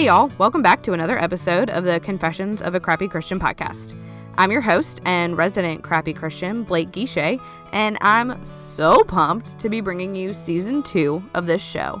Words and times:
Hey, 0.00 0.06
y'all, 0.06 0.32
welcome 0.38 0.62
back 0.62 0.82
to 0.84 0.94
another 0.94 1.22
episode 1.22 1.68
of 1.68 1.84
the 1.84 2.00
Confessions 2.00 2.62
of 2.62 2.74
a 2.74 2.80
Crappy 2.80 3.06
Christian 3.06 3.38
podcast. 3.38 3.94
I'm 4.38 4.50
your 4.50 4.62
host 4.62 4.98
and 5.04 5.36
resident 5.36 5.82
crappy 5.82 6.14
Christian, 6.14 6.64
Blake 6.64 6.90
Guichet, 6.90 7.38
and 7.74 7.98
I'm 8.00 8.42
so 8.42 9.04
pumped 9.04 9.58
to 9.58 9.68
be 9.68 9.82
bringing 9.82 10.16
you 10.16 10.32
season 10.32 10.82
two 10.82 11.22
of 11.34 11.46
this 11.46 11.62
show, 11.62 12.00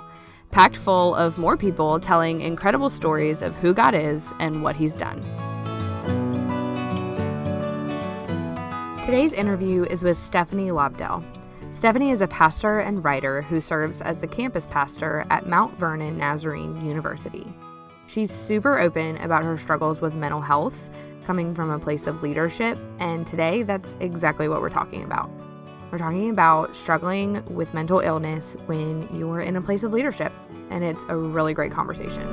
packed 0.50 0.76
full 0.76 1.14
of 1.14 1.36
more 1.36 1.58
people 1.58 2.00
telling 2.00 2.40
incredible 2.40 2.88
stories 2.88 3.42
of 3.42 3.54
who 3.56 3.74
God 3.74 3.94
is 3.94 4.32
and 4.40 4.62
what 4.62 4.76
He's 4.76 4.96
done. 4.96 5.22
Today's 9.04 9.34
interview 9.34 9.84
is 9.84 10.02
with 10.02 10.16
Stephanie 10.16 10.70
Lobdell. 10.70 11.22
Stephanie 11.74 12.12
is 12.12 12.22
a 12.22 12.28
pastor 12.28 12.80
and 12.80 13.04
writer 13.04 13.42
who 13.42 13.60
serves 13.60 14.00
as 14.00 14.20
the 14.20 14.26
campus 14.26 14.66
pastor 14.68 15.26
at 15.28 15.46
Mount 15.46 15.76
Vernon 15.78 16.16
Nazarene 16.16 16.82
University. 16.82 17.46
She's 18.10 18.32
super 18.32 18.80
open 18.80 19.18
about 19.18 19.44
her 19.44 19.56
struggles 19.56 20.00
with 20.00 20.16
mental 20.16 20.40
health, 20.40 20.90
coming 21.24 21.54
from 21.54 21.70
a 21.70 21.78
place 21.78 22.08
of 22.08 22.24
leadership, 22.24 22.76
and 22.98 23.24
today 23.24 23.62
that's 23.62 23.96
exactly 24.00 24.48
what 24.48 24.60
we're 24.60 24.68
talking 24.68 25.04
about. 25.04 25.30
We're 25.92 25.98
talking 25.98 26.28
about 26.28 26.74
struggling 26.74 27.44
with 27.54 27.72
mental 27.72 28.00
illness 28.00 28.56
when 28.66 29.08
you're 29.16 29.40
in 29.40 29.54
a 29.54 29.62
place 29.62 29.84
of 29.84 29.92
leadership, 29.92 30.32
and 30.70 30.82
it's 30.82 31.04
a 31.08 31.16
really 31.16 31.54
great 31.54 31.70
conversation. 31.70 32.26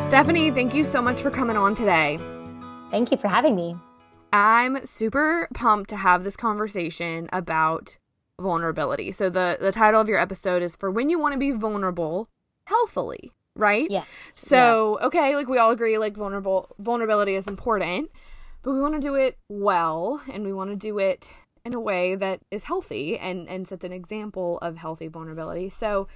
Stephanie, 0.00 0.50
thank 0.50 0.72
you 0.72 0.86
so 0.86 1.02
much 1.02 1.20
for 1.20 1.30
coming 1.30 1.58
on 1.58 1.74
today. 1.74 2.18
Thank 2.90 3.10
you 3.10 3.18
for 3.18 3.28
having 3.28 3.54
me. 3.54 3.76
I'm 4.32 4.86
super 4.86 5.48
pumped 5.52 5.90
to 5.90 5.96
have 5.96 6.24
this 6.24 6.34
conversation 6.34 7.28
about 7.30 7.98
vulnerability. 8.40 9.12
So 9.12 9.28
the 9.30 9.58
the 9.60 9.72
title 9.72 10.00
of 10.00 10.08
your 10.08 10.18
episode 10.18 10.62
is 10.62 10.76
for 10.76 10.90
when 10.90 11.10
you 11.10 11.18
want 11.18 11.32
to 11.34 11.38
be 11.38 11.50
vulnerable 11.50 12.28
healthily, 12.64 13.32
right? 13.56 13.86
Yeah. 13.90 14.04
So, 14.32 14.98
okay, 15.02 15.34
like 15.36 15.48
we 15.48 15.58
all 15.58 15.70
agree 15.70 15.98
like 15.98 16.16
vulnerable 16.16 16.74
vulnerability 16.78 17.34
is 17.34 17.46
important, 17.46 18.10
but 18.62 18.72
we 18.72 18.80
want 18.80 18.94
to 18.94 19.00
do 19.00 19.14
it 19.14 19.38
well 19.48 20.22
and 20.32 20.44
we 20.44 20.52
want 20.52 20.70
to 20.70 20.76
do 20.76 20.98
it 20.98 21.28
in 21.64 21.74
a 21.74 21.80
way 21.80 22.14
that 22.14 22.40
is 22.50 22.64
healthy 22.64 23.18
and 23.18 23.48
and 23.48 23.66
sets 23.66 23.84
an 23.84 23.92
example 23.92 24.58
of 24.62 24.76
healthy 24.76 25.08
vulnerability. 25.08 25.68
So, 25.68 26.08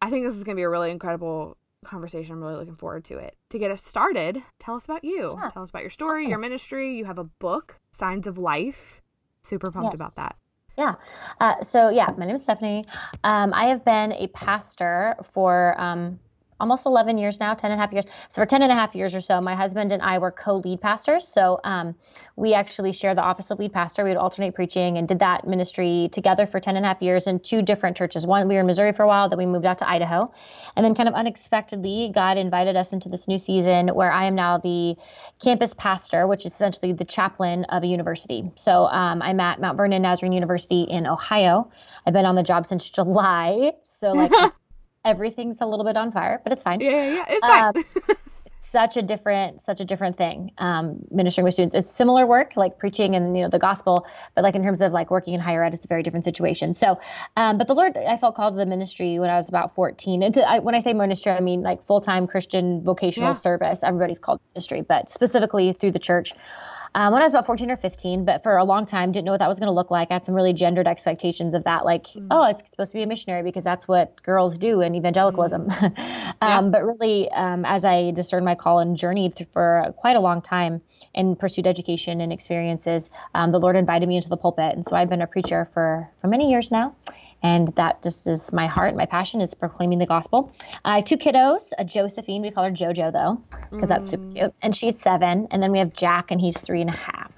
I 0.00 0.10
think 0.10 0.24
this 0.24 0.34
is 0.36 0.44
going 0.44 0.56
to 0.56 0.60
be 0.60 0.64
a 0.64 0.68
really 0.70 0.90
incredible 0.90 1.56
conversation. 1.84 2.32
I'm 2.34 2.42
really 2.42 2.56
looking 2.56 2.74
forward 2.76 3.04
to 3.06 3.18
it. 3.18 3.36
To 3.50 3.58
get 3.58 3.70
us 3.70 3.84
started, 3.84 4.42
tell 4.58 4.74
us 4.74 4.84
about 4.84 5.04
you. 5.04 5.36
Yeah. 5.40 5.50
Tell 5.50 5.62
us 5.62 5.70
about 5.70 5.82
your 5.82 5.90
story, 5.90 6.22
Awesome. 6.22 6.30
your 6.30 6.38
ministry. 6.40 6.96
You 6.96 7.04
have 7.04 7.18
a 7.18 7.24
book, 7.24 7.78
Signs 7.92 8.26
of 8.26 8.36
Life. 8.38 9.00
Super 9.42 9.70
pumped 9.70 9.92
Yes. 9.92 10.00
about 10.00 10.14
that. 10.16 10.36
Yeah. 10.78 10.94
Uh, 11.40 11.60
so, 11.60 11.88
yeah, 11.88 12.14
my 12.16 12.24
name 12.24 12.36
is 12.36 12.44
Stephanie. 12.44 12.84
Um, 13.24 13.52
I 13.52 13.64
have 13.64 13.84
been 13.84 14.12
a 14.12 14.28
pastor 14.28 15.16
for 15.24 15.78
um, 15.78 16.20
almost 16.60 16.86
11 16.86 17.18
years 17.18 17.40
now, 17.40 17.54
10 17.54 17.70
and 17.70 17.80
a 17.80 17.82
half 17.82 17.92
years. 17.92 18.04
So, 18.28 18.42
for 18.42 18.46
10 18.46 18.62
and 18.62 18.72
a 18.72 18.74
half 18.74 18.94
years 18.94 19.14
or 19.14 19.20
so, 19.20 19.40
my 19.40 19.54
husband 19.54 19.92
and 19.92 20.02
I 20.02 20.18
were 20.18 20.30
co 20.30 20.56
lead 20.56 20.80
pastors. 20.80 21.26
So, 21.26 21.60
um, 21.64 21.94
we 22.36 22.54
actually 22.54 22.92
shared 22.92 23.16
the 23.16 23.22
office 23.22 23.50
of 23.50 23.58
lead 23.58 23.72
pastor. 23.72 24.04
We 24.04 24.10
would 24.10 24.16
alternate 24.16 24.54
preaching 24.54 24.98
and 24.98 25.08
did 25.08 25.18
that 25.20 25.46
ministry 25.46 26.08
together 26.12 26.46
for 26.46 26.60
10 26.60 26.76
and 26.76 26.84
a 26.84 26.88
half 26.88 27.02
years 27.02 27.26
in 27.26 27.40
two 27.40 27.62
different 27.62 27.96
churches. 27.96 28.26
One, 28.26 28.48
we 28.48 28.54
were 28.54 28.60
in 28.60 28.66
Missouri 28.66 28.92
for 28.92 29.02
a 29.02 29.08
while, 29.08 29.28
then 29.28 29.38
we 29.38 29.46
moved 29.46 29.66
out 29.66 29.78
to 29.78 29.88
Idaho. 29.88 30.32
And 30.76 30.84
then, 30.84 30.94
kind 30.94 31.08
of 31.08 31.14
unexpectedly, 31.14 32.10
God 32.14 32.38
invited 32.38 32.76
us 32.76 32.92
into 32.92 33.08
this 33.08 33.28
new 33.28 33.38
season 33.38 33.88
where 33.88 34.10
I 34.10 34.24
am 34.24 34.34
now 34.34 34.58
the 34.58 34.96
campus 35.42 35.74
pastor, 35.74 36.26
which 36.26 36.46
is 36.46 36.52
essentially 36.52 36.92
the 36.92 37.04
chaplain 37.04 37.64
of 37.64 37.82
a 37.82 37.86
university. 37.86 38.50
So 38.56 38.86
um, 38.86 39.22
I'm 39.22 39.40
at 39.40 39.60
Mount 39.60 39.76
Vernon 39.76 40.02
Nazarene 40.02 40.32
University 40.32 40.82
in 40.82 41.06
Ohio. 41.06 41.70
I've 42.06 42.12
been 42.12 42.26
on 42.26 42.34
the 42.34 42.42
job 42.42 42.66
since 42.66 42.88
July. 42.88 43.72
So, 43.82 44.12
like, 44.12 44.32
everything's 45.08 45.60
a 45.60 45.66
little 45.66 45.84
bit 45.84 45.96
on 45.96 46.12
fire, 46.12 46.40
but 46.44 46.52
it's 46.52 46.62
fine. 46.62 46.80
Yeah, 46.80 47.10
yeah. 47.10 47.24
It's 47.28 47.46
fine. 47.46 47.64
Um, 47.64 47.74
such 48.60 48.96
a 48.96 49.02
different 49.02 49.62
such 49.62 49.80
a 49.80 49.84
different 49.84 50.16
thing 50.16 50.50
um, 50.58 51.00
ministering 51.10 51.44
with 51.44 51.54
students 51.54 51.74
it's 51.74 51.90
similar 51.90 52.26
work 52.26 52.56
like 52.56 52.78
preaching 52.78 53.14
and 53.14 53.36
you 53.36 53.42
know 53.42 53.48
the 53.48 53.58
gospel 53.58 54.06
but 54.34 54.42
like 54.42 54.54
in 54.56 54.62
terms 54.62 54.82
of 54.82 54.92
like 54.92 55.10
working 55.10 55.32
in 55.32 55.40
higher 55.40 55.62
ed 55.64 55.72
it's 55.72 55.84
a 55.84 55.88
very 55.88 56.02
different 56.02 56.24
situation 56.24 56.74
so 56.74 56.98
um, 57.36 57.56
but 57.56 57.66
the 57.68 57.74
lord 57.74 57.96
i 57.96 58.16
felt 58.16 58.34
called 58.34 58.54
to 58.54 58.58
the 58.58 58.66
ministry 58.66 59.18
when 59.18 59.30
i 59.30 59.36
was 59.36 59.48
about 59.48 59.74
14 59.74 60.22
and 60.22 60.34
to, 60.34 60.46
I, 60.46 60.58
when 60.58 60.74
i 60.74 60.80
say 60.80 60.92
ministry 60.92 61.32
i 61.32 61.40
mean 61.40 61.62
like 61.62 61.82
full-time 61.82 62.26
christian 62.26 62.82
vocational 62.82 63.30
Yeah. 63.30 63.34
service 63.34 63.82
everybody's 63.84 64.18
called 64.18 64.40
ministry 64.54 64.82
but 64.82 65.08
specifically 65.08 65.72
through 65.72 65.92
the 65.92 66.00
church 66.00 66.32
um, 66.94 67.12
when 67.12 67.22
I 67.22 67.24
was 67.24 67.32
about 67.32 67.46
14 67.46 67.70
or 67.70 67.76
15, 67.76 68.24
but 68.24 68.42
for 68.42 68.56
a 68.56 68.64
long 68.64 68.86
time, 68.86 69.12
didn't 69.12 69.26
know 69.26 69.32
what 69.32 69.40
that 69.40 69.48
was 69.48 69.58
going 69.58 69.68
to 69.68 69.72
look 69.72 69.90
like. 69.90 70.10
I 70.10 70.14
had 70.14 70.24
some 70.24 70.34
really 70.34 70.52
gendered 70.52 70.86
expectations 70.86 71.54
of 71.54 71.64
that, 71.64 71.84
like, 71.84 72.06
oh, 72.30 72.44
it's 72.44 72.70
supposed 72.70 72.92
to 72.92 72.98
be 72.98 73.02
a 73.02 73.06
missionary 73.06 73.42
because 73.42 73.64
that's 73.64 73.86
what 73.86 74.22
girls 74.22 74.58
do 74.58 74.80
in 74.80 74.94
evangelicalism. 74.94 75.68
um, 76.40 76.70
But 76.70 76.84
really, 76.84 77.30
um, 77.30 77.64
as 77.64 77.84
I 77.84 78.10
discerned 78.12 78.44
my 78.44 78.54
call 78.54 78.78
and 78.78 78.96
journeyed 78.96 79.46
for 79.52 79.94
quite 79.96 80.16
a 80.16 80.20
long 80.20 80.42
time 80.42 80.80
and 81.14 81.38
pursued 81.38 81.66
education 81.66 82.20
and 82.20 82.32
experiences, 82.32 83.10
um, 83.34 83.52
the 83.52 83.58
Lord 83.58 83.76
invited 83.76 84.08
me 84.08 84.16
into 84.16 84.28
the 84.28 84.36
pulpit. 84.36 84.74
And 84.74 84.84
so 84.84 84.96
I've 84.96 85.08
been 85.08 85.22
a 85.22 85.26
preacher 85.26 85.68
for, 85.72 86.08
for 86.20 86.28
many 86.28 86.50
years 86.50 86.70
now. 86.70 86.94
And 87.42 87.68
that 87.76 88.02
just 88.02 88.26
is 88.26 88.52
my 88.52 88.66
heart, 88.66 88.96
my 88.96 89.06
passion 89.06 89.40
is 89.40 89.54
proclaiming 89.54 89.98
the 89.98 90.06
gospel. 90.06 90.52
I 90.84 90.96
have 90.96 91.04
two 91.04 91.16
kiddos, 91.16 91.72
a 91.78 91.84
Josephine, 91.84 92.42
we 92.42 92.50
call 92.50 92.64
her 92.64 92.70
JoJo 92.70 93.12
though, 93.12 93.40
because 93.70 93.88
that's 93.88 94.10
super 94.10 94.24
mm. 94.24 94.34
cute. 94.34 94.54
And 94.60 94.74
she's 94.74 94.98
seven. 94.98 95.46
And 95.50 95.62
then 95.62 95.70
we 95.70 95.78
have 95.78 95.92
Jack, 95.92 96.30
and 96.30 96.40
he's 96.40 96.58
three 96.58 96.80
and 96.80 96.90
a 96.90 96.96
half. 96.96 97.37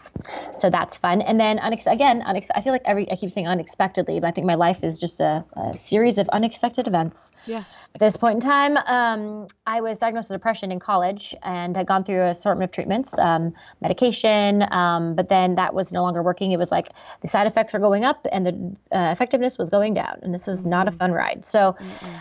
So 0.54 0.70
that's 0.70 0.96
fun. 0.96 1.20
And 1.22 1.38
then 1.38 1.58
unex- 1.58 1.90
again, 1.90 2.22
unex- 2.22 2.50
I 2.54 2.60
feel 2.60 2.72
like 2.72 2.82
every 2.84 3.10
I 3.10 3.16
keep 3.16 3.30
saying 3.30 3.48
unexpectedly, 3.48 4.20
but 4.20 4.26
I 4.26 4.30
think 4.30 4.46
my 4.46 4.54
life 4.54 4.84
is 4.84 4.98
just 4.98 5.20
a, 5.20 5.44
a 5.54 5.76
series 5.76 6.18
of 6.18 6.28
unexpected 6.28 6.86
events. 6.86 7.32
Yeah. 7.46 7.64
At 7.92 7.98
this 7.98 8.16
point 8.16 8.34
in 8.34 8.40
time, 8.40 8.76
um, 8.76 9.48
I 9.66 9.80
was 9.80 9.98
diagnosed 9.98 10.30
with 10.30 10.36
depression 10.36 10.70
in 10.70 10.78
college 10.78 11.34
and 11.42 11.76
had 11.76 11.86
gone 11.86 12.04
through 12.04 12.22
a 12.22 12.28
assortment 12.28 12.70
of 12.70 12.74
treatments, 12.74 13.18
um, 13.18 13.52
medication, 13.80 14.64
um, 14.72 15.16
but 15.16 15.28
then 15.28 15.56
that 15.56 15.74
was 15.74 15.92
no 15.92 16.02
longer 16.02 16.22
working. 16.22 16.52
It 16.52 16.58
was 16.58 16.70
like 16.70 16.90
the 17.20 17.28
side 17.28 17.48
effects 17.48 17.72
were 17.72 17.80
going 17.80 18.04
up 18.04 18.26
and 18.30 18.46
the 18.46 18.96
uh, 18.96 19.10
effectiveness 19.10 19.58
was 19.58 19.70
going 19.70 19.94
down, 19.94 20.20
and 20.22 20.32
this 20.32 20.46
was 20.46 20.64
not 20.64 20.86
a 20.86 20.92
fun 20.92 21.10
ride. 21.10 21.44
So, 21.44 21.76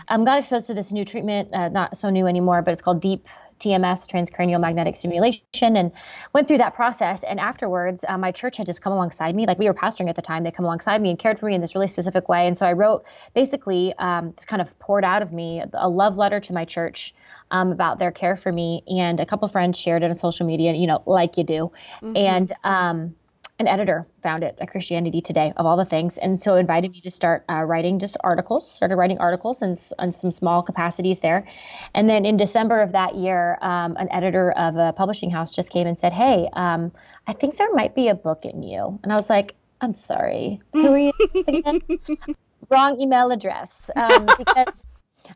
I 0.08 0.14
um, 0.14 0.24
got 0.24 0.40
exposed 0.40 0.66
to 0.68 0.74
this 0.74 0.92
new 0.92 1.04
treatment, 1.04 1.54
uh, 1.54 1.68
not 1.68 1.96
so 1.96 2.10
new 2.10 2.26
anymore, 2.26 2.62
but 2.62 2.72
it's 2.72 2.82
called 2.82 3.00
deep 3.00 3.28
TMS, 3.60 4.10
transcranial 4.10 4.60
magnetic 4.60 4.96
stimulation, 4.96 5.76
and 5.76 5.92
went 6.32 6.48
through 6.48 6.58
that 6.58 6.74
process. 6.74 7.22
And 7.22 7.38
afterwards, 7.38 8.04
uh, 8.08 8.18
my 8.18 8.32
church 8.32 8.56
had 8.56 8.66
just 8.66 8.82
come 8.82 8.92
alongside 8.92 9.34
me. 9.34 9.46
Like 9.46 9.58
we 9.58 9.66
were 9.66 9.74
pastoring 9.74 10.08
at 10.08 10.16
the 10.16 10.22
time, 10.22 10.42
they 10.44 10.50
come 10.50 10.64
alongside 10.64 11.00
me 11.00 11.10
and 11.10 11.18
cared 11.18 11.38
for 11.38 11.46
me 11.46 11.54
in 11.54 11.60
this 11.60 11.74
really 11.74 11.88
specific 11.88 12.28
way. 12.28 12.46
And 12.46 12.56
so 12.56 12.66
I 12.66 12.72
wrote 12.72 13.04
basically, 13.34 13.94
um, 13.98 14.32
just 14.34 14.48
kind 14.48 14.62
of 14.62 14.78
poured 14.78 15.04
out 15.04 15.22
of 15.22 15.32
me 15.32 15.62
a 15.72 15.88
love 15.88 16.16
letter 16.16 16.40
to 16.40 16.52
my 16.52 16.64
church 16.64 17.14
um, 17.50 17.72
about 17.72 17.98
their 17.98 18.10
care 18.10 18.36
for 18.36 18.50
me. 18.50 18.82
And 18.88 19.20
a 19.20 19.26
couple 19.26 19.46
friends 19.48 19.78
shared 19.78 20.02
it 20.02 20.10
on 20.10 20.16
social 20.16 20.46
media, 20.46 20.72
you 20.72 20.86
know, 20.86 21.02
like 21.06 21.36
you 21.36 21.44
do. 21.44 21.72
And 22.16 22.52
um, 22.64 23.14
an 23.60 23.68
editor 23.68 24.06
found 24.22 24.42
it 24.42 24.56
at 24.58 24.70
Christianity 24.70 25.20
Today 25.20 25.52
of 25.54 25.66
all 25.66 25.76
the 25.76 25.84
things, 25.84 26.16
and 26.16 26.40
so 26.40 26.56
invited 26.56 26.90
me 26.90 27.02
to 27.02 27.10
start 27.10 27.44
uh, 27.48 27.62
writing 27.62 27.98
just 27.98 28.16
articles. 28.24 28.68
Started 28.68 28.96
writing 28.96 29.18
articles 29.18 29.62
s- 29.62 29.92
in 29.98 30.12
some 30.12 30.32
small 30.32 30.62
capacities 30.62 31.20
there, 31.20 31.46
and 31.94 32.08
then 32.08 32.24
in 32.24 32.38
December 32.38 32.80
of 32.80 32.92
that 32.92 33.16
year, 33.16 33.58
um, 33.60 33.96
an 33.98 34.08
editor 34.10 34.50
of 34.50 34.76
a 34.76 34.94
publishing 34.94 35.30
house 35.30 35.52
just 35.54 35.68
came 35.70 35.86
and 35.86 35.98
said, 35.98 36.12
"Hey, 36.14 36.48
um, 36.54 36.90
I 37.26 37.34
think 37.34 37.58
there 37.58 37.72
might 37.74 37.94
be 37.94 38.08
a 38.08 38.14
book 38.14 38.46
in 38.46 38.62
you," 38.62 38.98
and 39.02 39.12
I 39.12 39.14
was 39.14 39.28
like, 39.28 39.54
"I'm 39.80 39.94
sorry, 39.94 40.60
who 40.72 40.92
are 40.92 40.98
you 40.98 41.12
again?" 41.46 41.80
Wrong 42.70 42.98
email 42.98 43.30
address 43.30 43.90
um, 43.94 44.26
because. 44.38 44.86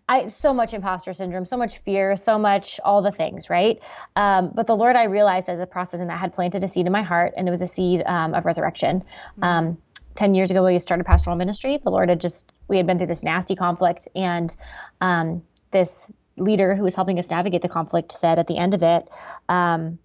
I 0.09 0.27
so 0.27 0.53
much 0.53 0.75
imposter 0.75 1.13
syndrome, 1.15 1.47
so 1.47 1.57
much 1.57 1.79
fear, 1.79 2.17
so 2.17 2.39
much 2.39 2.79
all 2.85 3.01
the 3.01 3.11
things, 3.11 3.49
right? 3.49 3.81
Um, 4.17 4.51
but 4.55 4.67
the 4.67 4.77
Lord, 4.77 4.97
I 4.97 5.05
realized 5.05 5.49
as 5.49 5.59
a 5.59 5.67
process, 5.67 6.01
and 6.01 6.11
that 6.11 6.19
had 6.19 6.33
planted 6.35 6.63
a 6.63 6.69
seed 6.69 6.87
in 6.87 6.93
my 6.93 7.03
heart, 7.03 7.33
and 7.37 7.49
it 7.49 7.51
was 7.51 7.63
a 7.63 7.69
seed 7.69 8.03
um, 8.07 8.35
of 8.35 8.45
resurrection. 8.45 9.03
Um, 9.43 9.79
Ten 10.15 10.33
years 10.33 10.49
ago, 10.53 10.63
when 10.63 10.73
we 10.73 10.79
started 10.79 11.05
pastoral 11.05 11.35
ministry, 11.35 11.81
the 11.83 11.91
Lord 11.91 12.09
had 12.09 12.21
just 12.21 12.53
we 12.69 12.77
had 12.77 12.87
been 12.87 12.99
through 12.99 13.09
this 13.09 13.25
nasty 13.25 13.57
conflict, 13.57 14.07
and 14.15 14.55
um, 15.01 15.43
this 15.73 16.13
leader 16.37 16.77
who 16.77 16.85
was 16.85 16.95
helping 16.95 17.19
us 17.19 17.29
navigate 17.31 17.63
the 17.63 17.69
conflict 17.69 18.13
said 18.13 18.39
at 18.39 18.47
the 18.47 18.57
end 18.57 18.75
of 18.75 18.83
it, 18.85 19.09
um, 19.49 19.99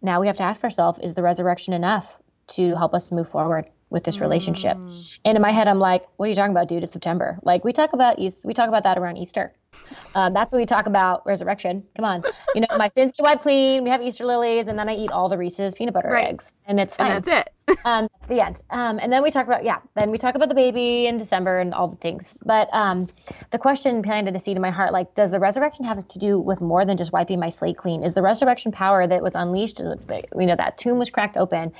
now 0.00 0.20
we 0.20 0.26
have 0.26 0.38
to 0.38 0.42
ask 0.42 0.64
ourselves, 0.64 0.98
is 1.00 1.14
the 1.14 1.22
resurrection 1.22 1.74
enough 1.74 2.18
to 2.48 2.74
help 2.76 2.94
us 2.94 3.12
move 3.12 3.28
forward 3.28 3.66
with 3.92 4.04
this 4.04 4.20
relationship. 4.20 4.76
Mm. 4.76 5.18
And 5.24 5.36
in 5.36 5.42
my 5.42 5.52
head, 5.52 5.68
I'm 5.68 5.78
like, 5.78 6.04
what 6.16 6.26
are 6.26 6.28
you 6.30 6.34
talking 6.34 6.50
about, 6.50 6.68
dude? 6.68 6.82
It's 6.82 6.92
September. 6.92 7.38
Like 7.42 7.64
we 7.64 7.72
talk 7.72 7.92
about 7.92 8.18
East, 8.18 8.44
we 8.44 8.54
talk 8.54 8.68
about 8.68 8.84
that 8.84 8.98
around 8.98 9.18
Easter. 9.18 9.52
Um, 10.14 10.32
that's 10.32 10.52
when 10.52 10.60
we 10.60 10.66
talk 10.66 10.86
about 10.86 11.24
resurrection. 11.26 11.84
Come 11.96 12.04
on, 12.04 12.22
you 12.54 12.60
know, 12.60 12.66
my 12.76 12.88
sins 12.88 13.12
get 13.16 13.22
wiped 13.22 13.42
clean. 13.42 13.84
We 13.84 13.90
have 13.90 14.02
Easter 14.02 14.24
lilies, 14.24 14.68
and 14.68 14.78
then 14.78 14.88
I 14.88 14.96
eat 14.96 15.10
all 15.10 15.28
the 15.28 15.38
Reese's 15.38 15.74
peanut 15.74 15.94
butter 15.94 16.10
Right. 16.10 16.28
eggs, 16.28 16.54
and 16.66 16.78
it's 16.78 16.96
fine. 16.96 17.12
And 17.12 17.24
that's 17.24 17.46
it. 17.46 17.52
um, 17.84 18.08
that's 18.12 18.28
the 18.28 18.44
end. 18.44 18.62
Um, 18.70 18.98
and 19.00 19.12
then 19.12 19.22
we 19.22 19.30
talk 19.30 19.46
about 19.46 19.64
yeah. 19.64 19.78
Then 19.94 20.10
we 20.10 20.18
talk 20.18 20.34
about 20.34 20.48
the 20.48 20.54
baby 20.54 21.06
in 21.06 21.16
December 21.16 21.58
and 21.58 21.72
all 21.72 21.88
the 21.88 21.96
things. 21.96 22.34
But 22.44 22.68
um, 22.72 23.06
the 23.50 23.58
question 23.58 24.02
planted 24.02 24.34
a 24.34 24.40
seed 24.40 24.56
in 24.56 24.62
my 24.62 24.70
heart: 24.70 24.92
like, 24.92 25.14
does 25.14 25.30
the 25.30 25.38
resurrection 25.38 25.84
have 25.84 26.06
to 26.06 26.18
do 26.18 26.38
with 26.38 26.60
more 26.60 26.84
than 26.84 26.96
just 26.96 27.12
wiping 27.12 27.38
my 27.40 27.50
slate 27.50 27.76
clean? 27.76 28.02
Is 28.02 28.14
the 28.14 28.22
resurrection 28.22 28.72
power 28.72 29.06
that 29.06 29.22
was 29.22 29.34
unleashed, 29.34 29.80
and 29.80 29.98
you 30.38 30.46
know, 30.46 30.56
that 30.56 30.76
tomb 30.76 30.98
was 30.98 31.10
cracked 31.10 31.36
open? 31.36 31.72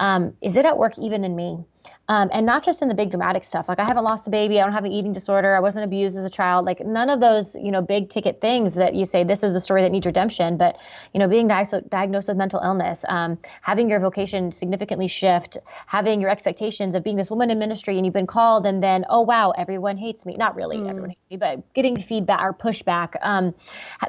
Um, 0.00 0.34
is 0.42 0.56
it 0.56 0.66
at 0.66 0.76
work 0.76 0.98
even 0.98 1.24
in 1.24 1.34
me? 1.34 1.64
Um, 2.10 2.30
and 2.32 2.46
not 2.46 2.64
just 2.64 2.80
in 2.80 2.88
the 2.88 2.94
big 2.94 3.10
dramatic 3.10 3.44
stuff. 3.44 3.68
Like 3.68 3.78
I 3.78 3.82
haven't 3.82 4.04
lost 4.04 4.26
a 4.26 4.30
baby, 4.30 4.58
I 4.58 4.64
don't 4.64 4.72
have 4.72 4.86
an 4.86 4.92
eating 4.92 5.12
disorder, 5.12 5.54
I 5.54 5.60
wasn't 5.60 5.84
abused 5.84 6.16
as 6.16 6.24
a 6.24 6.30
child. 6.30 6.64
Like 6.64 6.80
none 6.80 7.10
of 7.10 7.20
those, 7.20 7.54
you 7.54 7.70
know, 7.70 7.82
big 7.82 8.08
ticket 8.08 8.40
things 8.40 8.74
that 8.76 8.94
you 8.94 9.04
say 9.04 9.24
this 9.24 9.42
is 9.42 9.52
the 9.52 9.60
story 9.60 9.82
that 9.82 9.92
needs 9.92 10.06
redemption. 10.06 10.56
But 10.56 10.78
you 11.12 11.20
know, 11.20 11.28
being 11.28 11.48
di- 11.48 11.64
diagnosed 11.88 12.28
with 12.28 12.38
mental 12.38 12.60
illness, 12.60 13.04
um, 13.06 13.38
having 13.60 13.90
your 13.90 14.00
vocation 14.00 14.52
significantly 14.52 15.08
shift, 15.08 15.58
having 15.86 16.22
your 16.22 16.30
expectations 16.30 16.94
of 16.94 17.04
being 17.04 17.16
this 17.16 17.30
woman 17.30 17.50
in 17.50 17.58
ministry, 17.58 17.96
and 17.98 18.06
you've 18.06 18.14
been 18.14 18.26
called, 18.26 18.64
and 18.64 18.82
then 18.82 19.04
oh 19.10 19.20
wow, 19.20 19.50
everyone 19.50 19.98
hates 19.98 20.24
me. 20.24 20.34
Not 20.36 20.56
really, 20.56 20.78
everyone 20.88 21.10
hates 21.10 21.28
me, 21.30 21.36
but 21.36 21.74
getting 21.74 21.94
feedback 21.94 22.40
or 22.40 22.54
pushback, 22.54 23.16
um, 23.20 23.54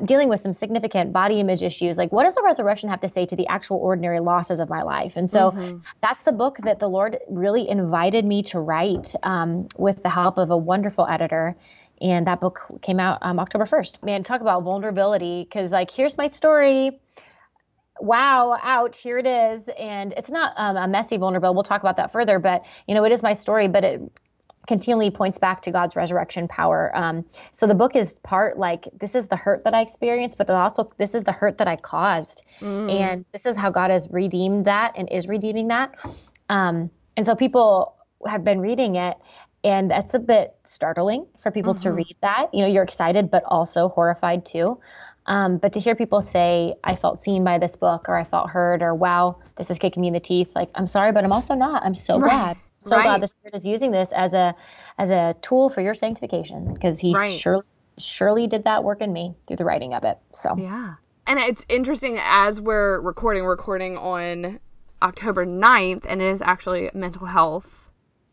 dealing 0.06 0.30
with 0.30 0.40
some 0.40 0.54
significant 0.54 1.12
body 1.12 1.42
image 1.42 1.64
issues. 1.64 1.98
Like 1.98 2.14
what 2.14 2.24
does 2.24 2.36
the 2.36 2.44
resurrection 2.44 2.90
have 2.90 3.02
to 3.02 3.10
say 3.10 3.26
to 3.26 3.36
the 3.36 3.48
actual 3.48 3.78
ordinary 3.78 4.22
losses 4.22 4.62
of 4.62 4.70
my 4.70 4.84
life? 4.84 5.18
And 5.18 5.30
so 5.30 5.54
that's 6.02 6.24
the 6.24 6.32
book 6.32 6.60
that 6.60 6.80
the 6.80 6.88
Lord 6.88 7.18
really 7.28 7.68
invited 7.90 8.24
me 8.24 8.44
to 8.44 8.60
write 8.60 9.16
um, 9.24 9.68
with 9.76 10.04
the 10.04 10.10
help 10.10 10.38
of 10.38 10.52
a 10.52 10.58
wonderful 10.58 11.08
editor. 11.08 11.56
And 12.00 12.28
that 12.28 12.40
book 12.40 12.80
came 12.84 13.00
out 13.00 13.18
um, 13.24 13.40
October 13.40 13.66
1st. 13.66 14.04
Man, 14.04 14.24
talk 14.24 14.42
about 14.42 14.62
vulnerability 14.62 15.44
because, 15.44 15.72
like, 15.72 15.90
here's 15.90 16.16
my 16.16 16.28
story. 16.28 17.00
Wow, 18.00 18.56
ouch, 18.62 19.02
here 19.02 19.18
it 19.18 19.26
is. 19.26 19.68
And 19.70 20.14
it's 20.16 20.30
not 20.30 20.54
um, 20.56 20.78
a 20.78 20.88
messy 20.88 21.18
vulnerable. 21.18 21.52
We'll 21.56 21.64
talk 21.64 21.82
about 21.82 21.98
that 21.98 22.12
further. 22.12 22.38
But, 22.38 22.64
you 22.88 22.94
know, 22.94 23.04
it 23.06 23.12
is 23.12 23.24
my 23.24 23.34
story, 23.34 23.68
but 23.68 23.84
it 23.84 24.02
continually 24.68 25.10
points 25.10 25.40
back 25.40 25.64
to 25.64 25.72
God's 25.72 25.96
resurrection 25.96 26.48
power. 26.48 26.96
Um, 26.96 27.26
so 27.52 27.66
the 27.66 27.74
book 27.74 27.96
is 27.96 28.20
part 28.20 28.60
like 28.60 28.88
this 28.94 29.16
is 29.16 29.28
the 29.28 29.36
hurt 29.36 29.64
that 29.64 29.74
I 29.74 29.82
experienced, 29.82 30.38
but 30.38 30.48
it 30.48 30.54
also 30.54 30.88
this 31.00 31.16
is 31.16 31.24
the 31.24 31.32
hurt 31.32 31.58
that 31.58 31.68
I 31.68 31.76
caused, 31.76 32.44
and 32.88 33.26
this 33.34 33.48
is 33.48 33.58
how 33.58 33.72
God 33.72 33.90
has 33.90 34.08
redeemed 34.12 34.66
that 34.66 34.94
and 34.96 35.10
is 35.12 35.28
redeeming 35.28 35.70
that. 35.70 35.96
Um, 36.50 36.92
and 37.20 37.26
so 37.26 37.36
people 37.36 37.98
have 38.26 38.46
been 38.46 38.62
reading 38.62 38.96
it, 38.96 39.18
and 39.62 39.92
that's 39.92 40.14
a 40.14 40.20
bit 40.20 40.56
startling 40.64 41.28
for 41.38 41.52
people 41.52 41.76
to 41.76 41.92
read 41.92 42.16
that. 42.22 42.54
You 42.54 42.62
know, 42.62 42.68
you're 42.68 42.84
excited, 42.84 43.30
but 43.30 43.44
also 43.46 43.90
horrified 43.90 44.46
too. 44.46 44.80
Um, 45.26 45.58
but 45.58 45.74
to 45.74 45.82
hear 45.82 45.96
people 45.96 46.22
say, 46.22 46.76
I 46.82 46.96
felt 46.96 47.20
seen 47.20 47.44
by 47.44 47.58
this 47.58 47.76
book, 47.76 48.08
or 48.08 48.18
I 48.18 48.24
felt 48.24 48.50
heard, 48.52 48.82
or 48.82 48.96
wow, 48.96 49.42
this 49.58 49.70
is 49.70 49.78
kicking 49.78 50.00
me 50.00 50.08
in 50.08 50.14
the 50.14 50.22
teeth, 50.22 50.56
like, 50.56 50.70
I'm 50.76 50.88
sorry, 50.88 51.12
but 51.12 51.26
I'm 51.26 51.34
also 51.34 51.56
not. 51.56 51.84
I'm 51.84 51.94
so 51.94 52.20
Right. 52.20 52.32
glad. 52.32 52.58
So 52.80 52.96
Right. 52.96 53.04
glad 53.04 53.22
the 53.22 53.28
Spirit 53.28 53.54
is 53.54 53.68
using 53.68 53.92
this 53.92 54.14
as 54.14 54.34
a 54.34 54.56
as 54.98 55.10
a 55.10 55.36
tool 55.42 55.70
for 55.70 55.82
your 55.82 55.94
sanctification 55.94 56.74
because 56.74 57.00
He 57.00 57.14
Right. 57.14 57.30
surely 57.30 57.66
surely 57.98 58.48
did 58.48 58.64
that 58.64 58.86
work 58.86 59.02
in 59.02 59.12
me 59.12 59.36
through 59.46 59.58
the 59.58 59.66
writing 59.66 59.94
of 59.94 60.06
it. 60.06 60.18
So 60.32 60.56
Yeah. 60.58 60.94
And 61.28 61.38
it's 61.38 61.66
interesting 61.68 62.18
as 62.18 62.62
we're 62.62 63.02
recording, 63.02 63.44
recording 63.44 63.98
on 63.98 64.62
October 65.02 65.46
9th, 65.46 66.06
and 66.08 66.22
it 66.22 66.26
is 66.26 66.42
actually 66.42 66.90
Mental 66.94 67.28
Health 67.28 67.90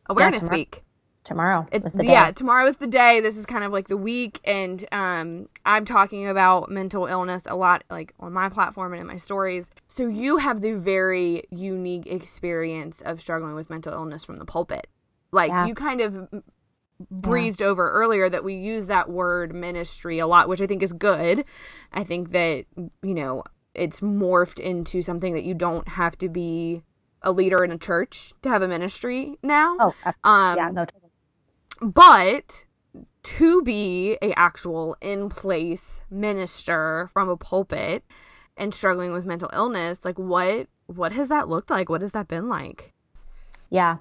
Awareness 0.08 0.40
tomorrow. 0.40 0.56
Week. 0.58 0.82
tomorrow 1.24 1.66
It's 1.72 1.92
the 1.92 2.02
day. 2.04 2.12
yeah, 2.12 2.30
tomorrow 2.30 2.66
is 2.66 2.76
the 2.76 2.86
day. 2.86 3.20
This 3.20 3.36
is 3.36 3.46
kind 3.46 3.64
of 3.64 3.72
like 3.72 3.88
the 3.88 3.96
week, 3.96 4.40
and 4.44 4.84
um, 4.92 5.48
I'm 5.64 5.84
talking 5.84 6.28
about 6.28 6.70
mental 6.70 7.06
illness 7.06 7.46
a 7.48 7.56
lot, 7.56 7.82
like 7.90 8.14
on 8.20 8.32
my 8.32 8.48
platform 8.48 8.92
and 8.92 9.00
in 9.00 9.06
my 9.06 9.16
stories. 9.16 9.70
So 9.88 10.06
you 10.06 10.36
have 10.38 10.60
the 10.60 10.72
very 10.72 11.42
unique 11.50 12.06
experience 12.06 13.00
of 13.00 13.20
struggling 13.20 13.54
with 13.54 13.68
mental 13.70 13.92
illness 13.92 14.24
from 14.24 14.36
the 14.36 14.44
pulpit. 14.44 14.86
Like 15.32 15.48
Yeah. 15.50 15.66
you 15.66 15.74
kind 15.74 16.00
of 16.00 16.28
breezed 17.10 17.60
over 17.60 17.90
earlier 17.90 18.28
that 18.30 18.42
we 18.44 18.54
use 18.54 18.86
that 18.86 19.10
word 19.10 19.54
ministry 19.54 20.18
a 20.18 20.26
lot, 20.26 20.48
which 20.48 20.60
I 20.62 20.66
think 20.66 20.82
is 20.82 20.92
good. 20.92 21.44
I 21.92 22.04
think 22.04 22.30
that 22.30 22.64
you 23.02 23.14
know 23.14 23.42
it's 23.76 24.00
morphed 24.00 24.60
into 24.60 25.02
something 25.02 25.34
that 25.34 25.44
you 25.44 25.54
don't 25.54 25.88
have 25.88 26.16
to 26.18 26.28
be 26.28 26.82
a 27.22 27.32
leader 27.32 27.64
in 27.64 27.70
a 27.70 27.78
church 27.78 28.32
to 28.42 28.48
have 28.48 28.62
a 28.62 28.68
ministry 28.68 29.36
now. 29.42 29.76
Oh, 29.80 29.94
um, 30.24 30.56
yeah, 30.56 30.70
no, 30.70 30.84
totally. 30.84 31.10
but 31.80 32.64
to 33.22 33.62
be 33.62 34.16
a 34.22 34.32
actual 34.38 34.96
in 35.00 35.28
place 35.28 36.00
minister 36.10 37.08
from 37.12 37.28
a 37.28 37.36
pulpit 37.36 38.04
and 38.56 38.72
struggling 38.72 39.12
with 39.12 39.26
mental 39.26 39.50
illness 39.52 40.04
like 40.04 40.18
what 40.18 40.68
what 40.86 41.12
has 41.12 41.28
that 41.28 41.48
looked 41.48 41.68
like 41.68 41.88
what 41.88 42.00
has 42.00 42.12
that 42.12 42.28
been 42.28 42.48
like 42.48 42.94
Yeah. 43.68 43.96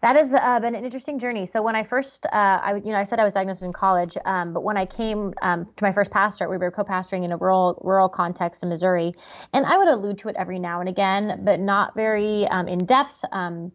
That 0.00 0.14
has 0.14 0.32
uh, 0.32 0.60
been 0.60 0.76
an 0.76 0.84
interesting 0.84 1.18
journey. 1.18 1.44
So 1.46 1.60
when 1.60 1.74
I 1.74 1.82
first, 1.82 2.24
uh, 2.26 2.28
I 2.32 2.76
you 2.76 2.92
know, 2.92 2.98
I 2.98 3.02
said 3.02 3.18
I 3.18 3.24
was 3.24 3.34
diagnosed 3.34 3.62
in 3.62 3.72
college, 3.72 4.16
um, 4.24 4.52
but 4.52 4.62
when 4.62 4.76
I 4.76 4.86
came 4.86 5.34
um, 5.42 5.66
to 5.76 5.84
my 5.84 5.90
first 5.90 6.12
pastorate, 6.12 6.50
we 6.50 6.56
were 6.56 6.70
co-pastoring 6.70 7.24
in 7.24 7.32
a 7.32 7.36
rural 7.36 7.80
rural 7.84 8.08
context 8.08 8.62
in 8.62 8.68
Missouri, 8.68 9.14
and 9.52 9.66
I 9.66 9.76
would 9.76 9.88
allude 9.88 10.18
to 10.18 10.28
it 10.28 10.36
every 10.36 10.60
now 10.60 10.78
and 10.80 10.88
again, 10.88 11.40
but 11.44 11.58
not 11.58 11.96
very 11.96 12.46
um, 12.46 12.68
in 12.68 12.78
depth. 12.78 13.24
Um, 13.32 13.72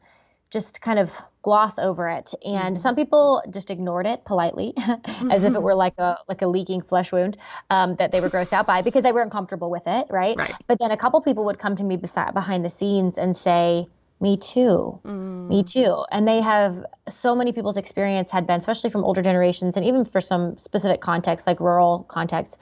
just 0.50 0.82
kind 0.82 1.00
of 1.00 1.12
gloss 1.42 1.80
over 1.80 2.08
it, 2.08 2.34
and 2.46 2.80
some 2.80 2.96
people 2.96 3.44
just 3.50 3.72
ignored 3.72 4.06
it 4.06 4.24
politely, 4.24 4.74
as 5.32 5.44
if 5.44 5.54
it 5.54 5.62
were 5.62 5.76
like 5.76 5.98
a 5.98 6.20
like 6.30 6.42
a 6.42 6.48
leaking 6.48 6.84
flesh 6.84 7.12
wound 7.12 7.38
um, 7.70 7.96
that 7.96 8.14
they 8.14 8.22
were 8.22 8.30
grossed 8.30 8.54
out 8.54 8.66
by 8.66 8.82
because 8.82 9.04
they 9.04 9.12
weren't 9.12 9.32
comfortable 9.32 9.70
with 9.70 9.88
it, 9.88 10.08
right? 10.10 10.38
Right. 10.38 10.54
But 10.68 10.80
then 10.80 10.92
a 10.92 10.98
couple 10.98 11.20
people 11.22 11.46
would 11.46 11.60
come 11.60 11.76
to 11.76 11.84
me 11.84 11.98
beside, 11.98 12.34
behind 12.34 12.64
the 12.64 12.70
scenes 12.70 13.18
and 13.18 13.36
say, 13.36 13.88
"Me 14.24 14.38
too, 14.38 15.00
me 15.52 15.64
too." 15.64 15.92
And 16.14 16.26
they 16.26 16.40
have 16.42 16.86
so 17.10 17.36
many 17.36 17.52
people's 17.52 17.76
experience 17.78 18.32
had 18.32 18.48
been, 18.48 18.60
especially 18.60 18.90
from 18.90 19.04
older 19.04 19.22
generations, 19.22 19.76
and 19.78 19.86
even 19.86 20.06
for 20.06 20.22
some 20.22 20.58
specific 20.58 21.02
contexts 21.02 21.46
like 21.46 21.60
rural 21.60 22.06
contexts. 22.08 22.58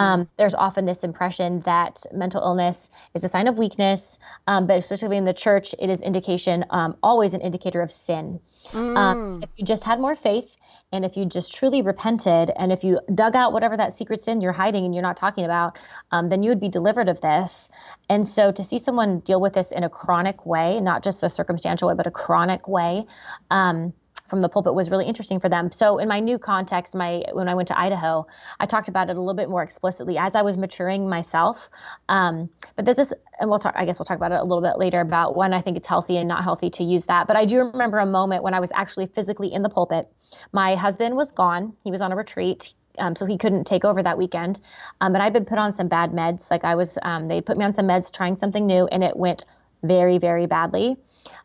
Um, 0.00 0.28
there's 0.38 0.54
often 0.54 0.86
this 0.86 1.04
impression 1.04 1.60
that 1.60 1.94
mental 2.12 2.40
illness 2.42 2.90
is 3.14 3.24
a 3.24 3.28
sign 3.28 3.46
of 3.48 3.58
weakness, 3.58 4.18
um, 4.46 4.66
but 4.66 4.78
especially 4.78 5.18
in 5.18 5.26
the 5.26 5.34
church, 5.34 5.74
it 5.78 5.90
is 5.90 6.00
indication, 6.00 6.64
um, 6.70 6.96
always 7.02 7.34
an 7.34 7.42
indicator 7.42 7.82
of 7.82 7.90
sin. 7.92 8.40
Um, 8.74 9.40
if 9.42 9.50
you 9.56 9.64
just 9.66 9.84
had 9.84 10.00
more 10.00 10.16
faith. 10.16 10.56
And 10.92 11.04
if 11.04 11.16
you 11.16 11.24
just 11.24 11.54
truly 11.54 11.82
repented, 11.82 12.50
and 12.54 12.70
if 12.70 12.84
you 12.84 13.00
dug 13.14 13.34
out 13.34 13.52
whatever 13.52 13.76
that 13.76 13.96
secret 13.96 14.20
sin 14.20 14.40
you're 14.40 14.52
hiding 14.52 14.84
and 14.84 14.94
you're 14.94 15.02
not 15.02 15.16
talking 15.16 15.44
about, 15.44 15.78
um, 16.10 16.28
then 16.28 16.42
you 16.42 16.50
would 16.50 16.60
be 16.60 16.68
delivered 16.68 17.08
of 17.08 17.20
this. 17.20 17.70
And 18.08 18.28
so 18.28 18.52
to 18.52 18.62
see 18.62 18.78
someone 18.78 19.20
deal 19.20 19.40
with 19.40 19.54
this 19.54 19.72
in 19.72 19.84
a 19.84 19.88
chronic 19.88 20.44
way, 20.44 20.80
not 20.80 21.02
just 21.02 21.22
a 21.22 21.30
circumstantial 21.30 21.88
way, 21.88 21.94
but 21.94 22.06
a 22.06 22.10
chronic 22.10 22.68
way, 22.68 23.06
um, 23.50 23.94
from 24.32 24.40
the 24.40 24.48
pulpit 24.48 24.72
was 24.72 24.90
really 24.90 25.04
interesting 25.04 25.38
for 25.40 25.50
them. 25.50 25.70
So 25.70 25.98
in 25.98 26.08
my 26.08 26.18
new 26.18 26.38
context, 26.38 26.94
my 26.94 27.22
when 27.32 27.50
I 27.50 27.54
went 27.54 27.68
to 27.68 27.78
Idaho, 27.78 28.26
I 28.58 28.64
talked 28.64 28.88
about 28.88 29.10
it 29.10 29.16
a 29.18 29.20
little 29.20 29.34
bit 29.34 29.50
more 29.50 29.62
explicitly 29.62 30.16
as 30.16 30.34
I 30.34 30.40
was 30.40 30.56
maturing 30.56 31.06
myself. 31.06 31.68
Um, 32.08 32.48
but 32.74 32.86
this 32.86 32.96
is, 32.96 33.12
and 33.38 33.50
we'll 33.50 33.58
talk. 33.58 33.74
I 33.76 33.84
guess 33.84 33.98
we'll 33.98 34.06
talk 34.06 34.16
about 34.16 34.32
it 34.32 34.40
a 34.40 34.42
little 34.42 34.62
bit 34.62 34.78
later 34.78 35.02
about 35.02 35.36
when 35.36 35.52
I 35.52 35.60
think 35.60 35.76
it's 35.76 35.86
healthy 35.86 36.16
and 36.16 36.28
not 36.28 36.42
healthy 36.44 36.70
to 36.70 36.82
use 36.82 37.04
that. 37.12 37.26
But 37.26 37.36
I 37.36 37.44
do 37.44 37.58
remember 37.58 37.98
a 37.98 38.06
moment 38.06 38.42
when 38.42 38.54
I 38.54 38.60
was 38.60 38.72
actually 38.74 39.06
physically 39.08 39.52
in 39.52 39.60
the 39.60 39.68
pulpit. 39.68 40.08
My 40.50 40.76
husband 40.76 41.14
was 41.14 41.30
gone; 41.30 41.74
he 41.84 41.90
was 41.90 42.00
on 42.00 42.10
a 42.10 42.16
retreat. 42.16 42.72
Um, 42.98 43.14
so 43.14 43.26
he 43.26 43.36
couldn't 43.36 43.66
take 43.66 43.84
over 43.84 44.02
that 44.02 44.16
weekend. 44.16 44.62
Um, 45.02 45.12
but 45.12 45.20
I'd 45.20 45.34
been 45.34 45.44
put 45.44 45.58
on 45.58 45.74
some 45.74 45.88
bad 45.88 46.12
meds. 46.12 46.50
Like 46.50 46.64
I 46.64 46.74
was, 46.74 46.98
um, 47.02 47.28
they 47.28 47.42
put 47.42 47.58
me 47.58 47.66
on 47.66 47.74
some 47.74 47.86
meds, 47.86 48.10
trying 48.10 48.38
something 48.38 48.66
new, 48.66 48.86
and 48.86 49.04
it 49.04 49.14
went 49.14 49.44
very, 49.82 50.16
very 50.16 50.46
badly 50.46 50.96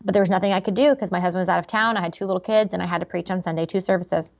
but 0.04 0.14
there 0.14 0.22
was 0.22 0.30
nothing 0.30 0.54
I 0.54 0.60
could 0.60 0.76
do 0.76 0.94
because 0.94 1.12
my 1.12 1.20
husband 1.20 1.42
was 1.42 1.50
out 1.50 1.60
of 1.60 1.68
town. 1.68 1.98
I 1.98 2.02
had 2.02 2.14
two 2.14 2.26
little 2.26 2.40
kids 2.40 2.74
and 2.74 2.82
I 2.82 2.86
had 2.86 3.00
to 3.00 3.06
preach 3.06 3.32
on 3.32 3.42
Sunday, 3.42 3.66
two 3.66 3.80
services. 3.80 4.32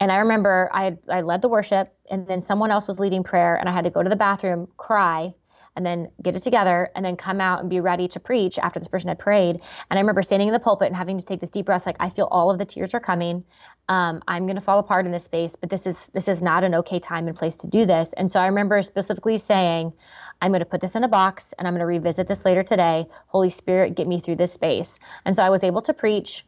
And 0.00 0.10
I 0.10 0.16
remember 0.16 0.70
I 0.72 0.96
I 1.08 1.20
led 1.20 1.42
the 1.42 1.48
worship 1.48 1.94
and 2.10 2.26
then 2.26 2.40
someone 2.40 2.70
else 2.70 2.88
was 2.88 2.98
leading 2.98 3.22
prayer 3.22 3.54
and 3.54 3.68
I 3.68 3.72
had 3.72 3.84
to 3.84 3.90
go 3.90 4.02
to 4.02 4.10
the 4.10 4.16
bathroom, 4.16 4.68
cry, 4.76 5.34
and 5.76 5.84
then 5.84 6.10
get 6.22 6.36
it 6.36 6.42
together 6.42 6.90
and 6.94 7.04
then 7.04 7.16
come 7.16 7.40
out 7.40 7.60
and 7.60 7.68
be 7.68 7.80
ready 7.80 8.08
to 8.08 8.20
preach 8.20 8.58
after 8.58 8.78
this 8.78 8.88
person 8.88 9.08
had 9.08 9.18
prayed. 9.18 9.56
And 9.90 9.98
I 9.98 10.00
remember 10.00 10.22
standing 10.22 10.48
in 10.48 10.54
the 10.54 10.60
pulpit 10.60 10.86
and 10.86 10.96
having 10.96 11.18
to 11.18 11.24
take 11.24 11.40
this 11.40 11.50
deep 11.50 11.66
breath, 11.66 11.86
like 11.86 11.96
I 12.00 12.10
feel 12.10 12.28
all 12.30 12.50
of 12.50 12.58
the 12.58 12.64
tears 12.64 12.94
are 12.94 13.00
coming. 13.00 13.44
Um, 13.88 14.22
I'm 14.28 14.46
going 14.46 14.56
to 14.56 14.62
fall 14.62 14.78
apart 14.78 15.06
in 15.06 15.12
this 15.12 15.24
space, 15.24 15.56
but 15.56 15.70
this 15.70 15.86
is 15.86 15.96
this 16.14 16.28
is 16.28 16.40
not 16.40 16.64
an 16.64 16.74
okay 16.76 17.00
time 17.00 17.28
and 17.28 17.36
place 17.36 17.56
to 17.56 17.66
do 17.66 17.84
this. 17.84 18.12
And 18.14 18.30
so 18.30 18.40
I 18.40 18.46
remember 18.46 18.82
specifically 18.82 19.38
saying, 19.38 19.92
I'm 20.40 20.50
going 20.50 20.60
to 20.60 20.66
put 20.66 20.80
this 20.80 20.94
in 20.94 21.04
a 21.04 21.08
box 21.08 21.52
and 21.58 21.66
I'm 21.66 21.74
going 21.74 21.80
to 21.80 21.86
revisit 21.86 22.28
this 22.28 22.44
later 22.44 22.62
today. 22.62 23.06
Holy 23.26 23.50
Spirit, 23.50 23.94
get 23.94 24.06
me 24.06 24.20
through 24.20 24.36
this 24.36 24.52
space. 24.52 24.98
And 25.24 25.34
so 25.34 25.42
I 25.42 25.50
was 25.50 25.64
able 25.64 25.82
to 25.82 25.94
preach. 25.94 26.44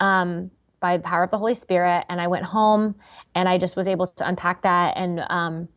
Um, 0.00 0.50
by 0.80 0.96
the 0.96 1.02
power 1.02 1.22
of 1.22 1.30
the 1.30 1.38
Holy 1.38 1.54
Spirit. 1.54 2.04
And 2.08 2.20
I 2.20 2.28
went 2.28 2.44
home 2.44 2.94
and 3.34 3.48
I 3.48 3.58
just 3.58 3.76
was 3.76 3.88
able 3.88 4.06
to 4.06 4.28
unpack 4.28 4.62
that 4.62 4.96
and 4.96 5.20
um, 5.28 5.68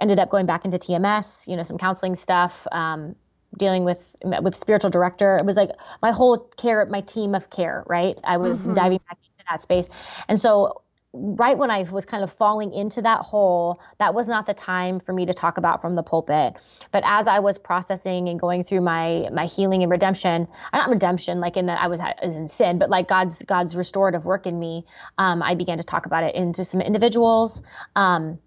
ended 0.00 0.18
up 0.18 0.30
going 0.30 0.46
back 0.46 0.64
into 0.64 0.78
TMS, 0.78 1.46
you 1.46 1.56
know, 1.56 1.62
some 1.62 1.78
counseling 1.78 2.14
stuff. 2.14 2.66
Um, 2.70 3.16
dealing 3.56 3.84
with 3.84 4.14
with 4.22 4.54
spiritual 4.54 4.90
director. 4.90 5.36
It 5.36 5.46
was 5.46 5.56
like 5.56 5.70
my 6.02 6.10
whole 6.10 6.38
care, 6.38 6.84
my 6.86 7.00
team 7.00 7.34
of 7.34 7.48
care, 7.48 7.84
right? 7.86 8.18
I 8.24 8.36
was 8.36 8.62
mm-hmm. 8.62 8.74
diving 8.74 9.00
back 9.08 9.18
into 9.22 9.44
that 9.48 9.62
space, 9.62 9.88
and 10.28 10.38
so 10.38 10.82
right 11.16 11.56
when 11.56 11.70
I 11.70 11.82
was 11.82 12.04
kind 12.04 12.22
of 12.22 12.32
falling 12.32 12.74
into 12.74 13.02
that 13.02 13.20
hole, 13.20 13.80
that 13.98 14.14
was 14.14 14.28
not 14.28 14.46
the 14.46 14.54
time 14.54 15.00
for 15.00 15.12
me 15.12 15.26
to 15.26 15.32
talk 15.32 15.56
about 15.56 15.80
from 15.80 15.94
the 15.94 16.02
pulpit. 16.02 16.54
But 16.92 17.04
as 17.06 17.26
I 17.26 17.38
was 17.38 17.58
processing 17.58 18.28
and 18.28 18.38
going 18.38 18.64
through 18.64 18.82
my 18.82 19.28
my 19.32 19.46
healing 19.46 19.82
and 19.82 19.90
redemption, 19.90 20.48
not 20.72 20.90
redemption 20.90 21.40
like 21.40 21.56
in 21.56 21.66
that 21.66 21.80
I 21.80 21.88
was, 21.88 22.00
I 22.00 22.14
was 22.22 22.36
in 22.36 22.48
sin, 22.48 22.78
but 22.78 22.90
like 22.90 23.08
God's 23.08 23.42
God's 23.42 23.76
restorative 23.76 24.26
work 24.26 24.46
in 24.46 24.58
me, 24.58 24.84
um, 25.16 25.42
I 25.42 25.54
began 25.54 25.78
to 25.78 25.84
talk 25.84 26.06
about 26.06 26.24
it 26.24 26.34
into 26.34 26.64
some 26.64 26.80
individuals. 26.80 27.62
Um, 27.94 28.38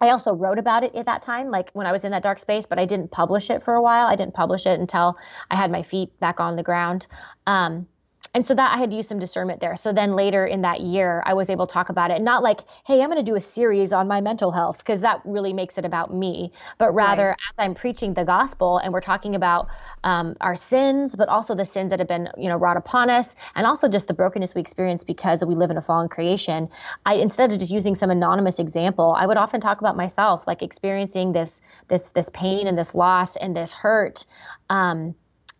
I 0.00 0.10
also 0.10 0.34
wrote 0.34 0.58
about 0.58 0.84
it 0.84 0.94
at 0.94 1.06
that 1.06 1.22
time, 1.22 1.50
like 1.50 1.70
when 1.72 1.86
I 1.86 1.92
was 1.92 2.04
in 2.04 2.12
that 2.12 2.22
dark 2.22 2.38
space, 2.38 2.66
but 2.66 2.78
I 2.78 2.84
didn't 2.84 3.10
publish 3.10 3.50
it 3.50 3.62
for 3.62 3.74
a 3.74 3.82
while. 3.82 4.06
I 4.06 4.16
didn't 4.16 4.34
publish 4.34 4.66
it 4.66 4.78
until 4.78 5.16
I 5.50 5.56
had 5.56 5.70
my 5.70 5.82
feet 5.82 6.18
back 6.20 6.40
on 6.40 6.56
the 6.56 6.62
ground. 6.62 7.06
Um, 7.46 7.86
and 8.34 8.46
so 8.46 8.54
that 8.54 8.74
I 8.74 8.78
had 8.78 8.92
used 8.92 9.08
some 9.08 9.18
discernment 9.18 9.60
there. 9.60 9.76
So 9.76 9.92
then 9.92 10.14
later 10.14 10.44
in 10.46 10.62
that 10.62 10.80
year, 10.80 11.22
I 11.24 11.34
was 11.34 11.48
able 11.48 11.66
to 11.66 11.72
talk 11.72 11.88
about 11.88 12.10
it. 12.10 12.20
Not 12.20 12.42
like, 12.42 12.60
hey, 12.86 13.00
I'm 13.00 13.08
going 13.10 13.24
to 13.24 13.28
do 13.28 13.36
a 13.36 13.40
series 13.40 13.92
on 13.92 14.06
my 14.06 14.20
mental 14.20 14.52
health, 14.52 14.78
because 14.78 15.00
that 15.00 15.22
really 15.24 15.52
makes 15.52 15.78
it 15.78 15.84
about 15.84 16.12
me, 16.12 16.52
but 16.76 16.92
rather 16.92 17.28
right. 17.28 17.38
as 17.50 17.58
I'm 17.58 17.74
preaching 17.74 18.14
the 18.14 18.24
gospel 18.24 18.78
and 18.78 18.92
we're 18.92 19.00
talking 19.00 19.34
about 19.34 19.68
um, 20.04 20.36
our 20.40 20.56
sins, 20.56 21.16
but 21.16 21.28
also 21.28 21.54
the 21.54 21.64
sins 21.64 21.90
that 21.90 22.00
have 22.00 22.08
been, 22.08 22.28
you 22.36 22.48
know, 22.48 22.56
wrought 22.56 22.76
upon 22.76 23.08
us, 23.08 23.34
and 23.54 23.66
also 23.66 23.88
just 23.88 24.08
the 24.08 24.14
brokenness 24.14 24.54
we 24.54 24.60
experience 24.60 25.04
because 25.04 25.44
we 25.44 25.54
live 25.54 25.70
in 25.70 25.76
a 25.76 25.82
fallen 25.82 26.08
creation. 26.08 26.68
I 27.06 27.14
instead 27.14 27.52
of 27.52 27.58
just 27.58 27.72
using 27.72 27.94
some 27.94 28.10
anonymous 28.10 28.58
example, 28.58 29.16
I 29.18 29.26
would 29.26 29.36
often 29.36 29.60
talk 29.60 29.80
about 29.80 29.96
myself, 29.96 30.46
like 30.46 30.62
experiencing 30.62 31.32
this 31.32 31.62
this 31.88 32.12
this 32.12 32.28
pain 32.28 32.66
and 32.66 32.76
this 32.76 32.94
loss 32.94 33.36
and 33.36 33.56
this 33.56 33.72
hurt. 33.72 34.26
Um, 34.68 35.14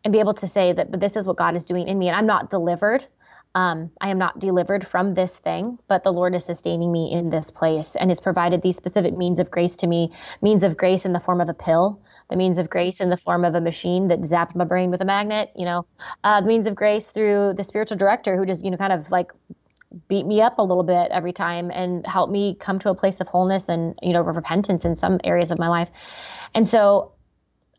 and 0.05 0.13
be 0.13 0.21
able 0.21 0.35
to 0.35 0.49
say 0.49 0.73
that 0.73 0.91
but 0.91 1.01
this 1.01 1.17
is 1.17 1.27
what 1.27 1.37
God 1.37 1.57
is 1.57 1.65
doing 1.65 1.89
in 1.89 1.99
me 1.99 2.09
and 2.09 2.17
I'm 2.17 2.27
not 2.27 2.51
delivered. 2.51 3.07
Um, 3.55 3.91
I 4.01 4.11
am 4.11 4.19
not 4.19 4.39
delivered 4.39 4.87
from 4.87 5.15
this 5.15 5.37
thing, 5.37 5.79
but 5.89 6.05
the 6.05 6.13
Lord 6.13 6.35
is 6.35 6.45
sustaining 6.45 6.93
me 6.93 7.11
in 7.11 7.31
this 7.31 7.51
place 7.51 7.97
and 7.97 8.11
has 8.11 8.21
provided 8.21 8.63
these 8.63 8.77
specific 8.77 9.17
means 9.17 9.41
of 9.41 9.51
grace 9.51 9.77
to 9.79 9.87
me, 9.87 10.13
means 10.43 10.63
of 10.63 10.77
grace 10.77 11.05
in 11.05 11.13
the 11.13 11.19
form 11.19 11.41
of 11.41 11.49
a 11.49 11.55
pill, 11.55 12.01
the 12.29 12.37
means 12.37 12.59
of 12.59 12.69
grace 12.69 13.01
in 13.01 13.09
the 13.09 13.17
form 13.17 13.45
of 13.45 13.55
a 13.55 13.61
machine 13.61 14.09
that 14.09 14.21
zapped 14.21 14.55
my 14.55 14.65
brain 14.65 14.91
with 14.91 15.01
a 15.01 15.05
magnet, 15.05 15.51
you 15.57 15.65
know, 15.65 15.87
uh, 16.25 16.41
means 16.43 16.67
of 16.67 16.75
grace 16.75 17.11
through 17.11 17.55
the 17.55 17.65
spiritual 17.65 17.97
director 17.97 18.37
who 18.37 18.45
just, 18.45 18.65
you 18.65 18.71
know, 18.71 18.77
kind 18.77 18.93
of 18.93 19.11
like 19.11 19.33
beat 20.09 20.27
me 20.27 20.43
up 20.43 20.59
a 20.59 20.63
little 20.63 20.83
bit 20.83 21.11
every 21.11 21.33
time 21.33 21.71
and 21.71 22.07
help 22.07 22.31
me 22.31 22.55
come 22.55 22.79
to 22.79 22.91
a 22.91 22.95
place 22.95 23.21
of 23.21 23.29
wholeness 23.29 23.69
and, 23.69 23.99
you 24.03 24.13
know, 24.13 24.21
repentance 24.21 24.85
in 24.85 24.95
some 24.95 25.19
areas 25.25 25.51
of 25.51 25.59
my 25.59 25.69
life. 25.69 25.91
And 26.55 26.69
so 26.69 27.13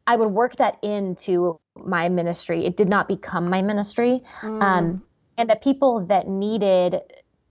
I 0.07 0.15
would 0.15 0.29
work 0.29 0.55
that 0.55 0.79
into 0.81 1.59
my 1.85 2.09
ministry. 2.09 2.65
It 2.65 2.77
did 2.77 2.89
not 2.89 3.07
become 3.07 3.49
my 3.49 3.61
ministry. 3.61 4.23
Mm. 4.41 4.61
Um, 4.61 5.03
and 5.37 5.49
the 5.49 5.55
people 5.55 6.05
that 6.07 6.27
needed, 6.27 7.01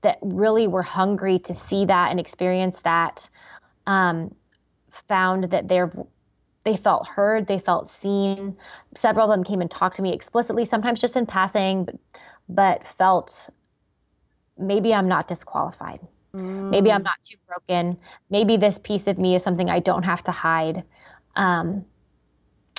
that 0.02 0.18
really 0.22 0.66
were 0.66 0.82
hungry 0.82 1.38
to 1.40 1.54
see 1.54 1.84
that 1.86 2.10
and 2.10 2.20
experience 2.20 2.80
that, 2.80 3.28
um, 3.86 4.34
found 4.90 5.44
that 5.50 5.68
they're 5.68 5.90
they 6.64 6.76
felt 6.76 7.06
heard, 7.06 7.46
they 7.46 7.58
felt 7.58 7.88
seen. 7.88 8.56
Several 8.94 9.30
of 9.30 9.30
them 9.30 9.42
came 9.42 9.62
and 9.62 9.70
talked 9.70 9.96
to 9.96 10.02
me 10.02 10.12
explicitly, 10.12 10.66
sometimes 10.66 11.00
just 11.00 11.16
in 11.16 11.24
passing, 11.24 11.84
but, 11.84 11.96
but 12.48 12.86
felt 12.86 13.48
maybe 14.58 14.92
I'm 14.92 15.08
not 15.08 15.28
disqualified. 15.28 16.00
Mm. 16.34 16.70
Maybe 16.70 16.92
I'm 16.92 17.02
not 17.02 17.14
too 17.24 17.36
broken. 17.46 17.96
Maybe 18.28 18.58
this 18.58 18.78
piece 18.78 19.06
of 19.06 19.18
me 19.18 19.34
is 19.34 19.42
something 19.42 19.70
I 19.70 19.78
don't 19.78 20.02
have 20.02 20.22
to 20.24 20.32
hide. 20.32 20.82
Um, 21.36 21.86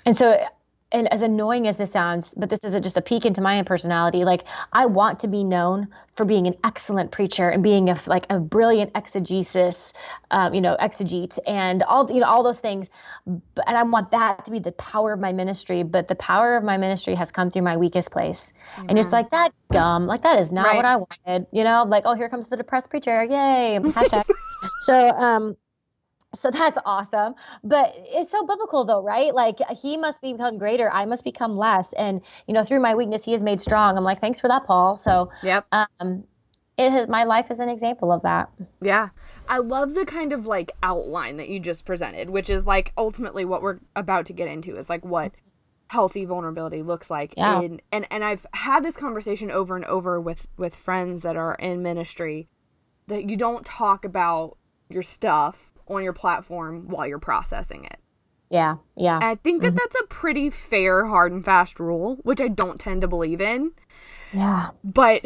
and 0.06 0.15
so 0.15 0.46
and 0.91 1.12
as 1.13 1.22
annoying 1.22 1.67
as 1.67 1.77
this 1.77 1.91
sounds, 1.91 2.34
but 2.36 2.50
this 2.50 2.63
is 2.63 2.74
a, 2.74 2.79
just 2.79 2.98
a 2.98 3.01
peek 3.01 3.25
into 3.25 3.41
my 3.41 3.60
own 3.60 3.65
personality. 3.65 4.25
Like 4.25 4.43
I 4.74 4.88
want 4.88 5.19
to 5.19 5.27
be 5.27 5.43
known 5.43 5.88
for 6.15 6.25
being 6.25 6.48
an 6.48 6.55
excellent 6.63 7.12
preacher 7.12 7.50
and 7.50 7.62
being 7.62 7.89
a 7.89 8.00
like 8.08 8.25
a 8.29 8.39
brilliant 8.39 8.91
exegesis, 8.96 9.93
um, 10.31 10.53
you 10.53 10.62
know, 10.62 10.75
exegete 10.79 11.38
and 11.46 11.84
all 11.84 12.12
you 12.12 12.22
know 12.22 12.27
all 12.27 12.43
those 12.43 12.60
things. 12.60 12.89
And 13.27 13.43
I 13.65 13.84
want 13.84 14.12
that 14.12 14.46
to 14.46 14.51
be 14.51 14.60
the 14.60 14.72
power 14.72 15.13
of 15.13 15.19
my 15.19 15.31
ministry. 15.31 15.84
But 15.84 16.08
the 16.08 16.15
power 16.15 16.58
of 16.58 16.63
my 16.63 16.77
ministry 16.77 17.13
has 17.15 17.31
come 17.31 17.51
through 17.51 17.63
my 17.63 17.77
weakest 17.77 18.12
place. 18.12 18.51
And 18.88 18.98
it's 18.98 19.12
like 19.12 19.29
that 19.29 19.53
dumb. 19.72 20.08
Like 20.08 20.24
that 20.24 20.39
is 20.39 20.51
not 20.51 20.65
right. 20.65 20.75
what 20.75 20.86
I 20.86 20.96
wanted. 20.96 21.48
You 21.51 21.63
know, 21.63 21.86
like 21.88 22.03
oh 22.05 22.15
here 22.15 22.29
comes 22.29 22.48
the 22.48 22.58
depressed 22.58 22.89
preacher. 22.89 23.24
Yay! 23.24 23.79
Hashtag. 23.84 24.27
so 24.81 25.10
um 25.10 25.55
so 26.33 26.51
that's 26.51 26.77
awesome. 26.86 27.36
But 27.63 27.93
it's 27.98 28.31
so 28.31 28.45
biblical 28.45 28.86
though 28.86 29.01
right? 29.01 29.33
Like 29.33 29.57
he 29.81 29.98
must 29.98 30.21
become 30.21 30.57
greater 30.57 30.91
i 30.91 31.05
must 31.05 31.24
become 31.24 31.57
less. 31.57 31.93
And 31.93 32.21
you 32.48 32.53
know 32.53 32.63
through 32.63 32.81
my 32.81 32.95
weakness 32.95 33.25
he 33.25 33.33
is 33.33 33.43
made 33.43 33.62
strong. 33.62 33.98
I'm 33.98 34.03
like 34.03 34.21
thanks 34.21 34.39
for 34.39 34.48
that 34.48 34.65
paul. 34.65 34.95
So 34.95 35.31
yep. 35.43 35.65
um 35.71 36.24
it 36.77 36.91
has, 36.91 37.09
my 37.09 37.25
life 37.25 37.51
is 37.51 37.59
an 37.59 37.67
example 37.67 38.12
of 38.12 38.21
that. 38.21 38.50
Yeah. 38.81 39.09
I 39.50 39.57
love 39.57 39.95
the 39.95 40.05
kind 40.05 40.31
of 40.31 40.48
like 40.48 40.71
outline 40.81 41.36
that 41.38 41.50
you 41.50 41.59
just 41.59 41.86
presented 41.86 42.29
which 42.29 42.50
is 42.50 42.65
like 42.65 42.93
ultimately 42.98 43.45
what 43.45 43.62
we're 43.62 43.79
about 43.95 44.25
to 44.27 44.33
get 44.33 44.48
into 44.48 44.77
is 44.77 44.89
like 44.89 45.03
what 45.03 45.31
healthy 45.89 46.24
vulnerability 46.24 46.83
looks 46.83 47.09
like 47.09 47.33
yeah. 47.36 47.59
in, 47.62 47.81
and 47.91 48.05
and 48.12 48.24
i've 48.24 48.45
had 48.53 48.86
this 48.86 48.95
conversation 48.95 49.50
over 49.50 49.75
and 49.75 49.86
over 49.86 50.21
with 50.21 50.48
with 50.55 50.75
friends 50.75 51.24
that 51.24 51.36
are 51.36 51.55
in 51.55 51.81
ministry 51.81 52.48
that 53.07 53.27
you 53.27 53.36
don't 53.36 53.65
talk 53.65 54.05
about 54.05 54.55
your 54.88 55.01
stuff 55.01 55.74
on 55.89 56.03
your 56.03 56.13
platform 56.13 56.88
while 56.88 57.08
you're 57.08 57.19
processing 57.19 57.86
it. 57.86 57.98
Yeah, 58.50 58.77
yeah. 58.96 59.19
I 59.22 59.36
think 59.36 59.62
that 59.62 59.69
mm-hmm. 59.69 59.77
that's 59.77 59.96
a 60.01 60.08
pretty 60.08 60.50
fair, 60.50 61.05
hard 61.05 61.31
and 61.31 61.46
fast 61.46 61.79
rule, 61.79 62.17
which 62.24 62.41
I 62.41 62.48
don't 62.48 62.79
tend 62.79 63.01
to 63.01 63.08
believe 63.08 63.41
in. 63.41 63.72
Yeah. 64.34 64.72
But 64.84 65.24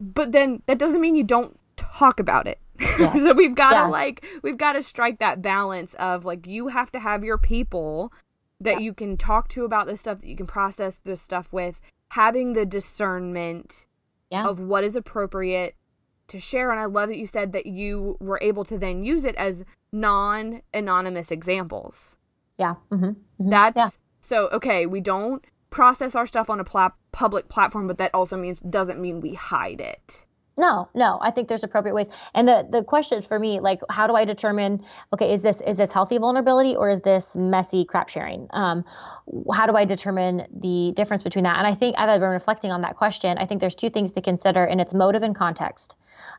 but 0.00 0.32
then 0.32 0.62
that 0.66 0.78
doesn't 0.78 1.00
mean 1.00 1.16
you 1.16 1.24
don't 1.24 1.58
talk 1.76 2.20
about 2.20 2.46
it. 2.46 2.58
Yeah. 2.98 3.12
so 3.12 3.32
we've 3.34 3.54
got 3.54 3.70
to 3.70 3.76
yeah. 3.76 3.86
like 3.86 4.24
we've 4.42 4.58
got 4.58 4.74
to 4.74 4.82
strike 4.82 5.18
that 5.18 5.42
balance 5.42 5.94
of 5.94 6.24
like 6.24 6.46
you 6.46 6.68
have 6.68 6.92
to 6.92 7.00
have 7.00 7.24
your 7.24 7.38
people 7.38 8.12
that 8.60 8.74
yeah. 8.74 8.78
you 8.80 8.94
can 8.94 9.16
talk 9.16 9.48
to 9.48 9.64
about 9.64 9.86
this 9.86 10.00
stuff 10.00 10.20
that 10.20 10.28
you 10.28 10.36
can 10.36 10.46
process 10.46 10.98
this 11.04 11.20
stuff 11.20 11.52
with 11.52 11.80
having 12.10 12.52
the 12.52 12.66
discernment 12.66 13.86
yeah. 14.30 14.46
of 14.46 14.60
what 14.60 14.84
is 14.84 14.94
appropriate 14.96 15.74
to 16.34 16.40
share 16.40 16.70
and 16.70 16.80
i 16.80 16.84
love 16.84 17.08
that 17.08 17.16
you 17.16 17.26
said 17.26 17.52
that 17.52 17.66
you 17.66 18.16
were 18.20 18.38
able 18.42 18.64
to 18.64 18.76
then 18.76 19.02
use 19.02 19.24
it 19.24 19.36
as 19.36 19.64
non 19.94 20.60
anonymous 20.74 21.30
examples. 21.30 22.16
Yeah. 22.58 22.74
Mm-hmm. 22.90 23.04
Mm-hmm. 23.04 23.48
That's 23.48 23.76
yeah. 23.76 23.90
so 24.20 24.48
okay. 24.48 24.84
We 24.84 25.00
don't 25.00 25.42
process 25.70 26.14
our 26.14 26.26
stuff 26.26 26.50
on 26.50 26.60
a 26.60 26.64
pla- 26.64 26.90
public 27.12 27.48
platform, 27.48 27.86
but 27.86 27.98
that 27.98 28.10
also 28.12 28.36
means 28.36 28.58
doesn't 28.60 29.00
mean 29.00 29.20
we 29.20 29.34
hide 29.34 29.80
it. 29.80 30.24
No, 30.56 30.88
no. 30.94 31.18
I 31.20 31.32
think 31.32 31.48
there's 31.48 31.64
appropriate 31.64 31.94
ways. 31.94 32.08
And 32.32 32.46
the 32.46 32.66
the 32.70 32.84
question 32.84 33.22
for 33.22 33.38
me, 33.38 33.58
like, 33.58 33.80
how 33.90 34.06
do 34.06 34.14
I 34.14 34.24
determine? 34.24 34.84
Okay, 35.12 35.32
is 35.32 35.42
this 35.42 35.60
is 35.60 35.76
this 35.76 35.90
healthy 35.90 36.18
vulnerability 36.18 36.76
or 36.76 36.90
is 36.90 37.00
this 37.00 37.34
messy 37.34 37.84
crap 37.84 38.08
sharing? 38.08 38.48
Um, 38.50 38.84
how 39.52 39.66
do 39.66 39.76
I 39.76 39.84
determine 39.84 40.46
the 40.52 40.92
difference 40.94 41.22
between 41.22 41.44
that? 41.44 41.58
And 41.58 41.66
I 41.66 41.74
think 41.74 41.96
as 41.98 42.08
I've 42.08 42.20
been 42.20 42.30
reflecting 42.30 42.70
on 42.70 42.82
that 42.82 42.96
question, 42.96 43.36
I 43.38 43.46
think 43.46 43.60
there's 43.60 43.74
two 43.74 43.90
things 43.90 44.12
to 44.12 44.22
consider, 44.22 44.64
and 44.64 44.80
it's 44.80 44.94
motive 44.94 45.22
and 45.22 45.34
context. 45.34 45.96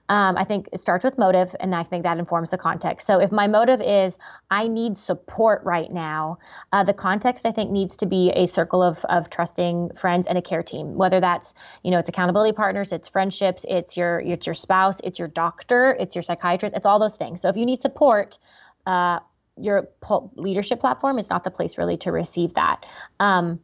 Um, 0.10 0.38
I 0.38 0.44
think 0.44 0.70
it 0.72 0.80
starts 0.80 1.04
with 1.04 1.18
motive, 1.18 1.56
and 1.60 1.74
I 1.74 1.84
think 1.84 2.04
that 2.04 2.20
informs 2.20 2.52
the 2.52 2.58
context. 2.58 3.08
So 3.08 3.20
if 3.20 3.32
my 3.32 3.48
motive 3.48 3.82
is 3.82 4.18
I 4.52 4.68
need 4.68 4.98
support 4.98 5.64
right 5.64 5.92
now, 5.92 6.38
uh, 6.72 6.84
the 6.84 6.94
context 6.94 7.46
I 7.46 7.52
think 7.52 7.72
needs 7.72 7.98
to 7.98 8.06
be 8.06 8.30
a 8.32 8.46
circle 8.46 8.84
of 8.84 9.04
of 9.06 9.30
trusting 9.30 9.92
friends 9.96 10.28
and 10.28 10.38
a 10.38 10.42
care 10.42 10.64
team. 10.64 10.96
Whether 10.96 11.20
that's 11.20 11.54
you 11.84 11.92
know 11.92 12.00
it's 12.00 12.10
accountability 12.10 12.54
partners, 12.54 12.92
it's 12.92 13.10
friendships, 13.10 13.66
it's 13.68 13.98
your 13.98 14.20
it's 14.20 14.46
your 14.46 14.54
spouse, 14.54 15.00
it's 15.04 15.18
your 15.18 15.28
doctor, 15.28 15.96
it's 16.00 16.16
your 16.16 16.24
psychiatrist, 16.24 16.76
it's 16.76 16.86
all 16.86 17.00
those 17.00 17.16
things. 17.16 17.42
So 17.42 17.50
if 17.50 17.58
you 17.58 17.66
need 17.66 17.82
support. 17.82 18.38
Uh, 18.86 19.20
your 19.58 19.88
leadership 20.36 20.82
platform 20.82 21.18
is 21.18 21.30
not 21.30 21.44
the 21.44 21.50
place 21.50 21.78
really 21.78 21.96
to 21.96 22.12
receive 22.12 22.54
that. 22.56 22.86
Um, 23.22 23.62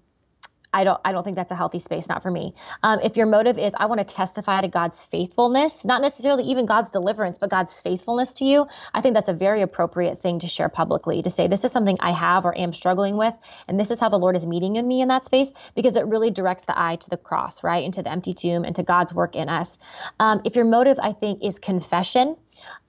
I 0.73 0.83
don't 0.85 0.99
I 1.03 1.11
don't 1.11 1.23
think 1.23 1.35
that's 1.35 1.51
a 1.51 1.55
healthy 1.55 1.79
space, 1.79 2.07
not 2.07 2.23
for 2.23 2.31
me. 2.31 2.55
Um, 2.83 2.99
if 3.01 3.17
your 3.17 3.25
motive 3.25 3.57
is 3.57 3.73
I 3.77 3.87
want 3.87 3.99
to 3.99 4.15
testify 4.15 4.61
to 4.61 4.67
God's 4.67 5.03
faithfulness, 5.03 5.83
not 5.83 6.01
necessarily 6.01 6.45
even 6.45 6.65
God's 6.65 6.91
deliverance, 6.91 7.37
but 7.37 7.49
God's 7.49 7.77
faithfulness 7.79 8.33
to 8.35 8.45
you, 8.45 8.67
I 8.93 9.01
think 9.01 9.13
that's 9.15 9.29
a 9.29 9.33
very 9.33 9.61
appropriate 9.61 10.19
thing 10.19 10.39
to 10.39 10.47
share 10.47 10.69
publicly 10.69 11.21
to 11.23 11.29
say 11.29 11.47
this 11.47 11.65
is 11.65 11.71
something 11.71 11.97
I 11.99 12.11
have 12.11 12.45
or 12.45 12.57
am 12.57 12.73
struggling 12.73 13.17
with, 13.17 13.35
and 13.67 13.79
this 13.79 13.91
is 13.91 13.99
how 13.99 14.09
the 14.09 14.19
Lord 14.19 14.35
is 14.35 14.45
meeting 14.45 14.77
in 14.77 14.87
me 14.87 15.01
in 15.01 15.09
that 15.09 15.25
space 15.25 15.51
because 15.75 15.97
it 15.97 16.05
really 16.05 16.31
directs 16.31 16.65
the 16.65 16.79
eye 16.79 16.95
to 16.95 17.09
the 17.09 17.17
cross, 17.17 17.63
right, 17.63 17.83
into 17.83 18.01
the 18.01 18.11
empty 18.11 18.33
tomb, 18.33 18.63
and 18.63 18.75
to 18.77 18.83
God's 18.83 19.13
work 19.13 19.35
in 19.35 19.49
us. 19.49 19.77
Um, 20.19 20.41
if 20.45 20.55
your 20.55 20.65
motive, 20.65 20.99
I 21.01 21.11
think, 21.11 21.43
is 21.43 21.59
confession, 21.59 22.37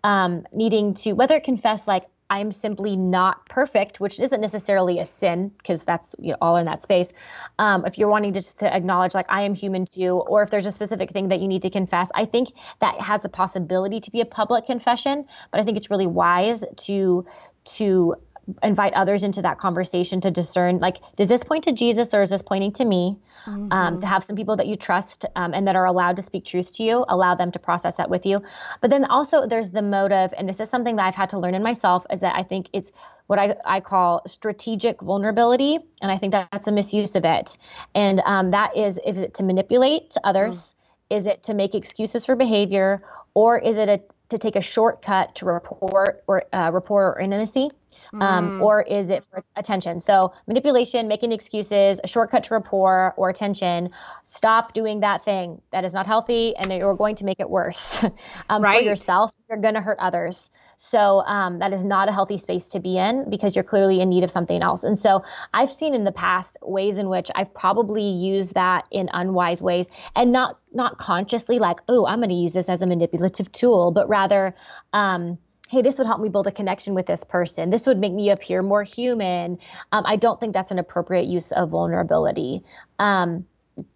um, 0.05 0.47
needing 0.53 0.95
to 0.95 1.13
whether 1.13 1.41
confess 1.41 1.87
like 1.87 2.07
I'm 2.33 2.51
simply 2.51 2.97
not 2.97 3.47
perfect, 3.47 4.01
which 4.01 4.19
isn't 4.19 4.41
necessarily 4.41 5.01
a 5.01 5.05
sin 5.05 5.53
because 5.59 5.85
that's 5.85 6.15
you 6.19 6.31
know, 6.31 6.39
all 6.41 6.57
in 6.57 6.65
that 6.65 6.83
space. 6.83 7.13
Um, 7.59 7.85
if 7.85 7.99
you're 7.99 8.09
wanting 8.09 8.33
to 8.33 8.41
to 8.57 8.75
acknowledge 8.75 9.15
like 9.15 9.27
I 9.29 9.43
am 9.43 9.55
human 9.55 9.85
too, 9.85 10.13
or 10.13 10.43
if 10.43 10.49
there's 10.49 10.65
a 10.65 10.73
specific 10.73 11.11
thing 11.11 11.29
that 11.29 11.41
you 11.41 11.47
need 11.47 11.61
to 11.63 11.71
confess, 11.71 12.11
I 12.15 12.25
think 12.25 12.53
that 12.81 12.99
has 13.01 13.21
the 13.21 13.29
possibility 13.29 14.01
to 14.01 14.11
be 14.11 14.23
a 14.23 14.25
public 14.25 14.65
confession. 14.65 15.27
But 15.51 15.61
I 15.61 15.65
think 15.65 15.77
it's 15.77 15.91
really 15.91 16.07
wise 16.07 16.65
to 16.87 17.27
to 17.65 18.15
invite 18.63 18.93
others 18.95 19.23
into 19.23 19.43
that 19.43 19.59
conversation 19.59 20.21
to 20.21 20.31
discern 20.31 20.79
like 20.79 20.97
does 21.17 21.29
this 21.29 21.45
point 21.45 21.65
to 21.65 21.73
jesus 21.73 22.13
or 22.13 22.23
is 22.23 22.31
this 22.31 22.43
pointing 22.43 22.73
to 22.73 22.85
me? 22.85 23.19
Mm-hmm. 23.47 23.73
um, 23.73 24.01
to 24.01 24.07
have 24.07 24.23
some 24.23 24.37
people 24.37 24.55
that 24.55 24.69
you 24.69 24.77
trust 24.77 25.25
um, 25.35 25.53
and 25.53 25.67
that 25.67 25.75
are 25.75 25.85
allowed 25.85 26.15
to 26.15 26.23
speak 26.23 26.45
truth 26.45 26.71
to 26.75 26.85
you 26.85 27.05
allow 27.09 27.35
them 27.35 27.51
to 27.51 27.59
process 27.59 27.97
that 27.97 28.09
with 28.09 28.25
you. 28.25 28.41
But 28.81 28.91
then 28.91 29.05
also 29.05 29.49
there's 29.49 29.73
the 29.73 29.83
motive 29.83 30.33
and 30.37 30.49
this 30.49 30.61
is 30.61 30.71
something 30.71 30.95
that 30.97 31.07
i've 31.07 31.17
had 31.17 31.31
to 31.31 31.41
learn 31.41 31.57
in 31.57 31.63
myself 31.63 32.07
is 32.13 32.21
that 32.21 32.37
i 32.37 32.45
think 32.45 32.69
it's 32.73 32.93
what 33.27 33.41
i, 33.41 33.57
I 33.65 33.81
call 33.81 34.23
strategic 34.29 35.01
vulnerability 35.01 35.79
and 36.01 36.13
i 36.13 36.19
think 36.19 36.33
that 36.33 36.51
that's 36.53 36.69
a 36.69 36.73
misuse 36.73 37.17
of 37.17 37.25
it. 37.25 37.59
And 37.97 38.21
um, 38.25 38.53
that 38.53 38.77
is 38.77 39.01
is 39.05 39.21
it 39.21 39.35
to 39.35 39.43
manipulate 39.43 40.15
others? 40.23 40.75
Mm. 41.11 41.17
is 41.17 41.27
it 41.27 41.43
to 41.45 41.55
make 41.55 41.75
excuses 41.75 42.27
for 42.27 42.37
behavior? 42.37 43.03
Or 43.35 43.59
is 43.59 43.77
it 43.77 43.89
a, 43.89 44.01
to 44.29 44.39
take 44.39 44.57
a 44.57 44.61
shortcut 44.61 45.35
to 45.37 45.47
report 45.47 46.23
or 46.27 46.45
uh, 46.53 46.71
rapport 46.73 47.09
or 47.09 47.21
intimacy 47.21 47.71
um, 48.15 48.59
mm. 48.59 48.63
or 48.63 48.83
is 48.83 49.11
it 49.11 49.25
for 49.25 49.45
attention? 49.57 50.01
So 50.01 50.33
manipulation, 50.47 51.09
making 51.09 51.33
excuses, 51.33 52.01
a 52.03 52.09
shortcut 52.09 52.45
to 52.45 52.55
rapport 52.55 53.15
or 53.17 53.29
attention. 53.29 53.91
Stop 54.23 54.73
doing 54.73 55.01
that 55.01 55.25
thing. 55.25 55.61
That 55.71 55.85
is 55.85 55.93
not 55.93 56.07
healthy, 56.07 56.55
and 56.57 56.73
you're 56.73 56.97
going 56.97 57.17
to 57.17 57.25
make 57.25 57.41
it 57.41 57.49
worse 57.49 58.05
um, 58.49 58.63
right. 58.63 58.81
for 58.81 58.85
yourself. 58.85 59.33
You're 59.49 59.59
going 59.59 59.75
to 59.75 59.81
hurt 59.81 59.99
others. 59.99 60.51
So 60.83 61.21
um, 61.21 61.61
that 61.61 61.73
is 61.73 61.85
not 61.85 62.09
a 62.09 62.13
healthy 62.13 62.39
space 62.39 62.71
to 62.71 62.81
be 62.81 62.99
in 62.99 63.31
because 63.31 63.55
you're 63.55 63.63
clearly 63.63 64.01
in 64.01 64.09
need 64.09 64.25
of 64.25 64.33
something 64.33 64.63
else. 64.63 64.83
And 64.83 64.99
so 64.99 65.23
I've 65.55 65.71
seen 65.71 65.95
in 65.95 66.03
the 66.03 66.11
past 66.11 66.57
ways 66.61 66.99
in 66.99 67.09
which 67.09 67.31
I've 67.37 67.55
probably 67.55 68.03
used 68.03 68.55
that 68.55 68.87
in 68.91 69.09
unwise 69.13 69.63
ways 69.63 69.89
and 70.17 70.33
not 70.33 70.59
not 70.73 70.99
consciously 70.99 71.61
like, 71.61 71.79
oh, 71.89 72.05
I'm 72.05 72.19
going 72.19 72.31
to 72.31 72.35
use 72.35 72.55
this 72.55 72.69
as 72.69 72.83
a 72.83 72.87
manipulative 72.87 73.53
tool, 73.53 73.93
but 73.93 74.09
rather. 74.09 74.57
Um, 74.93 75.39
hey, 75.73 75.81
this 75.81 75.97
would 75.97 76.07
help 76.07 76.21
me 76.21 76.29
build 76.29 76.47
a 76.47 76.53
connection 76.53 76.93
with 76.93 77.07
this 77.07 77.25
person. 77.25 77.71
This 77.71 77.87
would 77.87 77.99
make 77.99 78.13
me 78.13 78.29
appear 78.29 78.63
more 78.63 78.83
human. 78.83 79.59
Um, 79.91 80.05
I 80.07 80.17
don't 80.17 80.39
think 80.39 80.53
that's 80.53 80.71
an 80.71 80.79
appropriate 80.79 81.25
use 81.25 81.51
of 81.51 81.71
vulnerability. 81.71 82.61
Um, 82.99 83.47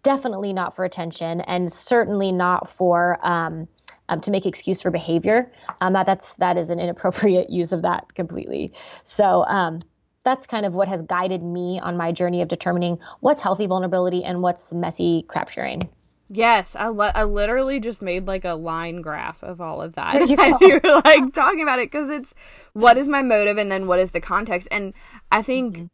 definitely 0.03 0.55
not 0.55 0.75
for 0.75 0.87
attention, 0.87 1.43
and 1.43 1.71
certainly 1.71 2.33
not 2.33 2.71
for 2.71 3.19
um, 3.23 3.69
um 4.09 4.23
to 4.23 4.31
make 4.31 4.47
excuse 4.47 4.81
for 4.81 4.91
behavior. 4.91 5.53
Um, 5.83 5.93
that, 5.93 6.07
that's 6.07 6.33
that 6.37 6.57
is 6.57 6.71
an 6.71 6.81
inappropriate 6.81 7.51
use 7.61 7.73
of 7.73 7.83
that 7.83 8.15
completely. 8.15 8.73
So 9.05 9.45
um, 9.45 9.81
that's 10.25 10.47
kind 10.47 10.65
of 10.65 10.75
what 10.75 10.89
has 10.89 11.03
guided 11.03 11.43
me 11.43 11.79
on 11.83 11.99
my 11.99 12.11
journey 12.11 12.41
of 12.41 12.49
determining 12.49 12.99
what's 13.21 13.43
healthy 13.43 13.67
vulnerability 13.67 14.25
and 14.25 14.41
what's 14.41 14.73
messy 14.73 15.27
crap 15.29 15.51
sharing. 15.51 15.83
Yes, 16.29 16.75
I, 16.75 16.89
li- 16.89 17.13
I 17.15 17.23
literally 17.23 17.79
just 17.79 18.03
made 18.03 18.27
like 18.27 18.45
a 18.45 18.55
line 18.55 19.01
graph 19.01 19.43
of 19.43 19.61
all 19.61 19.81
of 19.81 19.95
that 19.95 20.29
you 20.29 20.37
as 20.41 20.61
you 20.61 20.81
were 20.83 21.03
like 21.05 21.33
talking 21.33 21.63
about 21.63 21.79
it 21.79 21.91
because 21.91 22.11
it's 22.11 22.35
what 22.73 22.97
is 22.97 23.09
my 23.09 23.23
motive 23.23 23.59
and 23.59 23.71
then 23.71 23.87
what 23.87 24.01
is 24.01 24.11
the 24.11 24.21
context 24.21 24.67
and 24.71 24.93
I 25.31 25.43
think 25.43 25.77
mm-hmm. 25.77 25.87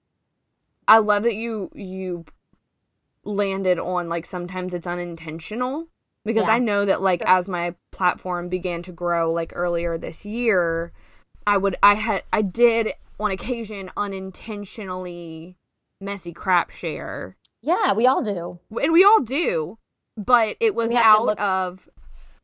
I 0.88 0.98
love 0.98 1.24
that 1.24 1.34
you 1.34 1.70
you 1.74 2.24
landed 3.24 3.78
on 3.78 4.08
like 4.08 4.26
sometimes 4.26 4.74
it's 4.74 4.86
unintentional 4.86 5.88
because 6.24 6.46
yeah. 6.46 6.54
I 6.54 6.58
know 6.58 6.84
that 6.86 7.02
like 7.02 7.20
sure. 7.20 7.28
as 7.28 7.46
my 7.46 7.74
platform 7.90 8.48
began 8.48 8.82
to 8.82 8.92
grow 8.92 9.30
like 9.30 9.52
earlier 9.54 9.98
this 9.98 10.24
year 10.24 10.92
I 11.46 11.58
would 11.58 11.76
I 11.82 11.94
had 11.94 12.22
I 12.32 12.42
did 12.42 12.94
on 13.20 13.30
occasion 13.30 13.90
unintentionally 13.96 15.56
messy 16.00 16.32
crap 16.32 16.70
share. 16.70 17.36
Yeah, 17.62 17.92
we 17.92 18.06
all 18.06 18.22
do. 18.22 18.58
And 18.82 18.92
we 18.92 19.04
all 19.04 19.20
do 19.20 19.78
but 20.16 20.56
it 20.60 20.74
was 20.74 20.92
out 20.92 21.24
look- 21.24 21.40
of 21.40 21.88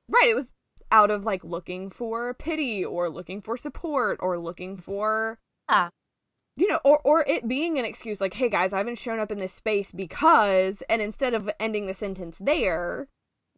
right 0.08 0.28
it 0.28 0.34
was 0.34 0.50
out 0.90 1.10
of 1.10 1.24
like 1.24 1.44
looking 1.44 1.90
for 1.90 2.32
pity 2.34 2.84
or 2.84 3.10
looking 3.10 3.42
for 3.42 3.56
support 3.56 4.18
or 4.20 4.38
looking 4.38 4.76
for 4.76 5.38
ah. 5.68 5.90
you 6.56 6.66
know 6.66 6.80
or 6.84 7.00
or 7.04 7.24
it 7.26 7.46
being 7.46 7.78
an 7.78 7.84
excuse 7.84 8.20
like 8.20 8.34
hey 8.34 8.48
guys 8.48 8.72
i 8.72 8.78
haven't 8.78 8.98
shown 8.98 9.18
up 9.18 9.30
in 9.30 9.38
this 9.38 9.52
space 9.52 9.92
because 9.92 10.82
and 10.88 11.02
instead 11.02 11.34
of 11.34 11.50
ending 11.60 11.86
the 11.86 11.94
sentence 11.94 12.38
there 12.40 13.06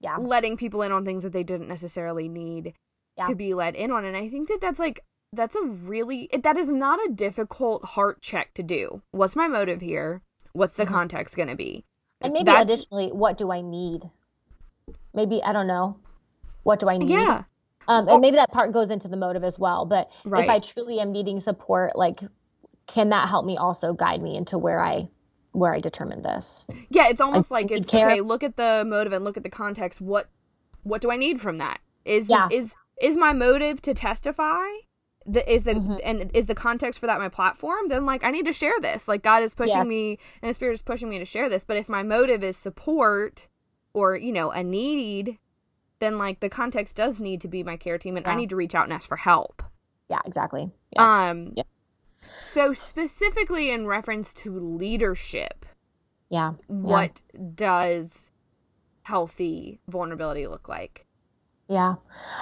yeah 0.01 0.17
letting 0.17 0.57
people 0.57 0.83
in 0.83 0.91
on 0.91 1.05
things 1.05 1.23
that 1.23 1.33
they 1.33 1.45
didn't 1.45 1.69
necessarily 1.69 2.29
need 2.29 2.75
yeah. 3.17 3.27
to 3.27 3.35
be 3.35 3.55
let 3.55 3.77
in 3.77 3.91
on 3.91 4.05
and 4.05 4.17
i 4.17 4.29
think 4.29 4.49
that 4.49 4.61
that's 4.61 4.79
like 4.81 5.05
that's 5.33 5.55
a 5.55 5.63
really 5.63 6.29
that 6.43 6.57
is 6.57 6.69
not 6.69 6.99
a 7.07 7.13
difficult 7.13 7.85
heart 7.85 8.21
check 8.21 8.53
to 8.55 8.63
do 8.63 9.03
what's 9.13 9.37
my 9.37 9.47
motive 9.47 9.81
here 9.81 10.23
what's 10.53 10.75
the 10.75 10.85
mm-hmm. 10.85 10.95
context 10.95 11.37
going 11.37 11.49
to 11.49 11.55
be 11.55 11.85
and 12.21 12.33
maybe 12.33 12.45
That's... 12.45 12.63
additionally, 12.63 13.09
what 13.09 13.39
do 13.39 13.51
I 13.51 13.61
need? 13.61 14.03
Maybe 15.15 15.43
I 15.43 15.53
don't 15.53 15.67
know. 15.67 15.99
What 16.63 16.79
do 16.79 16.89
I 16.89 16.99
need? 16.99 17.11
Yeah. 17.11 17.45
Um, 17.89 18.09
and 18.09 18.21
maybe 18.21 18.37
that 18.37 18.53
part 18.53 18.73
goes 18.73 18.91
into 18.91 19.09
the 19.09 19.17
motive 19.17 19.43
as 19.43 19.59
well. 19.59 19.85
But 19.85 20.11
right. 20.25 20.45
if 20.45 20.51
I 20.51 20.59
truly 20.61 21.01
am 21.01 21.13
needing 21.13 21.41
support, 21.41 21.97
like, 21.97 22.21
can 22.87 23.09
that 23.09 23.29
help 23.29 23.45
me 23.45 23.57
also 23.57 23.93
guide 23.93 24.23
me 24.23 24.37
into 24.37 24.59
where 24.59 24.81
I 24.81 25.09
where 25.53 25.75
I 25.75 25.81
determine 25.81 26.23
this? 26.23 26.67
Yeah, 26.91 27.09
it's 27.09 27.21
almost 27.21 27.51
I 27.51 27.57
like 27.57 27.71
it's 27.71 27.91
care. 27.91 28.11
okay. 28.11 28.21
Look 28.21 28.43
at 28.43 28.57
the 28.57 28.85
motive 28.87 29.13
and 29.13 29.25
look 29.25 29.37
at 29.37 29.43
the 29.43 29.51
context. 29.51 30.01
What 30.01 30.29
what 30.83 31.01
do 31.01 31.11
I 31.11 31.17
need 31.17 31.41
from 31.41 31.59
that? 31.59 31.81
Is 32.05 32.29
yeah. 32.29 32.49
is 32.51 32.75
is 33.01 33.17
my 33.17 33.33
motive 33.33 33.81
to 33.83 33.95
testify? 33.95 34.67
The, 35.27 35.53
is 35.53 35.65
the 35.65 35.75
mm-hmm. 35.75 35.97
and 36.03 36.31
is 36.35 36.47
the 36.47 36.55
context 36.55 36.99
for 36.99 37.07
that 37.07 37.19
my 37.19 37.29
platform 37.29 37.89
then 37.89 38.07
like 38.07 38.25
i 38.25 38.31
need 38.31 38.47
to 38.47 38.53
share 38.53 38.73
this 38.81 39.07
like 39.07 39.23
god 39.23 39.43
is 39.43 39.55
pushing 39.55 39.77
yes. 39.77 39.87
me 39.87 40.19
and 40.41 40.49
the 40.49 40.55
spirit 40.55 40.73
is 40.73 40.83
pushing 40.83 41.09
me 41.09 41.19
to 41.19 41.25
share 41.25 41.49
this 41.49 41.63
but 41.63 41.77
if 41.77 41.89
my 41.89 42.03
motive 42.03 42.43
is 42.43 42.57
support 42.57 43.47
or 43.93 44.17
you 44.17 44.33
know 44.33 44.51
a 44.51 44.63
need 44.65 45.39
then 45.99 46.17
like 46.17 46.41
the 46.41 46.49
context 46.49 46.97
does 46.97 47.21
need 47.21 47.41
to 47.41 47.49
be 47.49 47.63
my 47.63 47.77
care 47.77 47.99
team 47.99 48.17
and 48.17 48.25
yeah. 48.25 48.33
i 48.33 48.35
need 48.35 48.49
to 48.49 48.57
reach 48.57 48.75
out 48.75 48.85
and 48.85 48.93
ask 48.93 49.07
for 49.07 49.19
help 49.19 49.63
yeah 50.09 50.21
exactly 50.25 50.71
yeah. 50.97 51.31
um 51.31 51.53
yeah. 51.55 51.63
so 52.41 52.73
specifically 52.73 53.71
in 53.71 53.87
reference 53.87 54.33
to 54.33 54.59
leadership 54.59 55.67
yeah 56.31 56.53
what 56.67 57.21
does 57.55 58.31
healthy 59.03 59.81
vulnerability 59.87 60.47
look 60.47 60.69
like 60.69 61.07
yeah, 61.71 61.95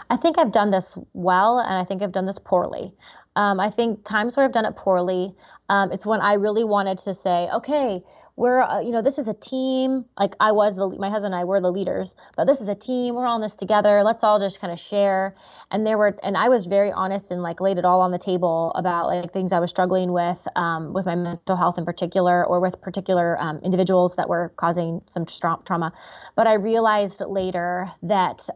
I 0.09 0.17
think 0.17 0.39
I've 0.39 0.53
done 0.53 0.71
this 0.71 0.97
well, 1.13 1.59
and 1.59 1.75
I 1.75 1.85
think 1.85 2.01
I've 2.01 2.13
done 2.13 2.25
this 2.25 2.39
poorly. 2.39 2.95
Um, 3.37 3.61
I 3.61 3.69
think 3.69 4.05
times 4.05 4.37
where 4.37 4.47
I've 4.47 4.53
done 4.53 4.65
it 4.65 4.75
poorly, 4.75 5.35
um, 5.69 5.93
it's 5.93 6.07
when 6.07 6.23
I 6.23 6.35
really 6.35 6.65
wanted 6.65 6.97
to 7.01 7.13
say, 7.13 7.47
okay, 7.53 8.03
we're, 8.37 8.63
uh, 8.63 8.81
you 8.81 8.91
know, 8.91 9.03
this 9.03 9.19
is 9.19 9.29
a 9.29 9.35
team. 9.35 10.05
Like 10.19 10.35
I 10.41 10.53
was 10.53 10.77
the, 10.77 10.89
my 10.89 11.11
husband 11.11 11.35
and 11.35 11.41
I 11.41 11.45
were 11.45 11.61
the 11.61 11.73
leaders, 11.73 12.15
but 12.37 12.47
this 12.47 12.61
is 12.61 12.69
a 12.69 12.75
team. 12.75 13.17
We're 13.17 13.27
all 13.27 13.37
in 13.37 13.43
this 13.43 13.55
together. 13.55 14.03
Let's 14.05 14.23
all 14.23 14.39
just 14.39 14.61
kind 14.61 14.73
of 14.73 14.79
share. 14.79 15.35
And 15.73 15.85
there 15.85 15.99
were, 15.99 16.17
and 16.23 16.37
I 16.37 16.49
was 16.49 16.65
very 16.65 16.93
honest 16.93 17.33
and 17.33 17.43
like 17.43 17.61
laid 17.61 17.79
it 17.79 17.85
all 17.85 18.01
on 18.01 18.13
the 18.13 18.19
table 18.19 18.73
about 18.77 19.09
like 19.09 19.33
things 19.33 19.53
I 19.53 19.59
was 19.59 19.71
struggling 19.71 20.13
with, 20.13 20.47
um, 20.57 20.93
with 20.93 21.05
my 21.05 21.17
mental 21.17 21.57
health 21.57 21.79
in 21.79 21.85
particular, 21.85 22.47
or 22.47 22.61
with 22.61 22.81
particular 22.81 23.37
um, 23.41 23.59
individuals 23.65 24.15
that 24.17 24.29
were 24.29 24.53
causing 24.57 25.03
some 25.11 25.27
tra- 25.27 25.59
trauma. 25.65 25.93
But 26.37 26.47
I 26.47 26.55
realized 26.55 27.21
later 27.21 27.91
that, 28.05 28.49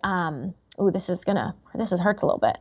um, 0.79 0.87
oh, 0.87 0.91
this 0.91 1.09
is 1.09 1.25
gonna, 1.25 1.55
this 1.75 1.93
is 1.93 2.01
hurts 2.01 2.23
a 2.23 2.27
little 2.27 2.39
bit. 2.39 2.59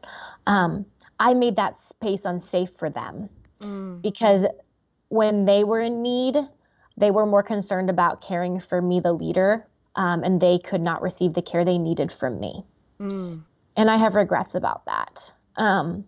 Um, 0.48 0.86
I 1.20 1.34
made 1.34 1.58
that 1.58 1.78
space 1.78 2.26
unsafe 2.26 2.72
for 2.76 2.90
them 2.90 3.30
mm. 3.60 4.02
because 4.02 4.46
when 5.10 5.46
they 5.46 5.64
were 5.64 5.80
in 5.80 6.02
need, 6.02 6.38
they 6.98 7.12
were 7.12 7.26
more 7.26 7.44
concerned 7.44 7.90
about 7.90 8.22
caring 8.22 8.60
for 8.60 8.82
me, 8.82 9.00
the 9.00 9.14
leader, 9.14 9.68
um, 9.96 10.24
and 10.24 10.42
they 10.42 10.58
could 10.60 10.82
not 10.82 11.02
receive 11.02 11.34
the 11.34 11.42
care 11.42 11.66
they 11.66 11.78
needed 11.78 12.12
from 12.12 12.40
me. 12.40 12.64
Mm. 13.00 13.44
And 13.76 13.90
I 13.90 13.98
have 13.98 14.16
regrets 14.16 14.56
about 14.56 14.86
that. 14.86 15.32
Um, 15.56 16.06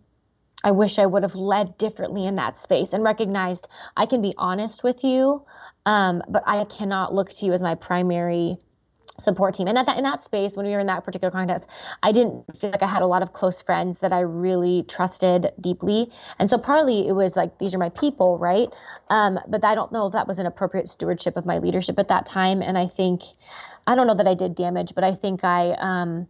I 0.63 0.72
wish 0.72 0.98
I 0.98 1.06
would 1.06 1.24
have 1.24 1.36
led 1.36 1.78
differently 1.78 2.26
in 2.26 2.38
that 2.38 2.58
space 2.58 2.94
and 2.94 3.04
recognized 3.04 3.68
I 3.98 4.06
can 4.06 4.22
be 4.22 4.34
honest 4.38 4.84
with 4.84 5.04
you, 5.04 5.44
um, 5.86 6.24
but 6.30 6.44
I 6.48 6.63
cannot 6.66 7.13
look 7.13 7.32
to 7.34 7.46
you 7.46 7.54
as 7.54 7.62
my 7.62 7.76
primary 7.76 8.58
support 9.17 9.56
team. 9.56 9.67
And 9.67 9.78
at 9.78 9.86
that 9.86 9.97
in 9.97 10.04
that 10.04 10.21
space, 10.21 10.56
when 10.56 10.65
we 10.65 10.71
were 10.71 10.80
in 10.80 10.88
that 10.88 11.04
particular 11.04 11.32
context, 11.32 11.69
I 12.02 12.12
didn't 12.12 12.58
feel 12.58 12.71
like 12.71 12.82
I 12.82 12.88
had 12.88 13.02
a 13.02 13.08
lot 13.08 13.21
of 13.21 13.34
close 13.34 13.62
friends 13.62 13.99
that 13.99 14.12
I 14.12 14.21
really 14.21 14.84
trusted 14.84 15.52
deeply. 15.60 16.12
And 16.39 16.49
so 16.49 16.58
partly 16.58 17.08
it 17.08 17.13
was 17.13 17.36
like 17.36 17.60
these 17.60 17.76
are 17.76 17.78
my 17.78 17.89
people, 17.89 18.38
right? 18.38 18.69
Um, 19.10 19.39
but 19.47 19.63
I 19.63 19.76
don't 19.76 19.91
know 19.91 20.08
if 20.08 20.13
that 20.13 20.28
was 20.28 20.39
an 20.39 20.45
appropriate 20.45 20.88
stewardship 20.88 21.38
of 21.38 21.45
my 21.45 21.60
leadership 21.60 21.99
at 21.99 22.08
that 22.08 22.26
time. 22.26 22.62
And 22.62 22.78
I 22.78 22.88
think 22.88 23.21
I 23.86 23.95
don't 23.95 24.08
know 24.08 24.15
that 24.15 24.28
I 24.28 24.34
did 24.34 24.56
damage, 24.56 24.95
but 24.95 25.04
I 25.04 25.13
think 25.13 25.43
I 25.43 25.71
um, 25.71 26.28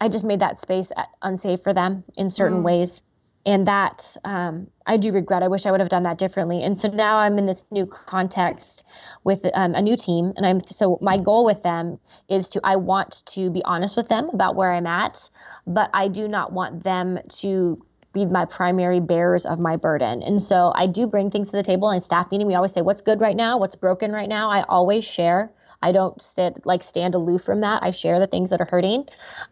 I 0.00 0.08
just 0.08 0.24
made 0.24 0.40
that 0.40 0.58
space 0.58 0.92
unsafe 1.22 1.62
for 1.62 1.72
them 1.72 2.04
in 2.16 2.30
certain 2.30 2.60
mm. 2.60 2.64
ways 2.64 3.02
and 3.46 3.68
that 3.68 4.16
um, 4.24 4.66
I 4.86 4.96
do 4.96 5.12
regret. 5.12 5.44
I 5.44 5.48
wish 5.48 5.64
I 5.64 5.70
would 5.70 5.80
have 5.80 5.88
done 5.88 6.02
that 6.02 6.18
differently. 6.18 6.62
And 6.64 6.76
so 6.76 6.88
now 6.88 7.18
I'm 7.18 7.38
in 7.38 7.46
this 7.46 7.64
new 7.70 7.86
context 7.86 8.82
with 9.22 9.46
um, 9.54 9.74
a 9.76 9.80
new 9.80 9.96
team, 9.96 10.32
and 10.36 10.44
I'm 10.44 10.60
so 10.66 10.98
my 11.00 11.16
goal 11.16 11.44
with 11.44 11.62
them 11.62 11.98
is 12.28 12.48
to 12.50 12.60
I 12.64 12.76
want 12.76 13.22
to 13.26 13.48
be 13.50 13.62
honest 13.64 13.96
with 13.96 14.08
them 14.08 14.28
about 14.32 14.56
where 14.56 14.72
I'm 14.72 14.86
at, 14.86 15.30
but 15.66 15.90
I 15.94 16.08
do 16.08 16.26
not 16.26 16.52
want 16.52 16.82
them 16.82 17.20
to 17.38 17.86
be 18.12 18.24
my 18.24 18.46
primary 18.46 18.98
bearers 18.98 19.46
of 19.46 19.60
my 19.60 19.76
burden. 19.76 20.22
And 20.22 20.42
so 20.42 20.72
I 20.74 20.86
do 20.86 21.06
bring 21.06 21.30
things 21.30 21.50
to 21.50 21.56
the 21.56 21.62
table 21.62 21.90
in 21.90 22.00
staff 22.00 22.30
meeting. 22.30 22.46
We 22.46 22.54
always 22.54 22.72
say 22.72 22.80
what's 22.80 23.02
good 23.02 23.20
right 23.20 23.36
now, 23.36 23.58
what's 23.58 23.76
broken 23.76 24.10
right 24.10 24.28
now. 24.28 24.50
I 24.50 24.62
always 24.62 25.04
share. 25.04 25.52
I 25.82 25.92
don't 25.92 26.20
sit 26.22 26.64
like 26.64 26.82
stand 26.82 27.14
aloof 27.14 27.42
from 27.42 27.60
that. 27.60 27.84
I 27.84 27.90
share 27.90 28.18
the 28.18 28.26
things 28.26 28.50
that 28.50 28.60
are 28.60 28.66
hurting. 28.66 29.06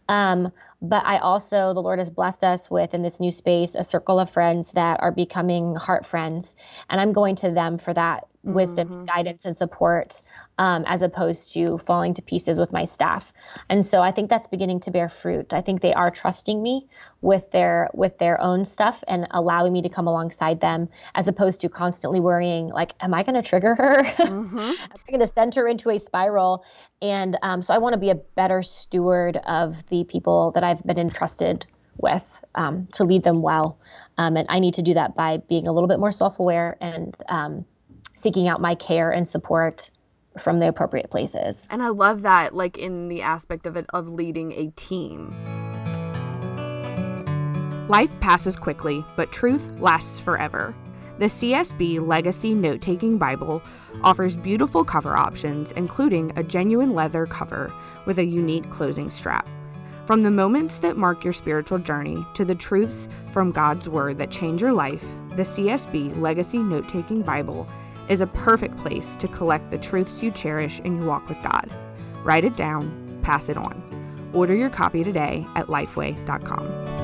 Um, 0.08 0.50
but 0.88 1.04
I 1.06 1.18
also, 1.18 1.72
the 1.72 1.82
Lord 1.82 1.98
has 1.98 2.10
blessed 2.10 2.44
us 2.44 2.70
with 2.70 2.94
in 2.94 3.02
this 3.02 3.20
new 3.20 3.30
space 3.30 3.74
a 3.74 3.82
circle 3.82 4.20
of 4.20 4.30
friends 4.30 4.72
that 4.72 5.00
are 5.00 5.12
becoming 5.12 5.74
heart 5.74 6.06
friends. 6.06 6.56
And 6.90 7.00
I'm 7.00 7.12
going 7.12 7.36
to 7.36 7.50
them 7.50 7.78
for 7.78 7.94
that 7.94 8.28
wisdom, 8.44 8.88
mm-hmm. 8.88 9.04
guidance, 9.06 9.44
and 9.44 9.56
support 9.56 10.22
um, 10.58 10.84
as 10.86 11.02
opposed 11.02 11.54
to 11.54 11.78
falling 11.78 12.14
to 12.14 12.22
pieces 12.22 12.58
with 12.60 12.72
my 12.72 12.84
staff. 12.84 13.32
And 13.68 13.84
so 13.84 14.00
I 14.00 14.10
think 14.10 14.30
that's 14.30 14.46
beginning 14.46 14.80
to 14.80 14.90
bear 14.90 15.08
fruit. 15.08 15.52
I 15.52 15.62
think 15.62 15.80
they 15.80 15.94
are 15.94 16.10
trusting 16.10 16.62
me 16.62 16.86
with 17.20 17.50
their 17.50 17.90
with 17.94 18.18
their 18.18 18.40
own 18.40 18.64
stuff 18.64 19.02
and 19.08 19.26
allowing 19.30 19.72
me 19.72 19.82
to 19.82 19.88
come 19.88 20.06
alongside 20.06 20.60
them 20.60 20.88
as 21.14 21.26
opposed 21.26 21.62
to 21.62 21.68
constantly 21.68 22.20
worrying 22.20 22.68
like, 22.68 22.92
am 23.00 23.14
I 23.14 23.22
going 23.22 23.40
to 23.40 23.48
trigger 23.48 23.74
her? 23.74 24.04
Mm-hmm. 24.34 24.58
am 24.58 25.00
I 25.08 25.10
going 25.10 25.20
to 25.20 25.26
send 25.26 25.54
her 25.54 25.68
into 25.68 25.90
a 25.90 25.98
spiral? 25.98 26.64
And 27.04 27.36
um, 27.42 27.60
so 27.60 27.74
I 27.74 27.78
want 27.78 27.92
to 27.92 27.98
be 27.98 28.08
a 28.08 28.14
better 28.14 28.62
steward 28.62 29.36
of 29.46 29.86
the 29.88 30.04
people 30.04 30.52
that 30.52 30.64
I've 30.64 30.82
been 30.84 30.98
entrusted 30.98 31.66
with 31.98 32.26
um, 32.54 32.88
to 32.94 33.04
lead 33.04 33.22
them 33.22 33.42
well. 33.42 33.78
Um, 34.16 34.38
and 34.38 34.46
I 34.48 34.58
need 34.58 34.72
to 34.74 34.82
do 34.82 34.94
that 34.94 35.14
by 35.14 35.36
being 35.36 35.68
a 35.68 35.72
little 35.72 35.86
bit 35.86 36.00
more 36.00 36.10
self 36.10 36.40
aware 36.40 36.78
and 36.80 37.14
um, 37.28 37.66
seeking 38.14 38.48
out 38.48 38.62
my 38.62 38.74
care 38.74 39.10
and 39.10 39.28
support 39.28 39.90
from 40.40 40.60
the 40.60 40.68
appropriate 40.68 41.10
places. 41.10 41.68
And 41.70 41.82
I 41.82 41.88
love 41.88 42.22
that, 42.22 42.54
like 42.54 42.78
in 42.78 43.08
the 43.08 43.20
aspect 43.20 43.66
of 43.66 43.76
it 43.76 43.84
of 43.90 44.08
leading 44.08 44.52
a 44.52 44.70
team. 44.70 45.30
Life 47.88 48.18
passes 48.20 48.56
quickly, 48.56 49.04
but 49.14 49.30
truth 49.30 49.78
lasts 49.78 50.18
forever. 50.18 50.74
The 51.18 51.26
CSB 51.26 52.04
Legacy 52.04 52.54
Note 52.54 52.80
Taking 52.80 53.18
Bible 53.18 53.62
offers 54.02 54.34
beautiful 54.34 54.84
cover 54.84 55.16
options, 55.16 55.70
including 55.72 56.32
a 56.36 56.42
genuine 56.42 56.92
leather 56.92 57.24
cover 57.24 57.72
with 58.04 58.18
a 58.18 58.24
unique 58.24 58.68
closing 58.70 59.08
strap. 59.08 59.48
From 60.06 60.24
the 60.24 60.30
moments 60.32 60.78
that 60.78 60.96
mark 60.96 61.22
your 61.22 61.32
spiritual 61.32 61.78
journey 61.78 62.26
to 62.34 62.44
the 62.44 62.54
truths 62.54 63.06
from 63.32 63.52
God's 63.52 63.88
Word 63.88 64.18
that 64.18 64.32
change 64.32 64.60
your 64.60 64.72
life, 64.72 65.06
the 65.36 65.44
CSB 65.44 66.20
Legacy 66.20 66.58
Note 66.58 66.88
Taking 66.88 67.22
Bible 67.22 67.68
is 68.08 68.20
a 68.20 68.26
perfect 68.26 68.76
place 68.78 69.14
to 69.16 69.28
collect 69.28 69.70
the 69.70 69.78
truths 69.78 70.20
you 70.20 70.32
cherish 70.32 70.80
in 70.80 70.98
your 70.98 71.06
walk 71.06 71.28
with 71.28 71.40
God. 71.44 71.70
Write 72.24 72.44
it 72.44 72.56
down, 72.56 73.20
pass 73.22 73.48
it 73.48 73.56
on. 73.56 73.80
Order 74.34 74.56
your 74.56 74.70
copy 74.70 75.04
today 75.04 75.46
at 75.54 75.68
lifeway.com. 75.68 77.03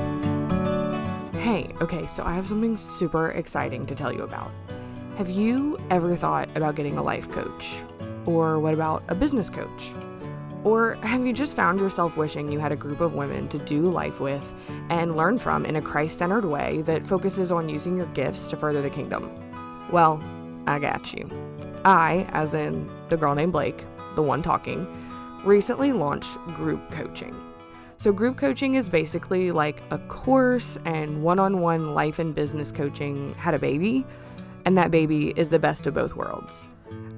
Hey, 1.41 1.73
okay, 1.81 2.05
so 2.05 2.23
I 2.23 2.35
have 2.35 2.45
something 2.45 2.77
super 2.77 3.31
exciting 3.31 3.87
to 3.87 3.95
tell 3.95 4.13
you 4.13 4.21
about. 4.21 4.51
Have 5.17 5.31
you 5.31 5.79
ever 5.89 6.15
thought 6.15 6.47
about 6.55 6.75
getting 6.75 6.99
a 6.99 7.01
life 7.01 7.31
coach? 7.31 7.81
Or 8.27 8.59
what 8.59 8.75
about 8.75 9.03
a 9.07 9.15
business 9.15 9.49
coach? 9.49 9.91
Or 10.63 10.93
have 11.01 11.25
you 11.25 11.33
just 11.33 11.55
found 11.55 11.79
yourself 11.79 12.15
wishing 12.15 12.51
you 12.51 12.59
had 12.59 12.71
a 12.71 12.75
group 12.75 13.01
of 13.01 13.15
women 13.15 13.47
to 13.47 13.57
do 13.57 13.89
life 13.89 14.19
with 14.19 14.53
and 14.91 15.17
learn 15.17 15.39
from 15.39 15.65
in 15.65 15.77
a 15.77 15.81
Christ 15.81 16.19
centered 16.19 16.45
way 16.45 16.83
that 16.83 17.07
focuses 17.07 17.51
on 17.51 17.69
using 17.69 17.97
your 17.97 18.05
gifts 18.13 18.45
to 18.45 18.55
further 18.55 18.83
the 18.83 18.91
kingdom? 18.91 19.31
Well, 19.91 20.23
I 20.67 20.77
got 20.77 21.11
you. 21.11 21.27
I, 21.83 22.27
as 22.33 22.53
in 22.53 22.87
the 23.09 23.17
girl 23.17 23.33
named 23.33 23.53
Blake, 23.53 23.83
the 24.13 24.21
one 24.21 24.43
talking, 24.43 24.85
recently 25.43 25.91
launched 25.91 26.37
group 26.49 26.91
coaching. 26.91 27.35
So, 28.01 28.11
group 28.11 28.35
coaching 28.35 28.73
is 28.73 28.89
basically 28.89 29.51
like 29.51 29.83
a 29.91 29.99
course 29.99 30.79
and 30.85 31.21
one 31.21 31.37
on 31.37 31.59
one 31.59 31.93
life 31.93 32.17
and 32.17 32.33
business 32.33 32.71
coaching 32.71 33.35
had 33.35 33.53
a 33.53 33.59
baby, 33.59 34.03
and 34.65 34.75
that 34.75 34.89
baby 34.89 35.33
is 35.35 35.49
the 35.49 35.59
best 35.59 35.85
of 35.85 35.93
both 35.93 36.15
worlds. 36.15 36.67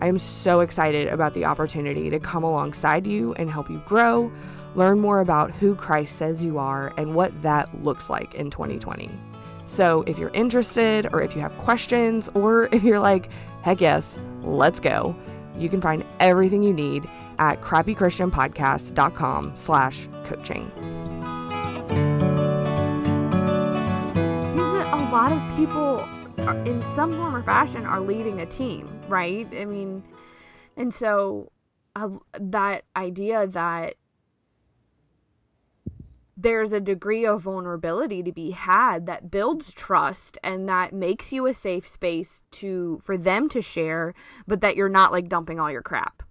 I 0.02 0.08
am 0.08 0.20
so 0.20 0.60
excited 0.60 1.08
about 1.08 1.36
the 1.36 1.46
opportunity 1.46 2.10
to 2.10 2.20
come 2.20 2.44
alongside 2.44 3.08
you 3.08 3.34
and 3.36 3.50
help 3.50 3.70
you 3.70 3.82
grow, 3.86 4.30
learn 4.76 5.00
more 5.00 5.22
about 5.22 5.52
who 5.52 5.74
Christ 5.74 6.18
says 6.18 6.44
you 6.44 6.58
are, 6.58 6.94
and 6.98 7.16
what 7.16 7.42
that 7.44 7.82
looks 7.82 8.10
like 8.10 8.36
in 8.36 8.50
2020. 8.50 9.10
So 9.66 10.02
if 10.02 10.18
you're 10.18 10.32
interested, 10.32 11.08
or 11.14 11.22
if 11.22 11.34
you 11.34 11.40
have 11.40 11.58
questions, 11.60 12.28
or 12.34 12.66
if 12.74 12.84
you're 12.84 13.00
like, 13.00 13.30
heck 13.62 13.80
yes, 13.80 14.20
let's 14.42 14.82
go, 14.82 15.16
you 15.58 15.70
can 15.70 15.80
find 15.80 16.04
everything 16.20 16.62
you 16.62 16.74
need 16.74 17.10
at 17.40 17.62
crappychristianpodcast.com 17.62 19.54
slash 19.56 20.08
coaching. 20.24 20.72
A 24.92 25.10
lot 25.12 25.32
of 25.32 25.56
people 25.56 26.06
in 26.66 26.82
some 26.82 27.16
form 27.16 27.36
or 27.36 27.44
fashion 27.44 27.86
are 27.86 28.00
leading 28.00 28.42
a 28.42 28.46
team, 28.46 28.88
right? 29.08 29.48
I 29.56 29.66
mean, 29.66 30.04
and 30.76 30.94
so 30.94 31.52
uh, 31.96 32.10
that 32.40 32.86
idea 32.96 33.46
that 33.48 33.96
there's 36.36 36.74
a 36.74 36.80
degree 36.80 37.26
of 37.26 37.44
vulnerability 37.44 38.24
to 38.24 38.32
be 38.32 38.52
had 38.52 39.06
that 39.06 39.30
builds 39.30 39.72
trust 39.74 40.38
and 40.44 40.68
that 40.68 40.92
makes 40.92 41.32
you 41.32 41.46
a 41.46 41.54
safe 41.54 41.88
space 41.88 42.44
to 42.52 43.00
for 43.04 43.18
them 43.18 43.48
to 43.50 43.62
share 43.62 44.16
but 44.48 44.60
that 44.62 44.76
you're 44.76 44.90
not 44.90 45.12
like 45.12 45.30
dumping 45.30 45.60
all 45.60 45.72
your 45.72 45.84
crap 45.84 46.24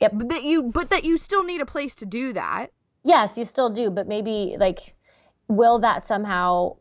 yep. 0.00 0.12
But 0.14 0.28
that 0.28 0.42
you 0.42 0.62
but 0.62 0.90
that 0.90 1.04
you 1.04 1.16
still 1.18 1.44
need 1.44 1.60
a 1.60 1.66
place 1.66 1.94
to 1.96 2.06
do 2.06 2.32
that. 2.32 2.68
Yes 3.04 3.38
you 3.38 3.44
still 3.44 3.70
do 3.70 3.90
but 3.90 4.08
maybe 4.08 4.56
like 4.58 4.94
will 5.48 5.80
that 5.80 6.04
somehow 6.04 6.76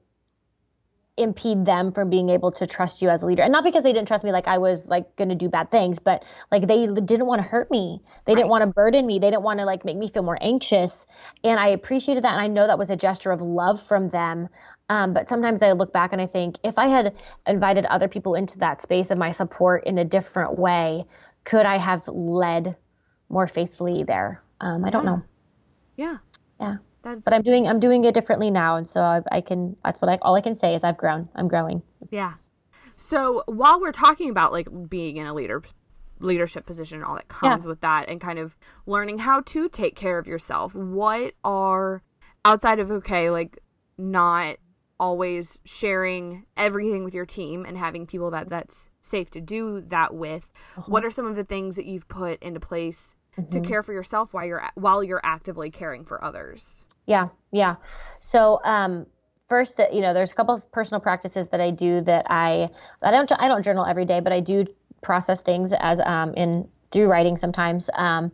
impede 1.18 1.66
them 1.66 1.92
from 1.92 2.10
being 2.10 2.30
able 2.30 2.52
to 2.54 2.66
trust 2.66 3.02
you 3.02 3.10
as 3.10 3.24
a 3.24 3.26
leader? 3.26 3.44
And 3.44 3.52
not 3.52 3.64
because 3.64 3.84
they 3.84 3.92
didn't 3.92 4.08
trust 4.08 4.24
me 4.24 4.32
like 4.32 4.48
i 4.48 4.58
was 4.58 4.88
like 4.88 5.16
going 5.18 5.30
to 5.30 5.36
do 5.36 5.50
bad 5.50 5.70
things 5.70 6.00
but 6.00 6.24
like 6.52 6.66
they 6.68 6.88
didn't 6.88 7.26
want 7.26 7.42
to 7.42 7.48
hurt 7.48 7.70
me. 7.70 8.02
They 8.26 8.32
right. 8.32 8.38
didn't 8.38 8.50
want 8.50 8.62
to 8.62 8.68
burden 8.68 9.06
me. 9.06 9.20
They 9.20 9.30
didn't 9.30 9.44
want 9.44 9.60
to 9.60 9.66
like 9.66 9.86
make 9.86 9.98
me 9.98 10.10
feel 10.10 10.24
more 10.24 10.38
anxious. 10.42 11.06
And 11.44 11.60
i 11.60 11.70
appreciated 11.70 12.24
that 12.24 12.34
and 12.34 12.42
i 12.42 12.48
know 12.48 12.68
that 12.68 12.80
was 12.80 12.90
a 12.90 12.96
gesture 12.96 13.32
of 13.32 13.42
love 13.42 13.82
from 13.82 14.10
them. 14.10 14.50
Um, 14.90 15.14
but 15.14 15.30
sometimes 15.30 15.62
i 15.62 15.72
look 15.74 15.94
back 15.94 16.14
and 16.14 16.22
i 16.22 16.26
think 16.26 16.58
if 16.64 16.80
i 16.80 16.88
had 16.88 17.22
invited 17.46 17.86
other 17.86 18.08
people 18.08 18.34
into 18.36 18.58
that 18.60 18.82
space 18.82 19.12
of 19.12 19.18
my 19.18 19.32
support 19.32 19.84
in 19.84 19.98
a 20.00 20.06
different 20.06 20.58
way 20.58 21.06
could 21.44 21.66
i 21.66 21.78
have 21.78 22.08
led 22.08 22.76
more 23.30 23.48
faithfully 23.48 24.04
there 24.04 24.42
um, 24.62 24.84
i 24.84 24.90
don't 24.90 25.06
yeah. 25.06 25.12
know 25.12 25.24
yeah 25.96 26.18
yeah 26.60 26.78
that's... 27.02 27.24
But 27.24 27.34
I'm 27.34 27.42
doing 27.42 27.68
I'm 27.68 27.80
doing 27.80 28.04
it 28.04 28.14
differently 28.14 28.52
now, 28.52 28.76
and 28.76 28.90
so 28.90 29.02
I, 29.02 29.22
I 29.32 29.42
can. 29.42 29.76
That's 29.84 30.02
what 30.02 30.10
I 30.10 30.18
all 30.22 30.36
I 30.36 30.42
can 30.42 30.56
say 30.56 30.76
is 30.76 30.84
I've 30.84 30.98
grown. 30.98 31.30
I'm 31.36 31.48
growing. 31.48 31.82
Yeah. 32.12 32.34
So 32.96 33.44
while 33.46 33.80
we're 33.80 33.94
talking 33.94 34.30
about 34.30 34.52
like 34.52 34.68
being 34.90 35.18
in 35.18 35.26
a 35.26 35.34
leader 35.34 35.64
leadership 36.20 36.66
position 36.66 36.98
and 36.98 37.06
all 37.06 37.16
that 37.16 37.30
comes 37.30 37.64
yeah. 37.64 37.70
with 37.70 37.82
that, 37.82 38.10
and 38.10 38.20
kind 38.20 38.40
of 38.40 38.58
learning 38.86 39.20
how 39.20 39.42
to 39.42 39.70
take 39.70 39.96
care 39.96 40.20
of 40.20 40.28
yourself, 40.28 40.76
what 40.76 41.34
are 41.44 42.04
outside 42.44 42.80
of 42.80 42.92
okay, 42.92 43.30
like 43.30 43.60
not 43.98 44.58
always 45.00 45.60
sharing 45.64 46.46
everything 46.58 47.06
with 47.06 47.14
your 47.14 47.26
team 47.26 47.64
and 47.66 47.78
having 47.78 48.06
people 48.06 48.30
that 48.30 48.50
that's 48.50 48.90
safe 49.00 49.32
to 49.32 49.40
do 49.40 49.80
that 49.80 50.14
with 50.14 50.52
uh-huh. 50.76 50.84
what 50.88 51.06
are 51.06 51.10
some 51.10 51.26
of 51.26 51.38
the 51.38 51.44
things 51.46 51.78
that 51.78 51.86
you've 51.86 52.10
put 52.10 52.38
into 52.44 52.60
place 52.60 53.16
mm-hmm. 53.40 53.62
to 53.62 53.68
care 53.68 53.84
for 53.84 53.94
yourself 53.94 54.34
while 54.34 54.46
you're 54.46 54.64
while 54.76 55.04
you're 55.04 55.22
actively 55.24 55.70
caring 55.70 56.06
for 56.06 56.24
others 56.24 56.86
yeah, 57.10 57.30
yeah. 57.52 57.76
So 58.20 58.62
um, 58.64 59.08
first, 59.48 59.80
uh, 59.80 59.88
you 59.92 60.02
know, 60.02 60.14
there's 60.14 60.32
a 60.32 60.36
couple 60.36 60.54
of 60.54 60.72
personal 60.72 61.02
practices 61.02 61.48
that 61.50 61.60
I 61.60 61.72
do 61.72 62.02
that 62.02 62.28
I 62.30 62.70
I 63.02 63.10
don't 63.10 63.32
I 63.32 63.48
don't 63.48 63.64
journal 63.64 63.84
every 63.84 64.06
day, 64.06 64.20
but 64.20 64.32
I 64.32 64.42
do 64.42 64.68
process 65.02 65.42
things 65.42 65.74
as 65.74 66.00
um, 66.02 66.36
in 66.36 66.70
through 66.92 67.08
writing 67.08 67.36
sometimes. 67.36 67.90
Um, 67.94 68.32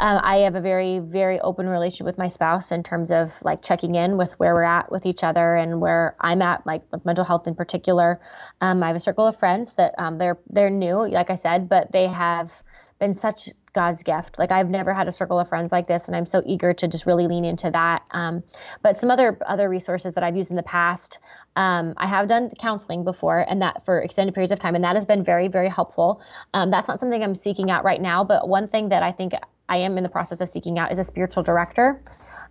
um, 0.00 0.20
I 0.22 0.38
have 0.38 0.56
a 0.56 0.60
very, 0.60 0.98
very 0.98 1.40
open 1.40 1.68
relationship 1.68 2.06
with 2.06 2.18
my 2.18 2.28
spouse 2.28 2.72
in 2.72 2.82
terms 2.82 3.12
of 3.12 3.32
like 3.42 3.62
checking 3.62 3.94
in 3.94 4.16
with 4.16 4.32
where 4.38 4.54
we're 4.54 4.62
at 4.62 4.90
with 4.90 5.06
each 5.06 5.24
other 5.24 5.54
and 5.56 5.80
where 5.80 6.16
I'm 6.20 6.42
at, 6.42 6.66
like 6.66 6.82
with 6.90 7.04
mental 7.04 7.24
health 7.24 7.46
in 7.46 7.54
particular. 7.54 8.20
Um, 8.60 8.82
I 8.82 8.88
have 8.88 8.96
a 8.96 9.00
circle 9.00 9.26
of 9.26 9.36
friends 9.36 9.74
that 9.74 9.94
um, 9.98 10.18
they're 10.18 10.38
they're 10.48 10.70
new, 10.70 11.08
like 11.08 11.30
I 11.30 11.36
said, 11.36 11.68
but 11.68 11.92
they 11.92 12.08
have 12.08 12.50
been 12.98 13.14
such 13.14 13.48
God's 13.72 14.02
gift. 14.02 14.38
Like 14.38 14.52
I've 14.52 14.68
never 14.68 14.92
had 14.92 15.08
a 15.08 15.12
circle 15.12 15.38
of 15.38 15.48
friends 15.48 15.72
like 15.72 15.86
this, 15.86 16.06
and 16.06 16.16
I'm 16.16 16.26
so 16.26 16.42
eager 16.44 16.72
to 16.74 16.88
just 16.88 17.06
really 17.06 17.26
lean 17.26 17.44
into 17.44 17.70
that. 17.70 18.02
Um, 18.10 18.42
but 18.82 18.98
some 18.98 19.10
other 19.10 19.38
other 19.46 19.68
resources 19.68 20.14
that 20.14 20.24
I've 20.24 20.36
used 20.36 20.50
in 20.50 20.56
the 20.56 20.62
past, 20.62 21.18
um, 21.56 21.94
I 21.96 22.06
have 22.06 22.26
done 22.26 22.50
counseling 22.58 23.04
before, 23.04 23.40
and 23.40 23.62
that 23.62 23.84
for 23.84 24.00
extended 24.00 24.34
periods 24.34 24.52
of 24.52 24.58
time, 24.58 24.74
and 24.74 24.84
that 24.84 24.96
has 24.96 25.06
been 25.06 25.22
very 25.22 25.48
very 25.48 25.68
helpful. 25.68 26.20
Um, 26.54 26.70
that's 26.70 26.88
not 26.88 27.00
something 27.00 27.22
I'm 27.22 27.34
seeking 27.34 27.70
out 27.70 27.84
right 27.84 28.00
now, 28.00 28.24
but 28.24 28.48
one 28.48 28.66
thing 28.66 28.88
that 28.90 29.02
I 29.02 29.12
think 29.12 29.34
I 29.68 29.76
am 29.78 29.96
in 29.96 30.02
the 30.02 30.08
process 30.08 30.40
of 30.40 30.48
seeking 30.48 30.78
out 30.78 30.90
is 30.90 30.98
a 30.98 31.04
spiritual 31.04 31.42
director. 31.42 32.02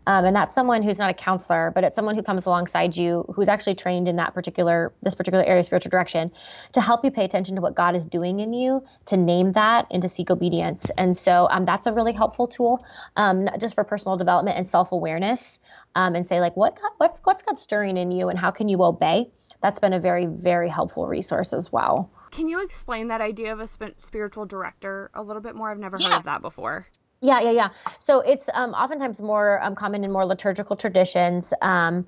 Um, 0.07 0.25
and 0.25 0.35
that's 0.35 0.55
someone 0.55 0.81
who's 0.81 0.97
not 0.97 1.09
a 1.09 1.13
counselor, 1.13 1.71
but 1.73 1.83
it's 1.83 1.95
someone 1.95 2.15
who 2.15 2.23
comes 2.23 2.45
alongside 2.45 2.97
you, 2.97 3.25
who's 3.33 3.47
actually 3.47 3.75
trained 3.75 4.07
in 4.07 4.15
that 4.15 4.33
particular 4.33 4.91
this 5.03 5.15
particular 5.15 5.43
area 5.43 5.59
of 5.59 5.65
spiritual 5.65 5.91
direction, 5.91 6.31
to 6.73 6.81
help 6.81 7.03
you 7.05 7.12
pay 7.12 7.25
attention 7.25 7.55
to 7.55 7.62
what 7.62 7.75
God 7.75 7.95
is 7.95 8.05
doing 8.05 8.39
in 8.39 8.53
you, 8.53 8.83
to 9.05 9.17
name 9.17 9.51
that, 9.53 9.88
and 9.91 10.01
to 10.01 10.09
seek 10.09 10.31
obedience. 10.31 10.89
And 10.97 11.15
so 11.15 11.47
um, 11.51 11.65
that's 11.65 11.85
a 11.85 11.93
really 11.93 12.13
helpful 12.13 12.47
tool, 12.47 12.79
um, 13.15 13.45
not 13.45 13.59
just 13.59 13.75
for 13.75 13.83
personal 13.83 14.17
development 14.17 14.57
and 14.57 14.67
self 14.67 14.91
awareness, 14.91 15.59
um, 15.95 16.15
and 16.15 16.25
say 16.25 16.39
like 16.39 16.55
what 16.55 16.79
God, 16.79 16.91
what's 16.97 17.21
what's 17.23 17.43
God 17.43 17.57
stirring 17.57 17.97
in 17.97 18.12
you, 18.12 18.29
and 18.29 18.39
how 18.39 18.51
can 18.51 18.69
you 18.69 18.83
obey. 18.83 19.29
That's 19.62 19.79
been 19.79 19.93
a 19.93 19.99
very 19.99 20.25
very 20.25 20.69
helpful 20.69 21.05
resource 21.07 21.53
as 21.53 21.71
well. 21.71 22.09
Can 22.31 22.47
you 22.47 22.63
explain 22.63 23.07
that 23.07 23.21
idea 23.21 23.51
of 23.51 23.59
a 23.59 23.67
spiritual 23.99 24.45
director 24.45 25.09
a 25.13 25.23
little 25.23 25.41
bit 25.41 25.55
more? 25.55 25.71
I've 25.71 25.79
never 25.79 25.97
heard 25.97 26.13
of 26.13 26.23
that 26.23 26.41
before. 26.41 26.88
Yeah, 27.21 27.41
yeah, 27.41 27.51
yeah. 27.51 27.69
So 27.99 28.21
it's 28.21 28.49
um, 28.53 28.73
oftentimes 28.73 29.21
more 29.21 29.62
um, 29.62 29.75
common 29.75 30.03
in 30.03 30.12
more 30.12 30.25
liturgical 30.25 30.75
traditions. 30.75 31.53
Um, 31.62 32.08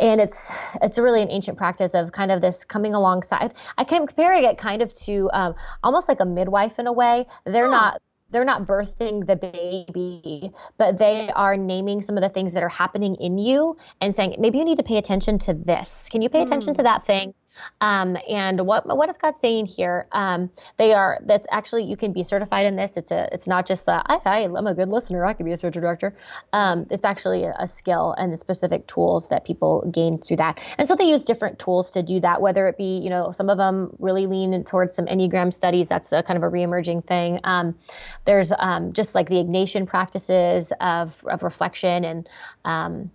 and 0.00 0.20
it's 0.20 0.50
it's 0.82 0.98
really 0.98 1.22
an 1.22 1.30
ancient 1.30 1.56
practice 1.56 1.94
of 1.94 2.12
kind 2.12 2.32
of 2.32 2.40
this 2.40 2.64
coming 2.64 2.94
alongside. 2.94 3.54
I 3.78 3.84
can 3.84 4.06
compare 4.06 4.34
it 4.34 4.58
kind 4.58 4.82
of 4.82 4.92
to 4.94 5.30
um, 5.32 5.54
almost 5.82 6.08
like 6.08 6.20
a 6.20 6.24
midwife 6.24 6.78
in 6.78 6.86
a 6.86 6.92
way. 6.92 7.26
They're 7.44 7.70
not 7.70 8.02
they're 8.30 8.44
not 8.44 8.66
birthing 8.66 9.26
the 9.26 9.36
baby, 9.36 10.52
but 10.76 10.98
they 10.98 11.30
are 11.30 11.56
naming 11.56 12.02
some 12.02 12.16
of 12.16 12.22
the 12.22 12.28
things 12.28 12.52
that 12.52 12.62
are 12.64 12.68
happening 12.68 13.14
in 13.16 13.38
you 13.38 13.76
and 14.00 14.14
saying 14.14 14.36
maybe 14.38 14.58
you 14.58 14.64
need 14.64 14.78
to 14.78 14.82
pay 14.82 14.96
attention 14.96 15.38
to 15.40 15.54
this. 15.54 16.08
Can 16.10 16.22
you 16.22 16.28
pay 16.28 16.42
attention 16.42 16.74
to 16.74 16.82
that 16.82 17.06
thing? 17.06 17.34
Um, 17.80 18.16
and 18.28 18.66
what 18.66 18.86
what 18.86 19.08
is 19.08 19.16
God 19.16 19.36
saying 19.36 19.66
here? 19.66 20.06
Um, 20.12 20.50
they 20.76 20.92
are 20.92 21.20
that's 21.24 21.46
actually 21.50 21.84
you 21.84 21.96
can 21.96 22.12
be 22.12 22.22
certified 22.22 22.66
in 22.66 22.76
this. 22.76 22.96
It's 22.96 23.10
a 23.10 23.28
it's 23.32 23.46
not 23.46 23.66
just 23.66 23.86
the 23.86 24.02
I, 24.06 24.20
I 24.24 24.38
am 24.40 24.66
a 24.66 24.74
good 24.74 24.88
listener. 24.88 25.24
I 25.24 25.32
could 25.32 25.46
be 25.46 25.52
a 25.52 25.56
spiritual 25.56 25.82
director. 25.82 26.14
Um, 26.52 26.86
it's 26.90 27.04
actually 27.04 27.44
a, 27.44 27.54
a 27.58 27.66
skill 27.66 28.14
and 28.16 28.32
the 28.32 28.36
specific 28.36 28.86
tools 28.86 29.28
that 29.28 29.44
people 29.44 29.88
gain 29.90 30.18
through 30.18 30.38
that. 30.38 30.60
And 30.78 30.88
so 30.88 30.94
they 30.94 31.04
use 31.04 31.24
different 31.24 31.58
tools 31.58 31.92
to 31.92 32.02
do 32.02 32.20
that. 32.20 32.40
Whether 32.40 32.68
it 32.68 32.76
be 32.76 32.98
you 32.98 33.10
know 33.10 33.30
some 33.30 33.50
of 33.50 33.58
them 33.58 33.94
really 33.98 34.26
lean 34.26 34.64
towards 34.64 34.94
some 34.94 35.06
enneagram 35.06 35.52
studies. 35.52 35.88
That's 35.88 36.12
a 36.12 36.22
kind 36.22 36.36
of 36.36 36.42
a 36.42 36.50
reemerging 36.50 37.06
thing. 37.06 37.40
Um, 37.44 37.76
there's 38.24 38.52
um, 38.58 38.92
just 38.92 39.14
like 39.14 39.28
the 39.28 39.36
Ignatian 39.36 39.86
practices 39.86 40.72
of 40.80 41.22
of 41.26 41.42
reflection 41.42 42.04
and 42.04 42.28
um, 42.64 43.10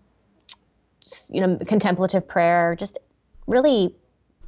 you 1.30 1.41
know 1.41 1.58
contemplative 1.58 2.28
prayer. 2.28 2.75
Just 2.78 2.99
really 3.47 3.95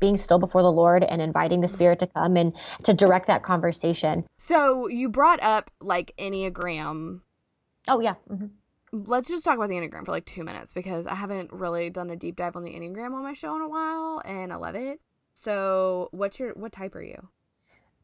being 0.02 0.18
still 0.18 0.40
before 0.40 0.64
the 0.64 0.72
Lord 0.72 1.06
and 1.06 1.22
inviting 1.22 1.62
the 1.62 1.70
Spirit 1.70 2.00
to 2.00 2.08
come 2.08 2.36
and 2.36 2.52
to 2.84 2.94
direct 2.94 3.28
that 3.28 3.44
conversation. 3.44 4.26
So 4.38 4.88
you 4.90 5.08
brought 5.08 5.42
up 5.42 5.72
like 5.80 6.14
Enneagram. 6.20 7.22
Oh, 7.88 8.02
yeah. 8.02 8.16
Mm-hmm. 8.30 8.48
Let's 8.94 9.30
just 9.30 9.46
talk 9.46 9.56
about 9.56 9.70
the 9.70 9.76
Enneagram 9.76 10.06
for 10.06 10.12
like 10.12 10.26
two 10.26 10.44
minutes 10.44 10.74
because 10.74 11.08
I 11.08 11.16
haven't 11.16 11.54
really 11.54 11.90
done 11.90 12.10
a 12.10 12.18
deep 12.18 12.36
dive 12.36 12.58
on 12.58 12.64
the 12.64 12.72
Enneagram 12.72 13.14
on 13.14 13.24
my 13.24 13.32
show 13.32 13.56
in 13.56 13.62
a 13.62 13.70
while 13.70 14.22
and 14.26 14.52
I 14.52 14.58
love 14.58 14.76
it. 14.76 15.00
So, 15.34 16.10
what's 16.12 16.38
your 16.40 16.52
what 16.54 16.74
type 16.74 16.94
are 16.96 17.02
you? 17.02 17.30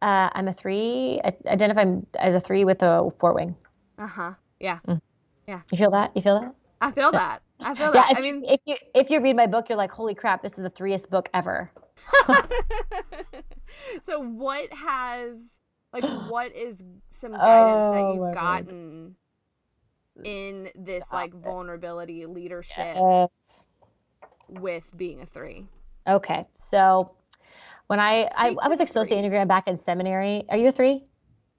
Uh, 0.02 0.30
I'm 0.32 0.48
a 0.48 0.54
three. 0.54 1.20
I 1.24 1.36
identify 1.48 1.86
as 2.18 2.36
a 2.36 2.40
three 2.40 2.64
with 2.64 2.82
a 2.84 3.10
four 3.20 3.34
wing. 3.34 3.56
Uh 4.00 4.08
huh. 4.08 4.34
Yeah. 4.60 4.80
Mm. 4.88 5.02
Yeah. 5.48 5.62
You 5.72 5.78
feel 5.78 5.92
that? 5.92 6.12
You 6.16 6.22
feel 6.22 6.40
that? 6.40 6.56
I 6.80 6.92
feel 6.92 7.12
that. 7.12 7.42
I 7.60 7.74
feel 7.76 7.88
Yeah. 7.88 7.92
that. 7.94 8.12
If, 8.12 8.18
I 8.18 8.22
mean, 8.22 8.44
if 8.48 8.62
you 8.66 8.76
if 8.96 9.10
you 9.10 9.20
read 9.20 9.36
my 9.36 9.48
book, 9.48 9.68
you're 9.70 9.78
like, 9.78 9.92
holy 9.92 10.16
crap, 10.16 10.42
this 10.42 10.54
is 10.54 10.64
the 10.64 10.70
threest 10.70 11.10
book 11.10 11.30
ever. 11.34 11.70
so 14.04 14.20
what 14.22 14.72
has 14.74 15.38
like 15.94 16.04
what 16.30 16.56
is 16.56 16.84
some 17.12 17.32
guidance 17.38 17.86
that 17.94 18.02
Oh, 18.02 18.14
you've 18.14 18.22
my 18.22 18.34
God. 18.34 18.66
gotten 18.66 19.16
in 20.24 20.68
this 20.76 21.06
like 21.12 21.34
vulnerability 21.34 22.26
leadership 22.26 22.96
Yes. 22.96 23.64
with 24.50 24.92
being 24.98 25.22
a 25.22 25.26
three? 25.26 25.68
Okay. 26.08 26.48
So 26.54 27.12
when 27.88 28.00
I 28.00 28.30
I, 28.38 28.48
Speak 28.50 28.60
I 28.62 28.64
to 28.66 28.70
was 28.70 28.80
exposed 28.80 29.10
to 29.10 29.16
threes. 29.16 29.32
Enneagram 29.32 29.48
back 29.48 29.68
in 29.68 29.78
seminary. 29.78 30.44
Are 30.50 30.58
you 30.58 30.68
a 30.70 30.72
three? 30.72 31.04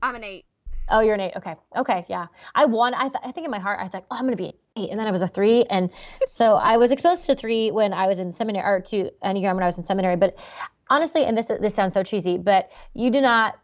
I'm 0.03 0.15
an 0.15 0.25
eight. 0.25 0.45
Oh, 0.91 1.01
you're 1.01 1.15
an 1.15 1.21
eight. 1.21 1.35
Okay. 1.37 1.55
Okay. 1.77 2.07
Yeah. 2.09 2.27
I 2.55 2.65
won. 2.65 2.95
I, 2.95 3.03
th- 3.09 3.23
I 3.23 3.31
think 3.31 3.45
in 3.45 3.51
my 3.51 3.59
heart, 3.59 3.79
I 3.81 3.89
thought, 3.89 4.07
oh, 4.11 4.17
I'm 4.17 4.25
going 4.25 4.37
to 4.37 4.43
be. 4.43 4.55
And 4.91 4.99
then 4.99 5.07
I 5.07 5.11
was 5.11 5.23
a 5.23 5.29
three. 5.29 5.65
And 5.65 5.91
so 6.27 6.55
I 6.55 6.77
was 6.77 6.91
exposed 6.91 7.27
to 7.27 7.35
three 7.35 7.71
when 7.71 7.93
I 7.93 8.07
was 8.07 8.19
in 8.19 8.33
seminary, 8.33 8.65
or 8.65 8.81
to 8.81 9.11
Enneagram 9.25 9.55
when 9.55 9.63
I 9.63 9.67
was 9.67 9.79
in 9.79 9.85
seminary. 9.85 10.17
But 10.17 10.37
honestly, 10.89 11.25
and 11.25 11.37
this 11.37 11.47
this 11.47 11.75
sounds 11.75 11.95
so 11.95 12.03
cheesy, 12.03 12.39
but 12.39 12.71
you 12.95 13.11
do 13.11 13.21
not. 13.21 13.59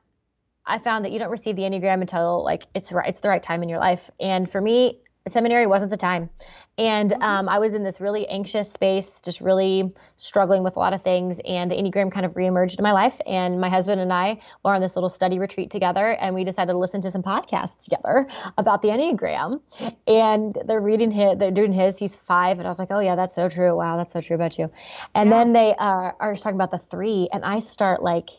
I 0.66 0.78
found 0.78 1.04
that 1.04 1.12
you 1.12 1.18
don't 1.18 1.30
receive 1.30 1.56
the 1.56 1.62
Enneagram 1.62 2.00
until 2.00 2.42
like 2.42 2.64
it's 2.74 2.90
right. 2.92 3.08
It's 3.08 3.20
the 3.20 3.28
right 3.28 3.42
time 3.42 3.62
in 3.62 3.68
your 3.68 3.78
life. 3.78 4.10
And 4.18 4.50
for 4.50 4.60
me, 4.60 5.00
seminary 5.28 5.66
wasn't 5.66 5.90
the 5.90 5.96
time. 5.96 6.30
And 6.76 7.12
um, 7.22 7.48
I 7.48 7.58
was 7.60 7.74
in 7.74 7.84
this 7.84 8.00
really 8.00 8.26
anxious 8.26 8.72
space, 8.72 9.20
just 9.20 9.40
really 9.40 9.92
struggling 10.16 10.64
with 10.64 10.74
a 10.74 10.78
lot 10.80 10.92
of 10.92 11.02
things. 11.02 11.40
And 11.44 11.70
the 11.70 11.76
Enneagram 11.76 12.10
kind 12.10 12.26
of 12.26 12.34
reemerged 12.34 12.78
in 12.78 12.82
my 12.82 12.92
life. 12.92 13.20
And 13.26 13.60
my 13.60 13.68
husband 13.68 14.00
and 14.00 14.12
I 14.12 14.40
were 14.64 14.74
on 14.74 14.80
this 14.80 14.96
little 14.96 15.08
study 15.08 15.38
retreat 15.38 15.70
together, 15.70 16.16
and 16.20 16.34
we 16.34 16.42
decided 16.42 16.72
to 16.72 16.78
listen 16.78 17.00
to 17.02 17.10
some 17.10 17.22
podcasts 17.22 17.80
together 17.82 18.26
about 18.58 18.82
the 18.82 18.88
Enneagram. 18.88 19.60
And 20.06 20.56
they're 20.64 20.80
reading 20.80 21.10
his, 21.10 21.38
they're 21.38 21.52
doing 21.52 21.72
his. 21.72 21.96
He's 21.96 22.16
five, 22.16 22.58
and 22.58 22.66
I 22.66 22.70
was 22.70 22.78
like, 22.78 22.90
oh 22.90 23.00
yeah, 23.00 23.14
that's 23.14 23.34
so 23.34 23.48
true. 23.48 23.76
Wow, 23.76 23.96
that's 23.96 24.12
so 24.12 24.20
true 24.20 24.34
about 24.34 24.58
you. 24.58 24.70
And 25.14 25.30
then 25.30 25.52
they 25.52 25.74
uh, 25.78 26.12
are 26.18 26.32
just 26.32 26.42
talking 26.42 26.56
about 26.56 26.72
the 26.72 26.78
three, 26.78 27.28
and 27.32 27.44
I 27.44 27.60
start 27.60 28.02
like 28.02 28.30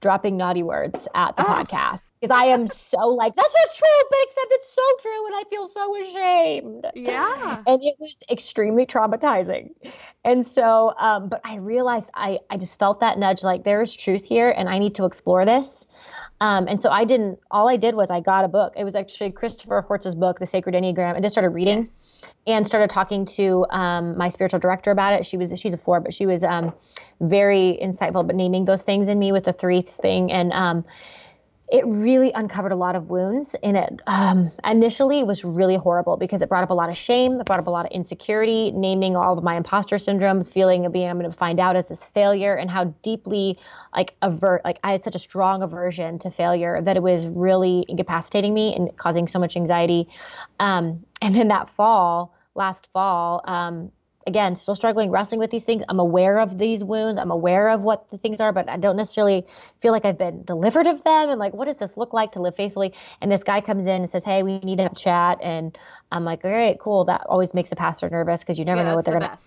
dropping 0.00 0.36
naughty 0.36 0.62
words 0.62 1.08
at 1.14 1.34
the 1.36 1.42
podcast 1.42 2.02
because 2.24 2.42
I 2.42 2.46
am 2.46 2.68
so 2.68 3.08
like, 3.08 3.36
that's 3.36 3.54
not 3.54 3.74
true, 3.74 4.08
but 4.10 4.18
except 4.22 4.46
it's 4.50 4.74
so 4.74 4.82
true, 5.02 5.26
and 5.26 5.34
I 5.36 5.42
feel 5.50 5.68
so 5.68 6.02
ashamed. 6.02 6.86
Yeah. 6.94 7.62
And 7.66 7.82
it 7.82 7.96
was 7.98 8.22
extremely 8.30 8.86
traumatizing. 8.86 9.70
And 10.24 10.46
so, 10.46 10.94
um, 10.98 11.28
but 11.28 11.42
I 11.44 11.56
realized 11.56 12.10
I, 12.14 12.38
I 12.48 12.56
just 12.56 12.78
felt 12.78 13.00
that 13.00 13.18
nudge 13.18 13.42
like 13.42 13.64
there 13.64 13.82
is 13.82 13.94
truth 13.94 14.24
here 14.24 14.50
and 14.50 14.70
I 14.70 14.78
need 14.78 14.94
to 14.94 15.04
explore 15.04 15.44
this. 15.44 15.86
Um, 16.40 16.66
and 16.66 16.80
so 16.80 16.88
I 16.88 17.04
didn't, 17.04 17.40
all 17.50 17.68
I 17.68 17.76
did 17.76 17.94
was 17.94 18.10
I 18.10 18.20
got 18.20 18.46
a 18.46 18.48
book. 18.48 18.72
It 18.74 18.84
was 18.84 18.94
actually 18.94 19.32
Christopher 19.32 19.84
Heuertz's 19.86 20.14
book, 20.14 20.38
The 20.38 20.46
Sacred 20.46 20.74
Enneagram, 20.74 21.14
and 21.14 21.22
just 21.22 21.34
started 21.34 21.50
reading 21.50 21.80
Yes. 21.80 22.32
and 22.46 22.66
started 22.66 22.88
talking 22.88 23.26
to 23.26 23.66
um, 23.68 24.16
my 24.16 24.30
spiritual 24.30 24.60
director 24.60 24.90
about 24.90 25.12
it. 25.12 25.26
She 25.26 25.36
was, 25.36 25.52
she's 25.60 25.74
a 25.74 25.78
four, 25.78 26.00
but 26.00 26.14
she 26.14 26.24
was 26.24 26.42
um, 26.42 26.72
very 27.20 27.78
insightful, 27.82 28.26
but 28.26 28.34
naming 28.34 28.64
those 28.64 28.80
things 28.80 29.08
in 29.08 29.18
me 29.18 29.30
with 29.30 29.44
the 29.44 29.52
three 29.52 29.82
thing. 29.82 30.32
And, 30.32 30.54
um, 30.54 30.86
it 31.70 31.84
really 31.86 32.30
uncovered 32.32 32.72
a 32.72 32.76
lot 32.76 32.94
of 32.94 33.10
wounds 33.10 33.54
and 33.62 33.76
it. 33.76 34.00
Um, 34.06 34.52
initially 34.64 35.24
was 35.24 35.44
really 35.44 35.76
horrible 35.76 36.16
because 36.16 36.42
it 36.42 36.48
brought 36.48 36.62
up 36.62 36.70
a 36.70 36.74
lot 36.74 36.90
of 36.90 36.96
shame 36.96 37.40
it 37.40 37.46
brought 37.46 37.58
up 37.58 37.66
a 37.66 37.70
lot 37.70 37.86
of 37.86 37.92
insecurity 37.92 38.70
naming 38.72 39.16
all 39.16 39.36
of 39.36 39.42
my 39.42 39.56
imposter 39.56 39.96
syndromes 39.96 40.50
feeling 40.50 40.84
of 40.84 40.92
being 40.92 41.10
going 41.10 41.24
to 41.24 41.32
find 41.32 41.58
out 41.58 41.74
as 41.76 41.86
this 41.86 42.04
failure 42.04 42.54
and 42.54 42.70
how 42.70 42.84
deeply 43.02 43.58
like 43.94 44.14
avert 44.22 44.62
like 44.64 44.78
i 44.84 44.92
had 44.92 45.02
such 45.02 45.14
a 45.14 45.18
strong 45.18 45.62
aversion 45.62 46.18
to 46.18 46.30
failure 46.30 46.80
that 46.82 46.96
it 46.96 47.02
was 47.02 47.26
really 47.26 47.84
incapacitating 47.88 48.52
me 48.52 48.74
and 48.74 48.96
causing 48.96 49.28
so 49.28 49.38
much 49.38 49.56
anxiety. 49.56 50.08
Um, 50.60 51.04
and 51.20 51.34
then 51.34 51.48
that 51.48 51.68
fall 51.68 52.34
last 52.54 52.86
fall 52.92 53.42
um, 53.44 53.90
again, 54.26 54.56
still 54.56 54.74
struggling, 54.74 55.10
wrestling 55.10 55.40
with 55.40 55.50
these 55.50 55.64
things. 55.64 55.82
I'm 55.88 56.00
aware 56.00 56.38
of 56.38 56.58
these 56.58 56.84
wounds. 56.84 57.20
I'm 57.20 57.30
aware 57.30 57.68
of 57.68 57.82
what 57.82 58.10
the 58.10 58.18
things 58.18 58.40
are, 58.40 58.52
but 58.52 58.68
I 58.68 58.76
don't 58.76 58.96
necessarily 58.96 59.46
feel 59.80 59.92
like 59.92 60.04
I've 60.04 60.18
been 60.18 60.44
delivered 60.44 60.86
of 60.86 61.04
them. 61.04 61.30
And 61.30 61.38
like, 61.38 61.54
what 61.54 61.66
does 61.66 61.78
this 61.78 61.96
look 61.96 62.12
like 62.12 62.32
to 62.32 62.42
live 62.42 62.56
faithfully? 62.56 62.94
And 63.20 63.30
this 63.32 63.44
guy 63.44 63.60
comes 63.60 63.86
in 63.86 64.02
and 64.02 64.10
says, 64.10 64.24
Hey, 64.24 64.42
we 64.42 64.58
need 64.60 64.76
to 64.78 64.84
have 64.84 64.92
a 64.92 64.96
chat. 64.96 65.38
And 65.42 65.76
I'm 66.12 66.24
like, 66.24 66.44
All 66.44 66.50
right, 66.52 66.78
cool. 66.80 67.04
That 67.04 67.22
always 67.28 67.54
makes 67.54 67.72
a 67.72 67.76
pastor 67.76 68.08
nervous 68.10 68.42
because 68.42 68.58
you 68.58 68.64
never 68.64 68.82
Yeah, 68.82 68.84
know 68.84 68.94
what 68.94 69.04
they're 69.04 69.18
the 69.18 69.18
going 69.18 69.30
to 69.30 69.38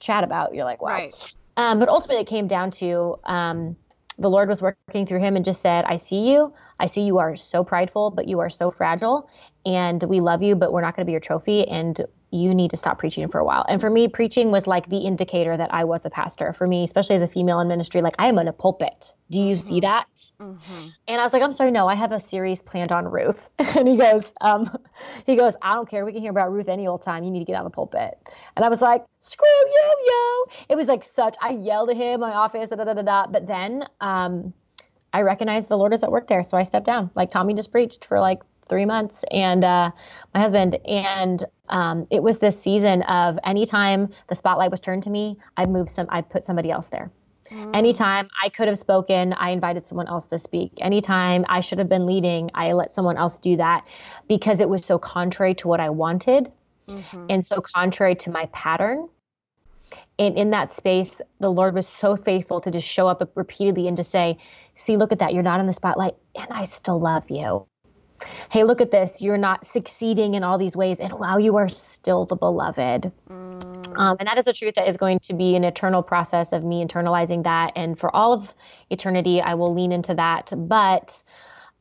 chat, 0.00 0.24
about. 0.24 0.54
You're 0.54 0.64
like, 0.64 0.82
wow. 0.82 0.98
Right. 0.98 1.14
Um, 1.56 1.78
but 1.78 1.88
ultimately, 1.88 2.22
it 2.22 2.28
came 2.28 2.48
down 2.48 2.70
to 2.72 3.16
um, 3.24 3.76
the 4.18 4.30
Lord 4.30 4.48
was 4.48 4.62
working 4.62 5.06
through 5.06 5.20
him 5.20 5.36
and 5.36 5.44
just 5.44 5.62
said, 5.62 5.84
I 5.86 5.96
see 5.96 6.30
you. 6.32 6.54
I 6.80 6.86
see 6.86 7.02
you 7.02 7.18
are 7.18 7.36
so 7.36 7.64
prideful, 7.64 8.10
but 8.10 8.28
you 8.28 8.40
are 8.40 8.50
so 8.50 8.70
fragile. 8.70 9.28
And 9.64 10.02
we 10.04 10.20
love 10.20 10.42
you, 10.42 10.56
but 10.56 10.72
we're 10.72 10.82
not 10.82 10.96
going 10.96 11.04
to 11.04 11.06
be 11.06 11.12
your 11.12 11.20
trophy. 11.20 11.66
And 11.68 12.00
you 12.32 12.54
need 12.54 12.70
to 12.70 12.78
stop 12.78 12.98
preaching 12.98 13.28
for 13.28 13.38
a 13.38 13.44
while. 13.44 13.64
And 13.68 13.78
for 13.78 13.90
me, 13.90 14.08
preaching 14.08 14.50
was 14.50 14.66
like 14.66 14.88
the 14.88 14.96
indicator 14.96 15.54
that 15.54 15.72
I 15.72 15.84
was 15.84 16.06
a 16.06 16.10
pastor. 16.10 16.54
For 16.54 16.66
me, 16.66 16.82
especially 16.82 17.14
as 17.14 17.22
a 17.22 17.28
female 17.28 17.60
in 17.60 17.68
ministry, 17.68 18.00
like 18.00 18.14
I 18.18 18.28
am 18.28 18.38
in 18.38 18.48
a 18.48 18.54
pulpit. 18.54 19.14
Do 19.30 19.38
you 19.38 19.58
see 19.58 19.80
that? 19.80 20.08
Mm-hmm. 20.40 20.88
And 21.08 21.20
I 21.20 21.24
was 21.24 21.34
like, 21.34 21.42
I'm 21.42 21.52
sorry, 21.52 21.70
no, 21.70 21.86
I 21.88 21.94
have 21.94 22.10
a 22.10 22.18
series 22.18 22.62
planned 22.62 22.90
on 22.90 23.06
Ruth. 23.06 23.52
and 23.76 23.86
he 23.86 23.98
goes, 23.98 24.32
um, 24.40 24.78
he 25.26 25.36
goes, 25.36 25.56
I 25.60 25.74
don't 25.74 25.88
care. 25.88 26.06
We 26.06 26.12
can 26.12 26.22
hear 26.22 26.30
about 26.30 26.50
Ruth 26.52 26.68
any 26.68 26.86
old 26.86 27.02
time. 27.02 27.22
You 27.22 27.30
need 27.30 27.40
to 27.40 27.44
get 27.44 27.54
out 27.54 27.66
of 27.66 27.70
the 27.70 27.74
pulpit. 27.74 28.14
And 28.56 28.64
I 28.64 28.70
was 28.70 28.80
like, 28.80 29.04
screw 29.20 29.46
you, 29.48 29.96
yo. 30.06 30.64
It 30.70 30.76
was 30.76 30.88
like 30.88 31.04
such, 31.04 31.36
I 31.40 31.50
yelled 31.50 31.90
at 31.90 31.96
him 31.96 32.14
in 32.14 32.20
my 32.20 32.32
office, 32.32 32.70
da, 32.70 32.76
da, 32.76 32.84
da, 32.84 32.94
da, 32.94 33.02
da. 33.02 33.26
But 33.26 33.46
then 33.46 33.86
um, 34.00 34.54
I 35.12 35.20
recognized 35.20 35.68
the 35.68 35.76
Lord 35.76 35.92
is 35.92 36.02
at 36.02 36.10
work 36.10 36.28
there. 36.28 36.42
So 36.42 36.56
I 36.56 36.62
stepped 36.62 36.86
down. 36.86 37.10
Like 37.14 37.30
Tommy 37.30 37.52
just 37.52 37.70
preached 37.70 38.06
for 38.06 38.20
like 38.20 38.40
three 38.68 38.84
months 38.84 39.24
and 39.30 39.64
uh, 39.64 39.90
my 40.34 40.40
husband. 40.40 40.78
And 40.86 41.44
um, 41.68 42.06
it 42.10 42.22
was 42.22 42.38
this 42.38 42.60
season 42.60 43.02
of 43.02 43.38
anytime 43.44 44.08
the 44.28 44.34
spotlight 44.34 44.70
was 44.70 44.80
turned 44.80 45.02
to 45.04 45.10
me, 45.10 45.38
I'd 45.56 45.70
move 45.70 45.90
some, 45.90 46.06
I'd 46.10 46.28
put 46.28 46.44
somebody 46.44 46.70
else 46.70 46.88
there. 46.88 47.10
Anytime 47.74 48.28
I 48.42 48.48
could 48.48 48.68
have 48.68 48.78
spoken, 48.78 49.34
I 49.34 49.50
invited 49.50 49.84
someone 49.84 50.08
else 50.08 50.26
to 50.28 50.38
speak. 50.38 50.72
Anytime 50.80 51.44
I 51.48 51.60
should 51.60 51.78
have 51.80 51.88
been 51.88 52.06
leading, 52.06 52.50
I 52.54 52.72
let 52.72 52.92
someone 52.94 53.18
else 53.18 53.38
do 53.38 53.56
that 53.58 53.86
because 54.26 54.60
it 54.60 54.68
was 54.68 54.86
so 54.86 54.98
contrary 54.98 55.54
to 55.56 55.68
what 55.68 55.80
I 55.80 55.90
wanted 55.90 56.50
Mm-hmm. 56.88 57.26
and 57.30 57.46
so 57.46 57.60
contrary 57.60 58.16
to 58.16 58.30
my 58.30 58.46
pattern. 58.46 59.08
And 60.18 60.36
in 60.36 60.50
that 60.50 60.72
space, 60.72 61.20
the 61.40 61.50
Lord 61.50 61.74
was 61.74 61.86
so 61.86 62.16
faithful 62.16 62.60
to 62.60 62.70
just 62.70 62.88
show 62.88 63.08
up 63.08 63.22
repeatedly 63.34 63.88
and 63.88 63.96
to 63.96 64.04
say, 64.04 64.38
See, 64.74 64.96
look 64.96 65.12
at 65.12 65.18
that. 65.18 65.34
You're 65.34 65.42
not 65.42 65.60
in 65.60 65.66
the 65.66 65.72
spotlight, 65.72 66.14
and 66.34 66.46
I 66.50 66.64
still 66.64 66.98
love 66.98 67.30
you. 67.30 67.66
Hey, 68.50 68.64
look 68.64 68.80
at 68.80 68.90
this. 68.90 69.22
You're 69.22 69.38
not 69.38 69.66
succeeding 69.66 70.34
in 70.34 70.42
all 70.44 70.58
these 70.58 70.76
ways, 70.76 71.00
and 71.00 71.12
wow, 71.14 71.38
you 71.38 71.56
are 71.56 71.68
still 71.68 72.26
the 72.26 72.36
beloved. 72.36 73.12
Um, 73.30 74.16
and 74.18 74.26
that 74.26 74.38
is 74.38 74.46
a 74.46 74.52
truth 74.52 74.74
that 74.76 74.88
is 74.88 74.96
going 74.96 75.20
to 75.20 75.34
be 75.34 75.54
an 75.54 75.64
eternal 75.64 76.02
process 76.02 76.52
of 76.52 76.64
me 76.64 76.84
internalizing 76.84 77.44
that. 77.44 77.72
And 77.76 77.98
for 77.98 78.14
all 78.14 78.32
of 78.32 78.54
eternity, 78.90 79.40
I 79.40 79.54
will 79.54 79.74
lean 79.74 79.92
into 79.92 80.14
that. 80.14 80.52
But 80.56 81.22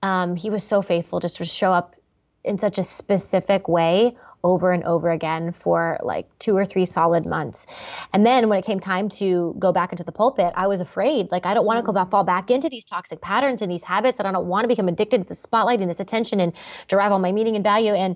um, 0.03 0.35
he 0.35 0.49
was 0.49 0.63
so 0.63 0.81
faithful 0.81 1.19
just 1.19 1.37
to 1.37 1.45
show 1.45 1.71
up 1.71 1.95
in 2.43 2.57
such 2.57 2.79
a 2.79 2.83
specific 2.83 3.67
way 3.67 4.17
over 4.43 4.71
and 4.71 4.83
over 4.83 5.09
again 5.09 5.51
for 5.51 5.99
like 6.03 6.27
two 6.39 6.55
or 6.55 6.65
three 6.65 6.85
solid 6.85 7.29
months. 7.29 7.65
And 8.13 8.25
then 8.25 8.49
when 8.49 8.59
it 8.59 8.65
came 8.65 8.79
time 8.79 9.09
to 9.09 9.55
go 9.59 9.71
back 9.71 9.91
into 9.91 10.03
the 10.03 10.11
pulpit, 10.11 10.53
I 10.55 10.67
was 10.67 10.81
afraid. 10.81 11.31
Like, 11.31 11.45
I 11.45 11.53
don't 11.53 11.65
want 11.65 11.79
to 11.79 11.83
go 11.83 11.91
back, 11.91 12.09
fall 12.09 12.23
back 12.23 12.49
into 12.49 12.69
these 12.69 12.85
toxic 12.85 13.21
patterns 13.21 13.61
and 13.61 13.71
these 13.71 13.83
habits, 13.83 14.19
and 14.19 14.27
I 14.27 14.31
don't 14.31 14.47
want 14.47 14.63
to 14.63 14.67
become 14.67 14.87
addicted 14.87 15.23
to 15.23 15.27
the 15.27 15.35
spotlight 15.35 15.79
and 15.79 15.89
this 15.89 15.99
attention 15.99 16.39
and 16.39 16.53
derive 16.87 17.11
all 17.11 17.19
my 17.19 17.31
meaning 17.31 17.55
and 17.55 17.63
value. 17.63 17.93
And 17.93 18.15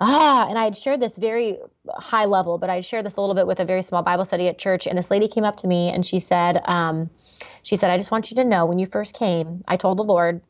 ah, 0.00 0.46
and 0.48 0.58
I 0.58 0.64
had 0.64 0.76
shared 0.76 1.00
this 1.00 1.16
very 1.16 1.58
high 1.88 2.24
level, 2.24 2.58
but 2.58 2.70
I 2.70 2.80
shared 2.80 3.04
this 3.04 3.16
a 3.16 3.20
little 3.20 3.34
bit 3.34 3.46
with 3.46 3.60
a 3.60 3.64
very 3.64 3.82
small 3.82 4.02
Bible 4.02 4.24
study 4.24 4.48
at 4.48 4.58
church. 4.58 4.86
And 4.86 4.98
this 4.98 5.10
lady 5.10 5.28
came 5.28 5.44
up 5.44 5.56
to 5.58 5.66
me 5.66 5.88
and 5.88 6.06
she 6.06 6.20
said, 6.20 6.60
um, 6.64 7.10
she 7.62 7.76
said, 7.76 7.90
I 7.90 7.98
just 7.98 8.10
want 8.10 8.30
you 8.30 8.36
to 8.36 8.44
know 8.44 8.66
when 8.66 8.78
you 8.78 8.86
first 8.86 9.14
came, 9.14 9.64
I 9.66 9.76
told 9.76 9.98
the 9.98 10.04
Lord, 10.04 10.40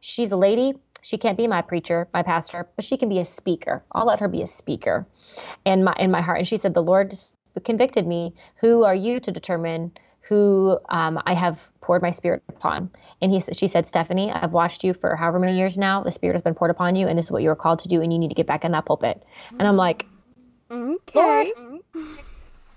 she's 0.00 0.32
a 0.32 0.36
lady 0.36 0.74
she 1.04 1.18
can't 1.18 1.36
be 1.36 1.46
my 1.46 1.60
preacher, 1.60 2.08
my 2.14 2.22
pastor, 2.22 2.66
but 2.76 2.84
she 2.84 2.96
can 2.96 3.10
be 3.10 3.18
a 3.18 3.24
speaker. 3.24 3.84
I'll 3.92 4.06
let 4.06 4.20
her 4.20 4.28
be 4.28 4.40
a 4.40 4.46
speaker. 4.46 5.06
And 5.66 5.84
my 5.84 5.94
in 5.98 6.10
my 6.10 6.22
heart, 6.22 6.38
and 6.38 6.48
she 6.48 6.56
said, 6.56 6.72
the 6.72 6.82
Lord 6.82 7.14
convicted 7.62 8.06
me. 8.06 8.34
Who 8.56 8.84
are 8.84 8.94
you 8.94 9.20
to 9.20 9.30
determine 9.30 9.92
who 10.22 10.78
um, 10.88 11.20
I 11.26 11.34
have 11.34 11.68
poured 11.82 12.00
my 12.00 12.10
spirit 12.10 12.42
upon? 12.48 12.90
And 13.20 13.30
he 13.30 13.40
she 13.52 13.68
said, 13.68 13.86
Stephanie, 13.86 14.32
I've 14.32 14.52
watched 14.52 14.82
you 14.82 14.94
for 14.94 15.14
however 15.14 15.38
many 15.38 15.58
years 15.58 15.76
now. 15.76 16.02
The 16.02 16.10
spirit 16.10 16.34
has 16.34 16.42
been 16.42 16.54
poured 16.54 16.70
upon 16.70 16.96
you, 16.96 17.06
and 17.06 17.18
this 17.18 17.26
is 17.26 17.30
what 17.30 17.42
you 17.42 17.50
are 17.50 17.56
called 17.56 17.80
to 17.80 17.88
do, 17.88 18.00
and 18.00 18.10
you 18.10 18.18
need 18.18 18.28
to 18.28 18.34
get 18.34 18.46
back 18.46 18.64
in 18.64 18.72
that 18.72 18.86
pulpit. 18.86 19.22
And 19.58 19.68
I'm 19.68 19.76
like, 19.76 20.06
Okay. 20.70 21.52
Lord, 21.94 22.16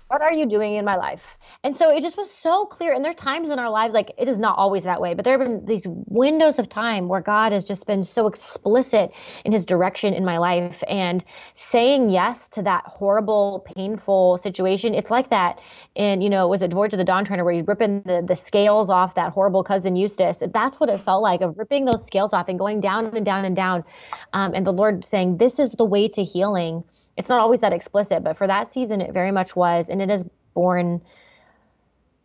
what 0.08 0.22
are 0.22 0.32
you 0.32 0.46
doing 0.46 0.74
in 0.74 0.84
my 0.84 0.96
life? 0.96 1.38
And 1.64 1.76
so 1.76 1.90
it 1.90 2.02
just 2.02 2.16
was 2.16 2.30
so 2.30 2.66
clear. 2.66 2.92
And 2.92 3.04
there 3.04 3.10
are 3.12 3.14
times 3.14 3.50
in 3.50 3.58
our 3.58 3.70
lives, 3.70 3.94
like 3.94 4.12
it 4.18 4.28
is 4.28 4.38
not 4.38 4.58
always 4.58 4.84
that 4.84 5.00
way, 5.00 5.14
but 5.14 5.24
there 5.24 5.38
have 5.38 5.46
been 5.46 5.66
these 5.66 5.86
windows 5.86 6.58
of 6.58 6.68
time 6.68 7.08
where 7.08 7.20
God 7.20 7.52
has 7.52 7.64
just 7.64 7.86
been 7.86 8.02
so 8.02 8.26
explicit 8.26 9.12
in 9.44 9.52
his 9.52 9.66
direction 9.66 10.14
in 10.14 10.24
my 10.24 10.38
life. 10.38 10.82
And 10.88 11.24
saying 11.54 12.10
yes 12.10 12.48
to 12.50 12.62
that 12.62 12.84
horrible, 12.86 13.66
painful 13.74 14.38
situation, 14.38 14.94
it's 14.94 15.10
like 15.10 15.30
that 15.30 15.60
And, 15.96 16.22
you 16.22 16.30
know, 16.30 16.48
was 16.48 16.62
it 16.62 16.72
Voyage 16.72 16.94
of 16.94 16.98
the 16.98 17.04
Dawn 17.04 17.24
Treader 17.24 17.44
where 17.44 17.54
he's 17.54 17.66
ripping 17.66 18.02
the, 18.02 18.22
the 18.26 18.36
scales 18.36 18.90
off 18.90 19.14
that 19.16 19.32
horrible 19.32 19.62
cousin 19.64 19.96
Eustace? 19.96 20.42
That's 20.54 20.80
what 20.80 20.88
it 20.88 21.00
felt 21.00 21.22
like 21.22 21.42
of 21.42 21.58
ripping 21.58 21.84
those 21.84 22.04
scales 22.06 22.32
off 22.32 22.48
and 22.48 22.58
going 22.58 22.80
down 22.80 23.06
and 23.14 23.26
down 23.26 23.44
and 23.44 23.56
down. 23.56 23.84
Um, 24.32 24.54
and 24.54 24.66
the 24.66 24.72
Lord 24.72 25.04
saying, 25.04 25.38
This 25.38 25.58
is 25.58 25.72
the 25.72 25.84
way 25.84 26.08
to 26.08 26.24
healing 26.24 26.84
it's 27.18 27.28
not 27.28 27.40
always 27.40 27.60
that 27.60 27.72
explicit, 27.72 28.22
but 28.22 28.36
for 28.36 28.46
that 28.46 28.68
season, 28.68 29.00
it 29.00 29.12
very 29.12 29.32
much 29.32 29.56
was. 29.56 29.88
And 29.88 30.00
it 30.00 30.08
has 30.08 30.24
borne 30.54 31.02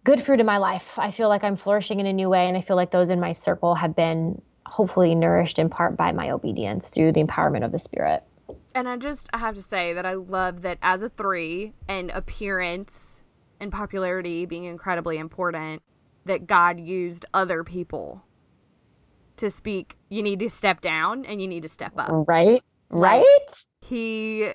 good 0.04 0.22
fruit 0.22 0.40
in 0.40 0.46
my 0.46 0.58
life. 0.58 1.00
I 1.00 1.10
feel 1.10 1.30
like 1.30 1.44
I'm 1.44 1.56
flourishing 1.56 2.00
in 2.00 2.06
a 2.06 2.14
new 2.14 2.30
way. 2.30 2.48
And 2.48 2.56
I 2.56 2.62
feel 2.62 2.76
like 2.76 2.92
those 2.92 3.10
in 3.10 3.20
my 3.20 3.34
circle 3.34 3.74
have 3.74 3.96
been 3.96 4.40
hopefully 4.68 5.16
nourished 5.16 5.58
in 5.58 5.70
part 5.70 5.98
by 5.98 6.12
my 6.12 6.30
obedience 6.30 6.90
through 6.90 7.12
the 7.14 7.24
empowerment 7.24 7.66
of 7.66 7.72
the 7.72 7.80
Spirit. 7.80 8.24
And 8.76 8.88
I 8.88 8.98
just 8.98 9.30
I 9.34 9.40
have 9.40 9.56
to 9.56 9.64
say 9.64 9.94
that 9.94 10.06
I 10.06 10.14
love 10.14 10.62
that 10.62 10.78
as 10.84 11.02
a 11.02 11.10
three 11.10 11.74
and 11.88 12.12
appearance 12.12 13.24
and 13.60 13.72
popularity 13.72 14.46
being 14.46 14.66
incredibly 14.66 15.18
important, 15.18 15.82
that 16.26 16.46
God 16.46 16.80
used 16.80 17.26
other 17.34 17.64
people 17.64 18.24
to 19.38 19.50
speak. 19.50 19.98
You 20.10 20.22
need 20.22 20.40
to 20.40 20.50
step 20.50 20.82
down 20.82 21.26
and 21.26 21.42
you 21.42 21.48
need 21.48 21.64
to 21.64 21.70
step 21.70 21.94
up. 21.98 22.10
Right? 22.28 22.64
Like, 22.92 23.24
Right? 23.24 23.74
He 23.82 24.54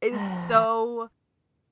is 0.00 0.18
so 0.48 1.10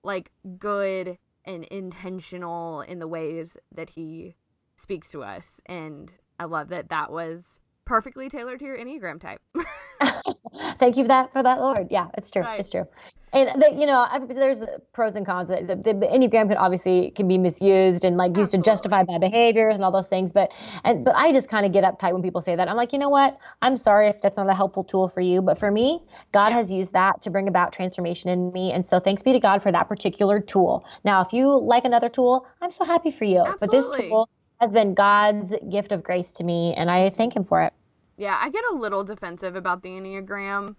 like 0.03 0.31
good 0.59 1.19
and 1.45 1.65
intentional 1.65 2.83
in 2.83 2.99
the 2.99 3.09
ways 3.09 3.57
that 3.75 3.91
he 3.91 4.35
speaks 4.77 5.11
to 5.11 5.23
us 5.23 5.61
and 5.67 6.15
I 6.39 6.45
love 6.45 6.69
that 6.69 6.89
that 6.91 7.11
was 7.11 7.61
perfectly 7.85 8.29
tailored 8.29 8.61
to 8.61 8.67
your 8.67 8.79
enneagram 8.79 9.21
type. 9.21 9.41
Thank 10.79 10.97
you 10.97 11.05
for 11.05 11.09
that, 11.09 11.33
for 11.33 11.43
that, 11.43 11.61
Lord. 11.61 11.89
Yeah, 11.91 12.09
it's 12.17 12.31
true. 12.31 12.43
Right. 12.43 12.61
It's 12.61 12.71
true. 12.71 12.87
And 13.33 13.61
the, 13.61 13.73
you 13.79 13.87
know, 13.87 14.07
there's 14.29 14.63
pros 14.95 15.15
and 15.15 15.27
cons. 15.27 15.49
The, 15.49 15.57
the, 15.63 15.77
the 15.77 16.07
Enneagram 16.07 16.49
can 16.49 16.57
obviously 16.57 17.11
can 17.11 17.29
be 17.29 17.37
misused 17.37 18.05
and 18.05 18.17
like 18.17 18.35
used 18.37 18.53
to 18.53 18.59
justify 18.59 19.03
bad 19.03 19.21
behaviors 19.21 19.75
and 19.75 19.85
all 19.85 19.91
those 19.91 20.07
things. 20.07 20.33
But 20.33 20.51
and 20.83 21.05
but 21.05 21.15
I 21.15 21.33
just 21.33 21.51
kind 21.51 21.67
of 21.67 21.73
get 21.73 21.85
uptight 21.85 22.15
when 22.15 22.23
people 22.23 22.41
say 22.41 22.57
that. 22.57 22.69
I'm 22.69 22.77
like, 22.77 22.93
you 22.95 22.99
know 22.99 23.11
what? 23.11 23.39
I'm 23.61 23.77
sorry 23.77 24.09
if 24.09 24.23
that's 24.23 24.39
not 24.39 24.49
a 24.49 24.55
helpful 24.55 24.83
tool 24.83 25.09
for 25.09 25.21
you, 25.21 25.43
but 25.43 25.59
for 25.59 25.71
me, 25.71 26.01
God 26.33 26.53
has 26.53 26.73
used 26.73 26.95
that 26.95 27.21
to 27.23 27.31
bring 27.31 27.49
about 27.49 27.73
transformation 27.73 28.31
in 28.31 28.51
me. 28.53 28.73
And 28.73 28.87
so 28.87 28.99
thanks 28.99 29.23
be 29.23 29.33
to 29.33 29.41
God 29.41 29.63
for 29.63 29.73
that 29.73 29.89
particular 29.89 30.41
tool. 30.41 30.87
Now, 31.05 31.21
if 31.21 31.35
you 31.35 31.55
like 31.59 31.85
another 31.85 32.09
tool, 32.09 32.47
I'm 32.63 32.73
so 32.73 32.87
happy 32.87 33.11
for 33.11 33.25
you. 33.25 33.45
Absolutely. 33.45 33.61
But 33.61 33.71
this 33.73 34.09
tool 34.09 34.31
has 34.61 34.73
been 34.73 34.95
God's 34.95 35.55
gift 35.71 35.93
of 35.93 36.03
grace 36.03 36.33
to 36.35 36.45
me, 36.45 36.75
and 36.75 36.91
I 36.91 37.11
thank 37.11 37.37
Him 37.37 37.43
for 37.43 37.63
it. 37.63 37.73
Yeah, 38.19 38.37
I 38.41 38.51
get 38.51 38.65
a 38.71 38.75
little 38.75 39.05
defensive 39.05 39.55
about 39.57 39.83
the 39.83 39.91
Enneagram 39.91 40.75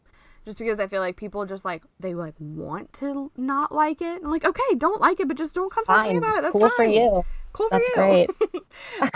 just 0.46 0.60
because 0.60 0.80
I 0.80 0.88
feel 0.88 1.02
like 1.02 1.16
people 1.16 1.46
just 1.46 1.64
like 1.64 1.84
they 2.00 2.14
like 2.14 2.34
want 2.40 2.92
to 2.94 3.32
not 3.38 3.72
like 3.72 4.02
it. 4.02 4.22
I'm 4.24 4.30
like, 4.30 4.46
okay, 4.46 4.76
don't 4.78 5.00
like 5.02 5.20
it, 5.20 5.28
but 5.28 5.38
just 5.38 5.56
don't 5.56 5.72
come 5.72 5.86
talk 5.86 6.06
to 6.06 6.12
me 6.12 6.18
about 6.18 6.38
it. 6.38 6.42
That's 6.42 6.52
cool 6.52 6.62
fine. 6.62 6.72
for 6.76 6.84
you. 6.84 7.24
Cool 7.54 7.70
for 7.70 7.80
That's 7.80 7.90
you. 7.90 7.96
great. 7.96 8.30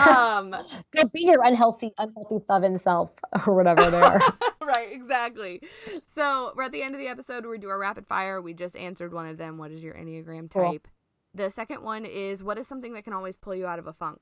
um 0.08 0.50
Go 0.50 1.04
be 1.12 1.24
your 1.24 1.42
unhealthy, 1.44 1.92
unhealthy 1.98 2.38
seven 2.38 2.78
self 2.78 3.12
or 3.46 3.54
whatever 3.54 3.90
they 3.90 4.00
are. 4.00 4.20
right, 4.62 4.90
exactly. 4.90 5.60
So 6.00 6.52
we're 6.56 6.64
at 6.64 6.72
the 6.72 6.82
end 6.82 6.94
of 6.94 7.00
the 7.00 7.08
episode 7.08 7.44
we 7.46 7.58
do 7.58 7.68
our 7.68 7.78
rapid 7.78 8.06
fire. 8.06 8.40
We 8.40 8.54
just 8.54 8.76
answered 8.76 9.12
one 9.12 9.26
of 9.26 9.36
them. 9.36 9.58
What 9.58 9.70
is 9.70 9.84
your 9.84 9.94
Enneagram 9.94 10.50
Cool. 10.50 10.72
type? 10.72 10.88
The 11.34 11.50
second 11.50 11.82
one 11.82 12.04
is 12.06 12.42
what 12.42 12.58
is 12.58 12.66
something 12.66 12.94
that 12.94 13.04
can 13.04 13.12
always 13.12 13.36
pull 13.36 13.54
you 13.54 13.66
out 13.66 13.78
of 13.78 13.86
a 13.86 13.92
funk? 13.92 14.18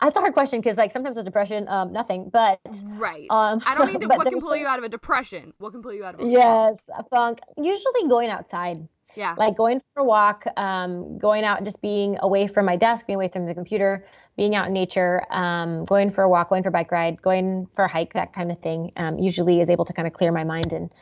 That's 0.00 0.16
a 0.16 0.20
hard 0.20 0.34
question 0.34 0.60
because, 0.60 0.76
like, 0.76 0.90
sometimes 0.90 1.16
with 1.16 1.24
depression, 1.24 1.68
um, 1.68 1.92
nothing. 1.92 2.28
But 2.30 2.60
Right. 2.84 3.26
Um, 3.30 3.62
I 3.66 3.74
don't 3.76 3.86
mean 3.92 4.00
to, 4.00 4.06
what 4.08 4.28
can 4.28 4.40
pull 4.40 4.56
you 4.56 4.66
out 4.66 4.78
of 4.78 4.84
a 4.84 4.88
depression. 4.88 5.54
What 5.58 5.72
can 5.72 5.82
pull 5.82 5.92
you 5.92 6.04
out 6.04 6.14
of 6.14 6.20
a 6.20 6.28
yes, 6.28 6.78
a 6.96 7.02
funk. 7.04 7.40
Usually 7.56 8.08
going 8.08 8.28
outside, 8.28 8.86
Yeah. 9.14 9.34
like 9.38 9.56
going 9.56 9.80
for 9.80 10.00
a 10.00 10.04
walk, 10.04 10.46
um, 10.56 11.18
going 11.18 11.44
out 11.44 11.64
just 11.64 11.80
being 11.80 12.18
away 12.20 12.46
from 12.46 12.66
my 12.66 12.76
desk, 12.76 13.06
being 13.06 13.16
away 13.16 13.28
from 13.28 13.46
the 13.46 13.54
computer, 13.54 14.06
being 14.36 14.54
out 14.54 14.66
in 14.66 14.74
nature, 14.74 15.22
um, 15.30 15.86
going 15.86 16.10
for 16.10 16.22
a 16.24 16.28
walk, 16.28 16.50
going 16.50 16.62
for 16.62 16.68
a 16.68 16.72
bike 16.72 16.92
ride, 16.92 17.22
going 17.22 17.66
for 17.72 17.84
a 17.84 17.88
hike, 17.88 18.12
that 18.12 18.32
kind 18.34 18.52
of 18.52 18.58
thing. 18.58 18.90
Um, 18.96 19.18
usually 19.18 19.60
is 19.60 19.70
able 19.70 19.86
to 19.86 19.94
kind 19.94 20.06
of 20.06 20.12
clear 20.12 20.30
my 20.30 20.44
mind 20.44 20.72
and 20.72 20.92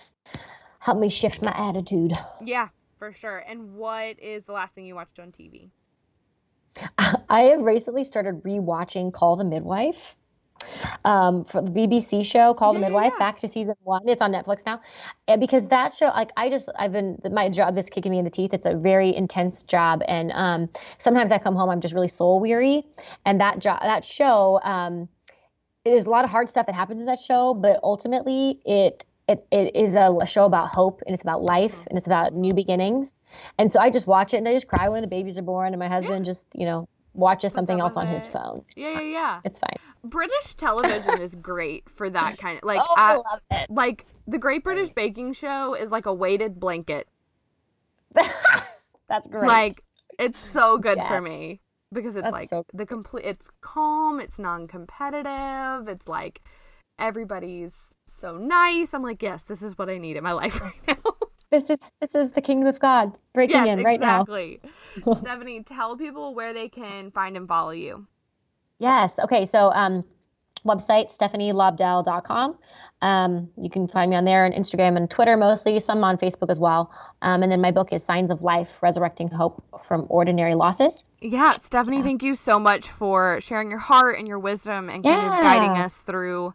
help 0.79 0.99
me 0.99 1.09
shift 1.09 1.43
my 1.43 1.53
attitude. 1.57 2.13
yeah, 2.45 2.69
for 2.99 3.13
sure. 3.13 3.39
And 3.39 3.75
what 3.75 4.21
is 4.21 4.45
the 4.45 4.53
last 4.53 4.75
thing 4.75 4.87
you 4.87 4.95
watched 4.95 5.19
on 5.19 5.33
TV? 5.33 5.71
I 7.29 7.41
have 7.43 7.63
recently 7.63 8.05
started 8.05 8.43
rewatching 8.43 9.13
Call 9.13 9.37
the 9.37 9.45
Midwife. 9.45 10.15
Um, 11.05 11.45
for 11.45 11.61
the 11.61 11.71
BBC 11.71 12.25
show 12.25 12.55
Call 12.55 12.73
the 12.73 12.79
Yeah, 12.79 12.87
yeah, 12.87 12.89
Midwife, 12.89 13.13
yeah. 13.15 13.19
back 13.19 13.39
to 13.41 13.49
season 13.49 13.75
one. 13.83 14.09
It's 14.09 14.23
on 14.23 14.33
Netflix 14.33 14.65
now, 14.65 14.81
and 15.29 15.41
because 15.41 15.69
that 15.69 15.93
show, 15.93 16.07
like, 16.07 16.31
I 16.37 16.49
just, 16.49 16.71
I've 16.79 16.93
been, 16.93 17.19
my 17.31 17.51
job 17.51 17.77
is 17.77 17.91
kicking 17.91 18.13
me 18.13 18.19
in 18.19 18.25
the 18.25 18.31
teeth. 18.31 18.55
It's 18.55 18.65
a 18.65 18.75
very 18.75 19.15
intense 19.15 19.63
job, 19.63 20.03
and 20.09 20.33
um, 20.33 20.71
sometimes 20.99 21.33
I 21.33 21.39
come 21.39 21.55
home, 21.55 21.69
I'm 21.69 21.81
just 21.81 21.93
really 21.93 22.09
soul 22.09 22.41
weary, 22.41 22.87
and 23.27 23.41
that 23.41 23.59
job, 23.59 23.81
that 23.83 24.05
show, 24.05 24.61
um, 24.63 25.09
there's 25.85 26.07
a 26.07 26.11
lot 26.11 26.25
of 26.25 26.31
hard 26.31 26.49
stuff 26.49 26.67
that 26.67 26.75
happens 26.75 27.01
in 27.01 27.07
that 27.07 27.21
show, 27.21 27.53
but 27.53 27.79
ultimately, 27.83 28.61
it 28.65 29.05
it, 29.29 29.47
it 29.51 29.75
is 29.75 29.95
a, 29.97 30.15
a 30.21 30.27
show 30.27 30.45
about 30.45 30.69
hope 30.69 31.01
and 31.07 31.15
it's 31.15 31.23
about 31.23 31.43
life 31.43 31.73
mm-hmm. 31.75 31.89
and 31.89 31.99
it's 31.99 32.07
about 32.07 32.35
new 32.35 32.53
beginnings. 32.53 33.23
And 33.59 33.73
so 33.73 33.81
I 33.81 33.91
just 33.91 34.07
watch 34.07 34.35
it 34.35 34.39
and 34.39 34.49
I 34.49 34.53
just 34.53 34.69
cry 34.69 34.89
when 34.89 35.01
the 35.03 35.09
babies 35.09 35.39
are 35.39 35.43
born, 35.43 35.73
and 35.73 35.79
my 35.79 35.89
husband 35.89 36.25
just, 36.25 36.49
you 36.55 36.67
know, 36.67 36.89
watches 37.15 37.53
something 37.53 37.81
else 37.81 37.97
on 37.97 38.07
on 38.07 38.13
his 38.13 38.29
phone. 38.29 38.65
It's 38.77 38.85
Yeah, 38.85 38.91
yeah, 38.91 38.99
fine. 38.99 39.11
yeah. 39.11 39.41
It's 39.45 39.59
fine. 39.59 39.77
British 40.03 40.55
television 40.57 41.21
is 41.23 41.35
great 41.37 41.89
for 41.89 42.11
that 42.11 42.37
kind 42.45 42.59
of 42.59 42.65
like 42.65 42.81
Oh, 42.83 42.95
I 42.99 43.13
I- 43.13 43.17
love 43.17 43.43
it. 43.53 43.71
like 43.71 44.07
the 44.27 44.39
Great 44.39 44.63
British 44.65 44.91
Baking 44.91 45.33
Show 45.33 45.75
is 45.75 45.91
like 45.91 46.07
a 46.07 46.13
weighted 46.13 46.61
blanket. 46.61 47.09
That's 49.09 49.29
great. 49.29 49.49
Like 49.49 49.83
it's 50.19 50.39
so 50.39 50.77
good 50.79 50.99
Yeah. 50.99 51.09
for 51.09 51.21
me 51.21 51.61
because 51.93 52.17
it's 52.17 52.25
That's 52.25 52.33
like 52.33 52.49
so 52.49 52.67
the 52.75 52.85
complete 52.85 53.25
it's 53.25 53.49
calm, 53.61 54.21
it's 54.21 54.39
non-competitive, 54.39 55.89
it's 55.89 56.09
like 56.09 56.43
everybody's 56.99 57.94
so 58.09 58.37
nice. 58.37 58.95
I'm 58.95 59.03
like, 59.03 59.23
yes, 59.23 59.43
this 59.43 59.63
is 59.63 59.77
what 59.79 59.89
I 59.89 59.99
need 59.99 60.17
in 60.17 60.25
my 60.25 60.33
life 60.33 60.61
right 60.61 60.73
now. 60.87 61.13
this 61.51 61.71
is 61.71 61.81
this 62.01 62.15
is 62.15 62.31
the 62.31 62.41
kingdom 62.41 62.69
of 62.69 62.79
God 62.79 63.17
breaking 63.33 63.67
yes, 63.67 63.79
in 63.79 63.85
right 63.85 64.01
now. 64.01 64.23
exactly. 64.23 64.61
Stephanie, 65.17 65.63
tell 65.63 65.97
people 65.97 66.35
where 66.35 66.53
they 66.53 66.69
can 66.69 67.11
find 67.11 67.37
and 67.37 67.49
follow 67.49 67.71
you. 67.71 68.07
Yes. 68.79 69.19
Okay. 69.19 69.47
So, 69.47 69.73
um, 69.73 70.05
website 70.65 71.17
stephanielobdell.com. 71.17 72.59
Um, 73.03 73.51
you 73.57 73.69
can 73.69 73.87
find 73.87 74.11
me 74.11 74.17
on 74.17 74.25
there 74.25 74.45
on 74.45 74.53
Instagram 74.53 74.97
and 74.97 75.11
Twitter 75.11 75.37
mostly, 75.37 75.79
some 75.81 76.03
on 76.05 76.17
Facebook 76.17 76.51
as 76.51 76.59
well. 76.59 76.91
Um, 77.23 77.43
and 77.43 77.53
then 77.53 77.61
my 77.61 77.71
book 77.71 77.93
is 77.93 78.03
Signs 78.03 78.31
of 78.31 78.43
Life: 78.43 78.83
Resurrecting 78.83 79.29
Hope 79.29 79.63
from 79.85 80.07
Ordinary 80.09 80.55
Losses. 80.55 81.05
Yeah, 81.21 81.51
Stephanie, 81.51 82.03
thank 82.03 82.23
you 82.23 82.35
so 82.35 82.59
much 82.59 82.89
for 82.89 83.41
sharing 83.41 83.71
your 83.71 83.79
heart 83.79 84.19
and 84.19 84.27
your 84.27 84.39
wisdom 84.39 84.89
and 84.89 85.03
kind 85.03 85.27
of 85.27 85.43
guiding 85.43 85.83
us 85.83 85.99
through 85.99 86.55